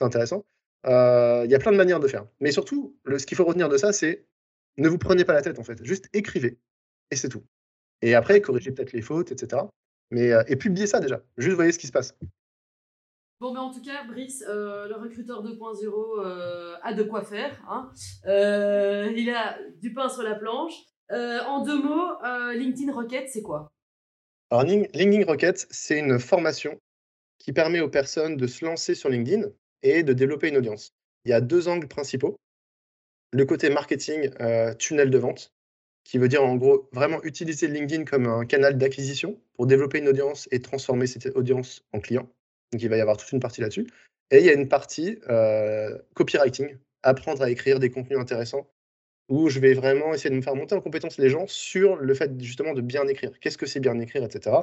c'est 0.00 0.06
intéressant. 0.06 0.44
Euh, 0.86 1.42
il 1.44 1.50
y 1.50 1.54
a 1.54 1.58
plein 1.58 1.70
de 1.70 1.76
manières 1.76 2.00
de 2.00 2.08
faire. 2.08 2.26
Mais 2.40 2.50
surtout, 2.50 2.96
le, 3.04 3.18
ce 3.18 3.26
qu'il 3.26 3.36
faut 3.36 3.44
retenir 3.44 3.68
de 3.68 3.76
ça, 3.76 3.92
c'est 3.92 4.26
ne 4.78 4.88
vous 4.88 4.98
prenez 4.98 5.24
pas 5.24 5.34
la 5.34 5.42
tête 5.42 5.58
en 5.58 5.64
fait. 5.64 5.84
Juste 5.84 6.08
écrivez. 6.12 6.58
Et 7.10 7.16
c'est 7.16 7.28
tout. 7.28 7.44
Et 8.02 8.14
après, 8.14 8.40
corrigez 8.40 8.72
peut-être 8.72 8.92
les 8.92 9.02
fautes, 9.02 9.30
etc. 9.30 9.62
Mais, 10.10 10.30
et 10.48 10.56
publiez 10.56 10.86
ça 10.86 11.00
déjà. 11.00 11.22
Juste 11.36 11.56
voyez 11.56 11.72
ce 11.72 11.78
qui 11.78 11.86
se 11.86 11.92
passe. 11.92 12.14
Bon, 13.40 13.54
mais 13.54 13.58
en 13.58 13.72
tout 13.72 13.80
cas, 13.80 14.04
Brice, 14.04 14.44
euh, 14.46 14.86
le 14.86 14.96
recruteur 14.96 15.42
2.0 15.42 16.20
euh, 16.22 16.76
a 16.82 16.92
de 16.92 17.02
quoi 17.02 17.24
faire. 17.24 17.58
Hein. 17.70 17.90
Euh, 18.26 19.10
il 19.16 19.30
a 19.30 19.58
du 19.80 19.94
pain 19.94 20.10
sur 20.10 20.22
la 20.22 20.34
planche. 20.34 20.74
en 21.08 21.64
deux 21.64 21.82
mots, 21.82 22.18
LinkedIn 22.52 22.92
Rocket, 22.92 23.30
c'est 23.30 23.40
quoi? 23.40 23.72
Alors, 24.50 24.64
LinkedIn 24.64 25.24
Rocket, 25.24 25.66
c'est 25.70 25.98
une 25.98 26.18
formation 26.18 26.78
qui 27.38 27.54
permet 27.54 27.80
aux 27.80 27.88
personnes 27.88 28.36
de 28.36 28.46
se 28.46 28.62
lancer 28.62 28.94
sur 28.94 29.08
LinkedIn 29.08 29.48
et 29.82 30.02
de 30.02 30.12
développer 30.12 30.48
une 30.48 30.58
audience. 30.58 30.92
Il 31.24 31.30
y 31.30 31.34
a 31.34 31.40
deux 31.40 31.66
angles 31.66 31.88
principaux. 31.88 32.36
Le 33.32 33.46
côté 33.46 33.70
marketing, 33.70 34.30
tunnel 34.76 35.08
de 35.08 35.18
vente, 35.18 35.50
qui 36.10 36.18
veut 36.18 36.26
dire 36.26 36.42
en 36.42 36.56
gros 36.56 36.88
vraiment 36.90 37.22
utiliser 37.22 37.68
LinkedIn 37.68 38.04
comme 38.04 38.26
un 38.26 38.44
canal 38.44 38.76
d'acquisition 38.76 39.38
pour 39.54 39.68
développer 39.68 40.00
une 40.00 40.08
audience 40.08 40.48
et 40.50 40.60
transformer 40.60 41.06
cette 41.06 41.26
audience 41.36 41.84
en 41.92 42.00
client. 42.00 42.28
Donc 42.72 42.82
il 42.82 42.88
va 42.88 42.96
y 42.96 43.00
avoir 43.00 43.16
toute 43.16 43.30
une 43.30 43.38
partie 43.38 43.60
là-dessus. 43.60 43.86
Et 44.32 44.38
il 44.38 44.44
y 44.44 44.48
a 44.48 44.52
une 44.52 44.66
partie 44.66 45.20
euh, 45.28 45.96
copywriting, 46.14 46.76
apprendre 47.04 47.42
à 47.42 47.50
écrire 47.50 47.78
des 47.78 47.90
contenus 47.90 48.18
intéressants, 48.18 48.68
où 49.28 49.50
je 49.50 49.60
vais 49.60 49.72
vraiment 49.72 50.12
essayer 50.12 50.30
de 50.30 50.34
me 50.34 50.42
faire 50.42 50.56
monter 50.56 50.74
en 50.74 50.80
compétence 50.80 51.16
les 51.16 51.28
gens 51.28 51.46
sur 51.46 51.94
le 51.94 52.12
fait 52.14 52.32
justement 52.40 52.74
de 52.74 52.80
bien 52.80 53.06
écrire. 53.06 53.30
Qu'est-ce 53.38 53.58
que 53.58 53.66
c'est 53.66 53.78
bien 53.78 53.96
écrire, 54.00 54.24
etc. 54.24 54.56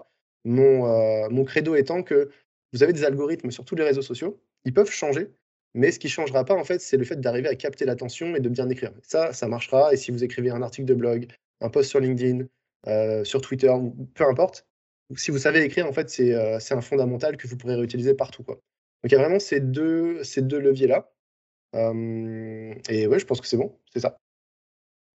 Euh, 0.46 1.30
mon 1.30 1.46
credo 1.46 1.76
étant 1.76 2.04
que 2.04 2.30
vous 2.74 2.84
avez 2.84 2.92
des 2.92 3.06
algorithmes 3.06 3.52
sur 3.52 3.64
tous 3.64 3.76
les 3.76 3.86
réseaux 3.86 4.02
sociaux, 4.02 4.38
ils 4.66 4.74
peuvent 4.74 4.92
changer, 4.92 5.30
mais 5.74 5.92
ce 5.92 6.00
qui 6.00 6.08
ne 6.08 6.12
changera 6.12 6.46
pas, 6.46 6.56
en 6.56 6.64
fait, 6.64 6.80
c'est 6.80 6.98
le 6.98 7.06
fait 7.06 7.20
d'arriver 7.20 7.50
à 7.50 7.56
capter 7.56 7.86
l'attention 7.86 8.36
et 8.36 8.40
de 8.40 8.50
bien 8.50 8.70
écrire. 8.70 8.92
Ça, 9.04 9.34
ça 9.34 9.48
marchera. 9.48 9.94
Et 9.94 9.98
si 9.98 10.12
vous 10.12 10.24
écrivez 10.24 10.50
un 10.50 10.62
article 10.62 10.86
de 10.86 10.94
blog, 10.94 11.28
un 11.62 11.70
post 11.70 11.90
sur 11.90 12.00
LinkedIn, 12.00 12.46
euh, 12.88 13.24
sur 13.24 13.42
Twitter, 13.42 13.72
peu 14.16 14.26
importe, 14.26 14.66
si 15.16 15.32
vous 15.32 15.38
savez 15.38 15.64
écrire, 15.64 15.88
en 15.88 15.94
fait, 15.94 16.14
euh, 16.20 16.60
c'est 16.60 16.74
un 16.74 16.82
fondamental 16.82 17.38
que 17.38 17.48
vous 17.48 17.58
pourrez 17.58 17.76
réutiliser 17.76 18.14
partout. 18.14 18.44
Quoi. 18.44 18.56
Donc 18.56 19.12
il 19.12 19.14
y 19.14 19.16
a 19.16 19.20
vraiment 19.20 19.40
ces 19.40 19.60
deux, 19.60 20.24
ces 20.24 20.42
deux 20.42 20.60
leviers-là. 20.60 21.12
et 21.74 23.08
ouais, 23.08 23.20
je 23.20 23.26
pense 23.26 23.42
que 23.42 23.48
c'est 23.48 23.58
bon, 23.58 23.78
c'est 23.94 24.00
ça. 24.00 24.18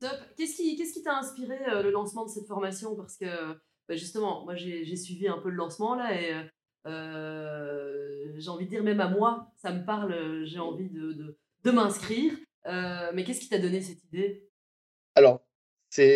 Top. 0.02 0.18
Qu'est-ce 0.36 0.56
qui 0.56 0.76
qui 0.76 1.02
t'a 1.02 1.16
inspiré 1.16 1.56
euh, 1.68 1.82
le 1.82 1.90
lancement 1.90 2.24
de 2.24 2.30
cette 2.30 2.46
formation? 2.46 2.96
Parce 2.96 3.16
que 3.16 3.54
bah, 3.88 3.94
justement, 3.94 4.44
moi 4.44 4.56
j'ai 4.56 4.96
suivi 4.96 5.28
un 5.28 5.38
peu 5.38 5.48
le 5.48 5.54
lancement 5.54 5.94
là 5.94 6.20
et 6.20 6.32
euh, 6.86 8.32
j'ai 8.36 8.48
envie 8.50 8.64
de 8.64 8.70
dire 8.70 8.82
même 8.82 9.00
à 9.00 9.08
moi, 9.08 9.52
ça 9.56 9.72
me 9.72 9.84
parle, 9.84 10.44
j'ai 10.44 10.58
envie 10.58 10.88
de, 10.88 11.12
de, 11.12 11.38
de 11.64 11.70
m'inscrire. 11.70 12.32
mais 12.66 13.24
qu'est-ce 13.24 13.40
qui 13.40 13.48
t'a 13.48 13.58
donné 13.58 13.80
cette 13.80 14.02
idée? 14.04 14.48
Alors, 15.14 15.42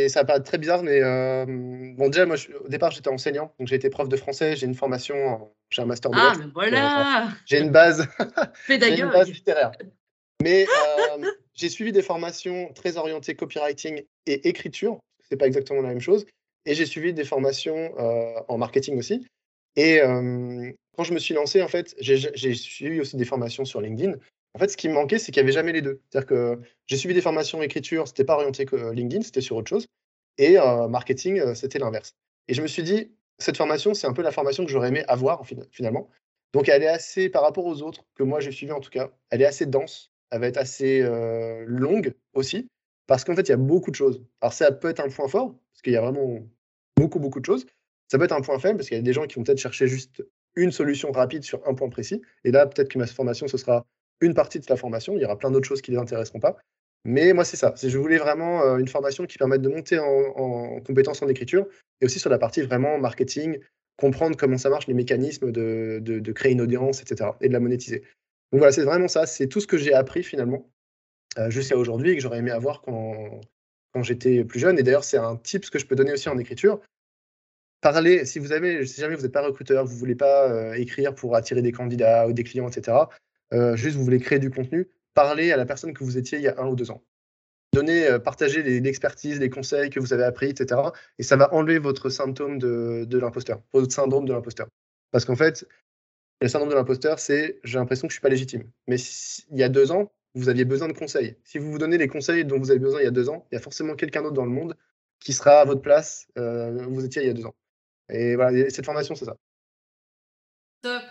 ça 0.09 0.25
paraît 0.25 0.43
très 0.43 0.59
bizarre, 0.59 0.83
mais 0.83 1.03
euh, 1.03 1.45
bon, 1.47 2.09
déjà, 2.09 2.25
moi, 2.25 2.37
au 2.65 2.69
départ, 2.69 2.91
j'étais 2.91 3.11
enseignant, 3.11 3.53
donc 3.59 3.69
j'ai 3.69 3.77
été 3.77 3.91
prof 3.91 4.09
de 4.09 4.17
français, 4.17 4.57
j'ai 4.57 4.67
une 4.67 4.75
formation, 4.75 5.51
j'ai 5.71 5.83
un 5.83 5.87
master 5.87 6.11
de 6.11 6.17
Ah, 6.19 6.33
mais 6.39 6.47
voilà 6.55 7.29
J'ai 7.47 7.61
une 7.61 7.71
base, 7.71 8.09
j'ai 8.69 9.01
une 9.01 9.11
base 9.11 9.31
littéraire. 9.31 9.73
Mais 10.43 10.67
euh, 10.67 11.31
j'ai 11.55 11.69
suivi 11.69 11.93
des 11.93 12.03
formations 12.03 12.73
très 12.75 12.97
orientées 12.97 13.35
copywriting 13.35 14.03
et 14.27 14.49
écriture, 14.49 14.99
c'est 15.29 15.37
pas 15.37 15.47
exactement 15.47 15.83
la 15.83 15.89
même 15.89 16.01
chose, 16.01 16.27
et 16.65 16.75
j'ai 16.75 16.87
suivi 16.87 17.13
des 17.13 17.25
formations 17.25 17.95
euh, 17.99 18.41
en 18.49 18.59
marketing 18.59 18.99
aussi. 18.99 19.27
Et 19.77 20.01
quand 20.97 21.05
je 21.05 21.12
me 21.12 21.19
suis 21.19 21.35
lancé, 21.35 21.62
en 21.62 21.69
fait, 21.69 21.95
j'ai 22.01 22.55
suivi 22.55 23.01
aussi 23.01 23.17
des 23.17 23.25
formations 23.25 23.65
sur 23.65 23.81
LinkedIn. 23.81 24.15
En 24.55 24.59
fait, 24.59 24.69
ce 24.71 24.77
qui 24.77 24.89
me 24.89 24.95
manquait, 24.95 25.19
c'est 25.19 25.33
qu'il 25.33 25.43
n'y 25.43 25.45
avait 25.45 25.53
jamais 25.53 25.73
les 25.73 25.83
deux. 25.83 26.01
C'est-à-dire 26.09 26.27
que 26.27 26.59
j'ai 26.87 26.97
suivi 26.97 27.15
des 27.15 27.21
formations 27.21 27.61
écriture, 27.61 28.09
c'était 28.09 28.25
pas 28.25 28.37
orienté 28.37 28.65
que 28.65 28.91
LinkedIn, 28.93 29.23
c'était 29.23 29.43
sur 29.43 29.57
autre 29.57 29.69
chose. 29.69 29.87
Et 30.39 30.57
marketing, 30.89 31.55
c'était 31.55 31.79
l'inverse. 31.79 32.15
Et 32.49 32.55
je 32.55 32.62
me 32.62 32.67
suis 32.67 32.83
dit, 32.83 33.12
cette 33.39 33.59
formation, 33.59 33.93
c'est 33.93 34.07
un 34.07 34.15
peu 34.15 34.23
la 34.23 34.33
formation 34.33 34.65
que 34.65 34.71
j'aurais 34.71 34.89
aimé 34.89 35.05
avoir 35.09 35.47
finalement. 35.71 36.09
Donc, 36.55 36.71
elle 36.71 36.83
est 36.83 36.89
assez, 36.89 37.29
par 37.29 37.43
rapport 37.43 37.67
aux 37.67 37.83
autres 37.83 38.07
que 38.15 38.23
moi 38.23 38.41
j'ai 38.41 38.53
suivi 38.53 38.73
en 38.73 38.81
tout 38.81 38.89
cas, 38.89 39.11
elle 39.29 39.43
est 39.43 39.47
assez 39.47 39.67
dense, 39.67 40.11
elle 40.31 40.41
va 40.41 40.47
être 40.47 40.57
assez 40.57 41.03
longue 41.67 42.15
aussi, 42.33 42.67
parce 43.07 43.25
qu'en 43.25 43.37
fait, 43.37 43.43
il 43.43 43.51
y 43.51 43.53
a 43.53 43.59
beaucoup 43.59 43.91
de 43.91 43.97
choses. 43.97 44.25
Alors, 44.41 44.55
ça 44.55 44.73
peut 44.73 44.89
être 44.89 45.01
un 45.01 45.11
point 45.11 45.29
fort, 45.29 45.55
parce 45.73 45.83
qu'il 45.83 45.93
y 45.93 45.97
a 45.97 46.01
vraiment 46.01 46.41
beaucoup, 46.97 47.19
beaucoup 47.19 47.41
de 47.41 47.45
choses. 47.45 47.67
Ça 48.09 48.19
peut 48.19 48.25
être 48.25 48.33
un 48.33 48.40
point 48.40 48.59
faible, 48.59 48.79
parce 48.79 48.88
qu'il 48.88 48.97
y 48.97 49.01
a 49.01 49.03
des 49.03 49.12
gens 49.12 49.27
qui 49.27 49.37
vont 49.37 49.42
peut-être 49.42 49.59
chercher 49.59 49.88
juste 49.88 50.23
une 50.55 50.73
solution 50.73 51.12
rapide 51.12 51.42
sur 51.42 51.66
un 51.66 51.75
point 51.75 51.88
précis. 51.88 52.23
Et 52.45 52.51
là, 52.51 52.66
peut-être 52.66 52.88
que 52.88 52.99
ma 52.99 53.07
formation, 53.07 53.49
ce 53.49 53.59
sera 53.59 53.85
une 54.21 54.35
partie 54.35 54.61
de 54.61 54.66
la 54.69 54.77
formation. 54.77 55.16
Il 55.16 55.23
y 55.23 55.25
aura 55.25 55.37
plein 55.37 55.51
d'autres 55.51 55.69
choses 55.69 55.83
qui 55.83 55.90
ne 55.90 55.97
les 55.97 56.03
intéresseront 56.03 56.40
pas. 56.40 56.57
Mais 57.05 57.33
moi, 57.33 57.45
c'est 57.45 57.57
ça. 57.57 57.75
Je 57.81 57.99
voulais 57.99 58.19
vraiment 58.19 58.62
euh, 58.62 58.79
une 58.79 58.88
formation 58.88 59.27
qui 59.27 59.38
permette 59.38 59.62
de 59.62 59.69
monter 59.69 59.99
en, 59.99 60.81
compétences 60.81 61.23
en 61.23 61.29
écriture 61.29 61.66
et 62.01 62.07
aussi 62.07 62.19
sur 62.19 62.31
la 62.31 62.38
partie 62.38 62.62
vraiment 62.62 62.99
marketing, 62.99 63.59
comprendre 63.97 64.37
comment 64.37 64.59
ça 64.59 64.71
marche, 64.71 64.87
les 64.88 64.95
mécanismes 64.95 65.53
de, 65.53 66.33
créer 66.33 66.53
une 66.53 66.61
audience, 66.61 67.01
etc. 67.03 67.31
et 67.40 67.49
de 67.49 67.53
la 67.53 67.61
monétiser. 67.61 68.01
Donc 68.53 68.59
voilà, 68.59 68.73
c'est 68.73 68.83
vraiment 68.83 69.09
ça. 69.09 69.27
C'est 69.27 69.47
tout 69.47 69.61
ce 69.61 69.66
que 69.66 69.79
j'ai 69.79 69.95
appris 69.95 70.23
finalement 70.23 70.69
euh, 71.38 71.51
jusqu'à 71.51 71.77
aujourd'hui 71.77 72.11
et 72.11 72.16
que 72.16 72.23
j'aurais 72.23 72.38
aimé 72.38 72.51
avoir 72.51 72.83
quand, 72.83 73.40
quand 73.92 74.03
j'étais 74.03 74.45
plus 74.45 74.59
jeune. 74.59 74.79
Et 74.79 74.83
d'ailleurs, 74.83 75.05
c'est 75.05 75.19
un 75.19 75.37
tip 75.37 75.69
que 75.71 75.79
je 75.79 75.87
peux 75.87 75.95
donner 75.95 76.12
aussi 76.12 76.29
en 76.29 76.38
écriture. 76.38 76.81
Parlez, 77.81 78.25
si 78.25 78.39
vous 78.39 78.53
avez, 78.53 78.87
si 78.87 79.01
jamais 79.01 79.15
vous 79.15 79.23
n'êtes 79.23 79.33
pas 79.33 79.43
recruteur, 79.43 79.85
vous 79.85 79.95
ne 79.95 79.99
voulez 79.99 80.15
pas 80.15 80.51
euh, 80.51 80.73
écrire 80.75 81.15
pour 81.15 81.37
attirer 81.37 81.62
des 81.62 81.73
candidats 81.73 82.27
ou 82.27 82.33
des 82.33 82.45
clients, 82.45 82.69
etc., 82.69 82.97
euh, 83.53 83.77
juste 83.77 83.97
vous 83.97 84.05
voulez 84.05 84.19
créer 84.19 84.39
du 84.39 84.51
contenu, 84.51 84.89
parlez 85.15 85.53
à 85.53 85.57
la 85.57 85.67
personne 85.67 85.95
que 85.95 86.03
vous 86.03 86.19
étiez 86.19 86.39
il 86.39 86.45
y 86.45 86.49
a 86.49 86.61
un 86.61 86.67
ou 86.67 86.75
deux 86.75 86.91
ans. 86.91 87.05
Donnez, 87.73 88.07
euh, 88.07 88.19
partagez 88.19 88.62
l'expertise, 88.81 89.39
les, 89.39 89.51
conseils 89.51 89.91
que 89.91 90.01
vous 90.01 90.12
avez 90.12 90.25
appris, 90.25 90.47
etc. 90.47 90.81
Et 91.19 91.23
ça 91.23 91.37
va 91.37 91.53
enlever 91.53 91.79
votre 91.79 92.09
symptôme 92.09 92.59
de, 92.59 93.05
de 93.07 93.19
l'imposteur, 93.19 93.62
votre 93.73 93.93
syndrome 93.93 94.25
de 94.25 94.33
l'imposteur. 94.33 94.67
Parce 95.12 95.25
qu'en 95.25 95.37
fait, 95.37 95.67
le 96.41 96.49
syndrome 96.49 96.71
de 96.71 96.75
l'imposteur, 96.75 97.19
c'est 97.19 97.61
j'ai 97.65 97.79
l'impression 97.79 98.09
que 98.09 98.12
je 98.12 98.17
ne 98.17 98.19
suis 98.19 98.23
pas 98.23 98.29
légitime. 98.29 98.65
Mais 98.89 98.97
il 99.51 99.59
y 99.59 99.62
a 99.62 99.69
deux 99.69 99.93
ans, 99.93 100.12
vous 100.35 100.49
aviez 100.49 100.65
besoin 100.65 100.89
de 100.89 100.93
conseils. 100.93 101.37
Si 101.45 101.59
vous 101.59 101.71
vous 101.71 101.79
donnez 101.79 101.99
les 101.99 102.09
conseils 102.09 102.45
dont 102.45 102.59
vous 102.59 102.71
avez 102.71 102.81
besoin 102.81 103.01
il 103.01 103.05
y 103.05 103.09
a 103.09 103.12
deux 103.12 103.29
ans, 103.29 103.47
il 103.51 103.55
y 103.55 103.59
a 103.59 103.61
forcément 103.61 103.95
quelqu'un 103.95 104.23
d'autre 104.23 104.35
dans 104.35 104.45
le 104.45 104.51
monde 104.51 104.77
qui 105.21 105.33
sera 105.33 105.61
à 105.61 105.65
votre 105.65 105.81
place 105.81 106.29
euh, 106.39 106.85
où 106.87 106.95
vous 106.95 107.05
étiez 107.05 107.23
il 107.23 107.29
y 107.29 107.31
a 107.31 107.35
deux 107.35 107.47
ans. 107.47 107.55
Et 108.09 108.37
voilà, 108.37 108.71
cette 108.71 108.85
formation, 108.85 109.14
c'est 109.14 109.25
ça. 109.25 109.37
Top. 110.83 111.03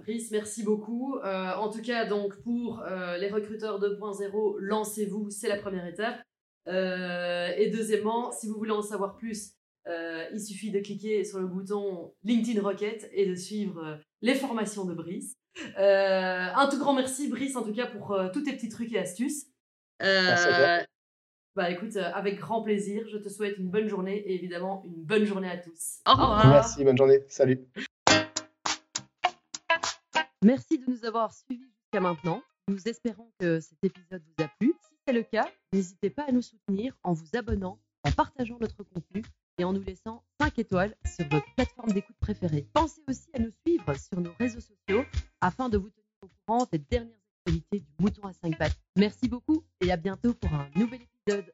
Brice, 0.00 0.30
merci 0.30 0.62
beaucoup. 0.62 1.18
Euh, 1.18 1.52
en 1.54 1.70
tout 1.70 1.82
cas, 1.82 2.06
donc 2.06 2.40
pour 2.42 2.80
euh, 2.80 3.16
les 3.18 3.28
recruteurs 3.28 3.80
2.0, 3.80 4.58
lancez-vous, 4.58 5.30
c'est 5.30 5.48
la 5.48 5.56
première 5.56 5.86
étape. 5.86 6.20
Euh, 6.68 7.48
et 7.56 7.70
deuxièmement, 7.70 8.32
si 8.32 8.48
vous 8.48 8.54
voulez 8.54 8.72
en 8.72 8.82
savoir 8.82 9.16
plus, 9.16 9.52
il 10.32 10.40
suffit 10.40 10.70
de 10.70 10.78
cliquer 10.78 11.24
sur 11.24 11.40
le 11.40 11.48
bouton 11.48 12.14
LinkedIn 12.22 12.62
Rocket 12.62 13.10
et 13.12 13.26
de 13.26 13.34
suivre 13.34 13.98
les 14.20 14.36
formations 14.36 14.84
de 14.84 14.94
Brice. 14.94 15.34
un 15.76 16.68
tout 16.70 16.78
grand 16.78 16.94
merci, 16.94 17.28
Brice, 17.28 17.56
en 17.56 17.64
tout 17.64 17.74
cas, 17.74 17.86
pour 17.86 18.16
tous 18.32 18.42
tes 18.42 18.52
petits 18.52 18.68
trucs 18.68 18.92
et 18.92 19.00
astuces. 19.00 19.46
Bah 21.56 21.68
écoute, 21.68 21.96
avec 21.96 22.38
grand 22.38 22.62
plaisir, 22.62 23.08
je 23.08 23.18
te 23.18 23.28
souhaite 23.28 23.58
une 23.58 23.70
bonne 23.70 23.88
journée 23.88 24.18
et 24.18 24.34
évidemment 24.34 24.84
une 24.86 25.02
bonne 25.02 25.24
journée 25.24 25.50
à 25.50 25.58
tous. 25.58 25.98
Au 26.06 26.12
revoir. 26.12 26.46
Merci, 26.46 26.84
bonne 26.84 26.96
journée. 26.96 27.24
Salut. 27.28 27.66
Merci 30.44 30.78
de 30.78 30.88
nous 30.88 31.04
avoir 31.04 31.34
suivis 31.34 31.64
jusqu'à 31.64 32.00
maintenant. 32.00 32.40
Nous 32.68 32.86
espérons 32.86 33.32
que 33.40 33.58
cet 33.58 33.82
épisode 33.82 34.22
vous 34.22 34.44
a 34.44 34.48
plu. 34.60 34.72
Si 34.80 34.94
c'est 35.04 35.12
le 35.12 35.24
cas, 35.24 35.48
n'hésitez 35.72 36.08
pas 36.08 36.22
à 36.28 36.30
nous 36.30 36.40
soutenir 36.40 36.96
en 37.02 37.14
vous 37.14 37.26
abonnant, 37.34 37.80
en 38.04 38.12
partageant 38.12 38.58
notre 38.60 38.84
contenu 38.84 39.24
et 39.58 39.64
en 39.64 39.72
nous 39.72 39.82
laissant 39.82 40.22
5 40.40 40.56
étoiles 40.60 40.94
sur 41.04 41.28
votre 41.28 41.52
plateforme 41.56 41.90
d'écoute 41.90 42.16
préférée. 42.20 42.68
Pensez 42.72 43.02
aussi 43.08 43.28
à 43.34 43.40
nous 43.40 43.50
suivre 43.66 43.92
sur 43.96 44.20
nos 44.20 44.32
réseaux 44.38 44.60
sociaux 44.60 45.04
afin 45.40 45.68
de 45.68 45.78
vous 45.78 45.90
tenir 45.90 46.06
au 46.22 46.28
courant 46.46 46.68
des 46.70 46.78
dernières 46.78 47.19
l'actualité 47.50 47.80
du 47.80 48.04
mouton 48.04 48.26
à 48.26 48.32
5 48.32 48.56
pattes. 48.58 48.78
Merci 48.96 49.28
beaucoup 49.28 49.64
et 49.80 49.90
à 49.90 49.96
bientôt 49.96 50.34
pour 50.34 50.52
un 50.54 50.68
nouvel 50.76 51.00
épisode. 51.02 51.52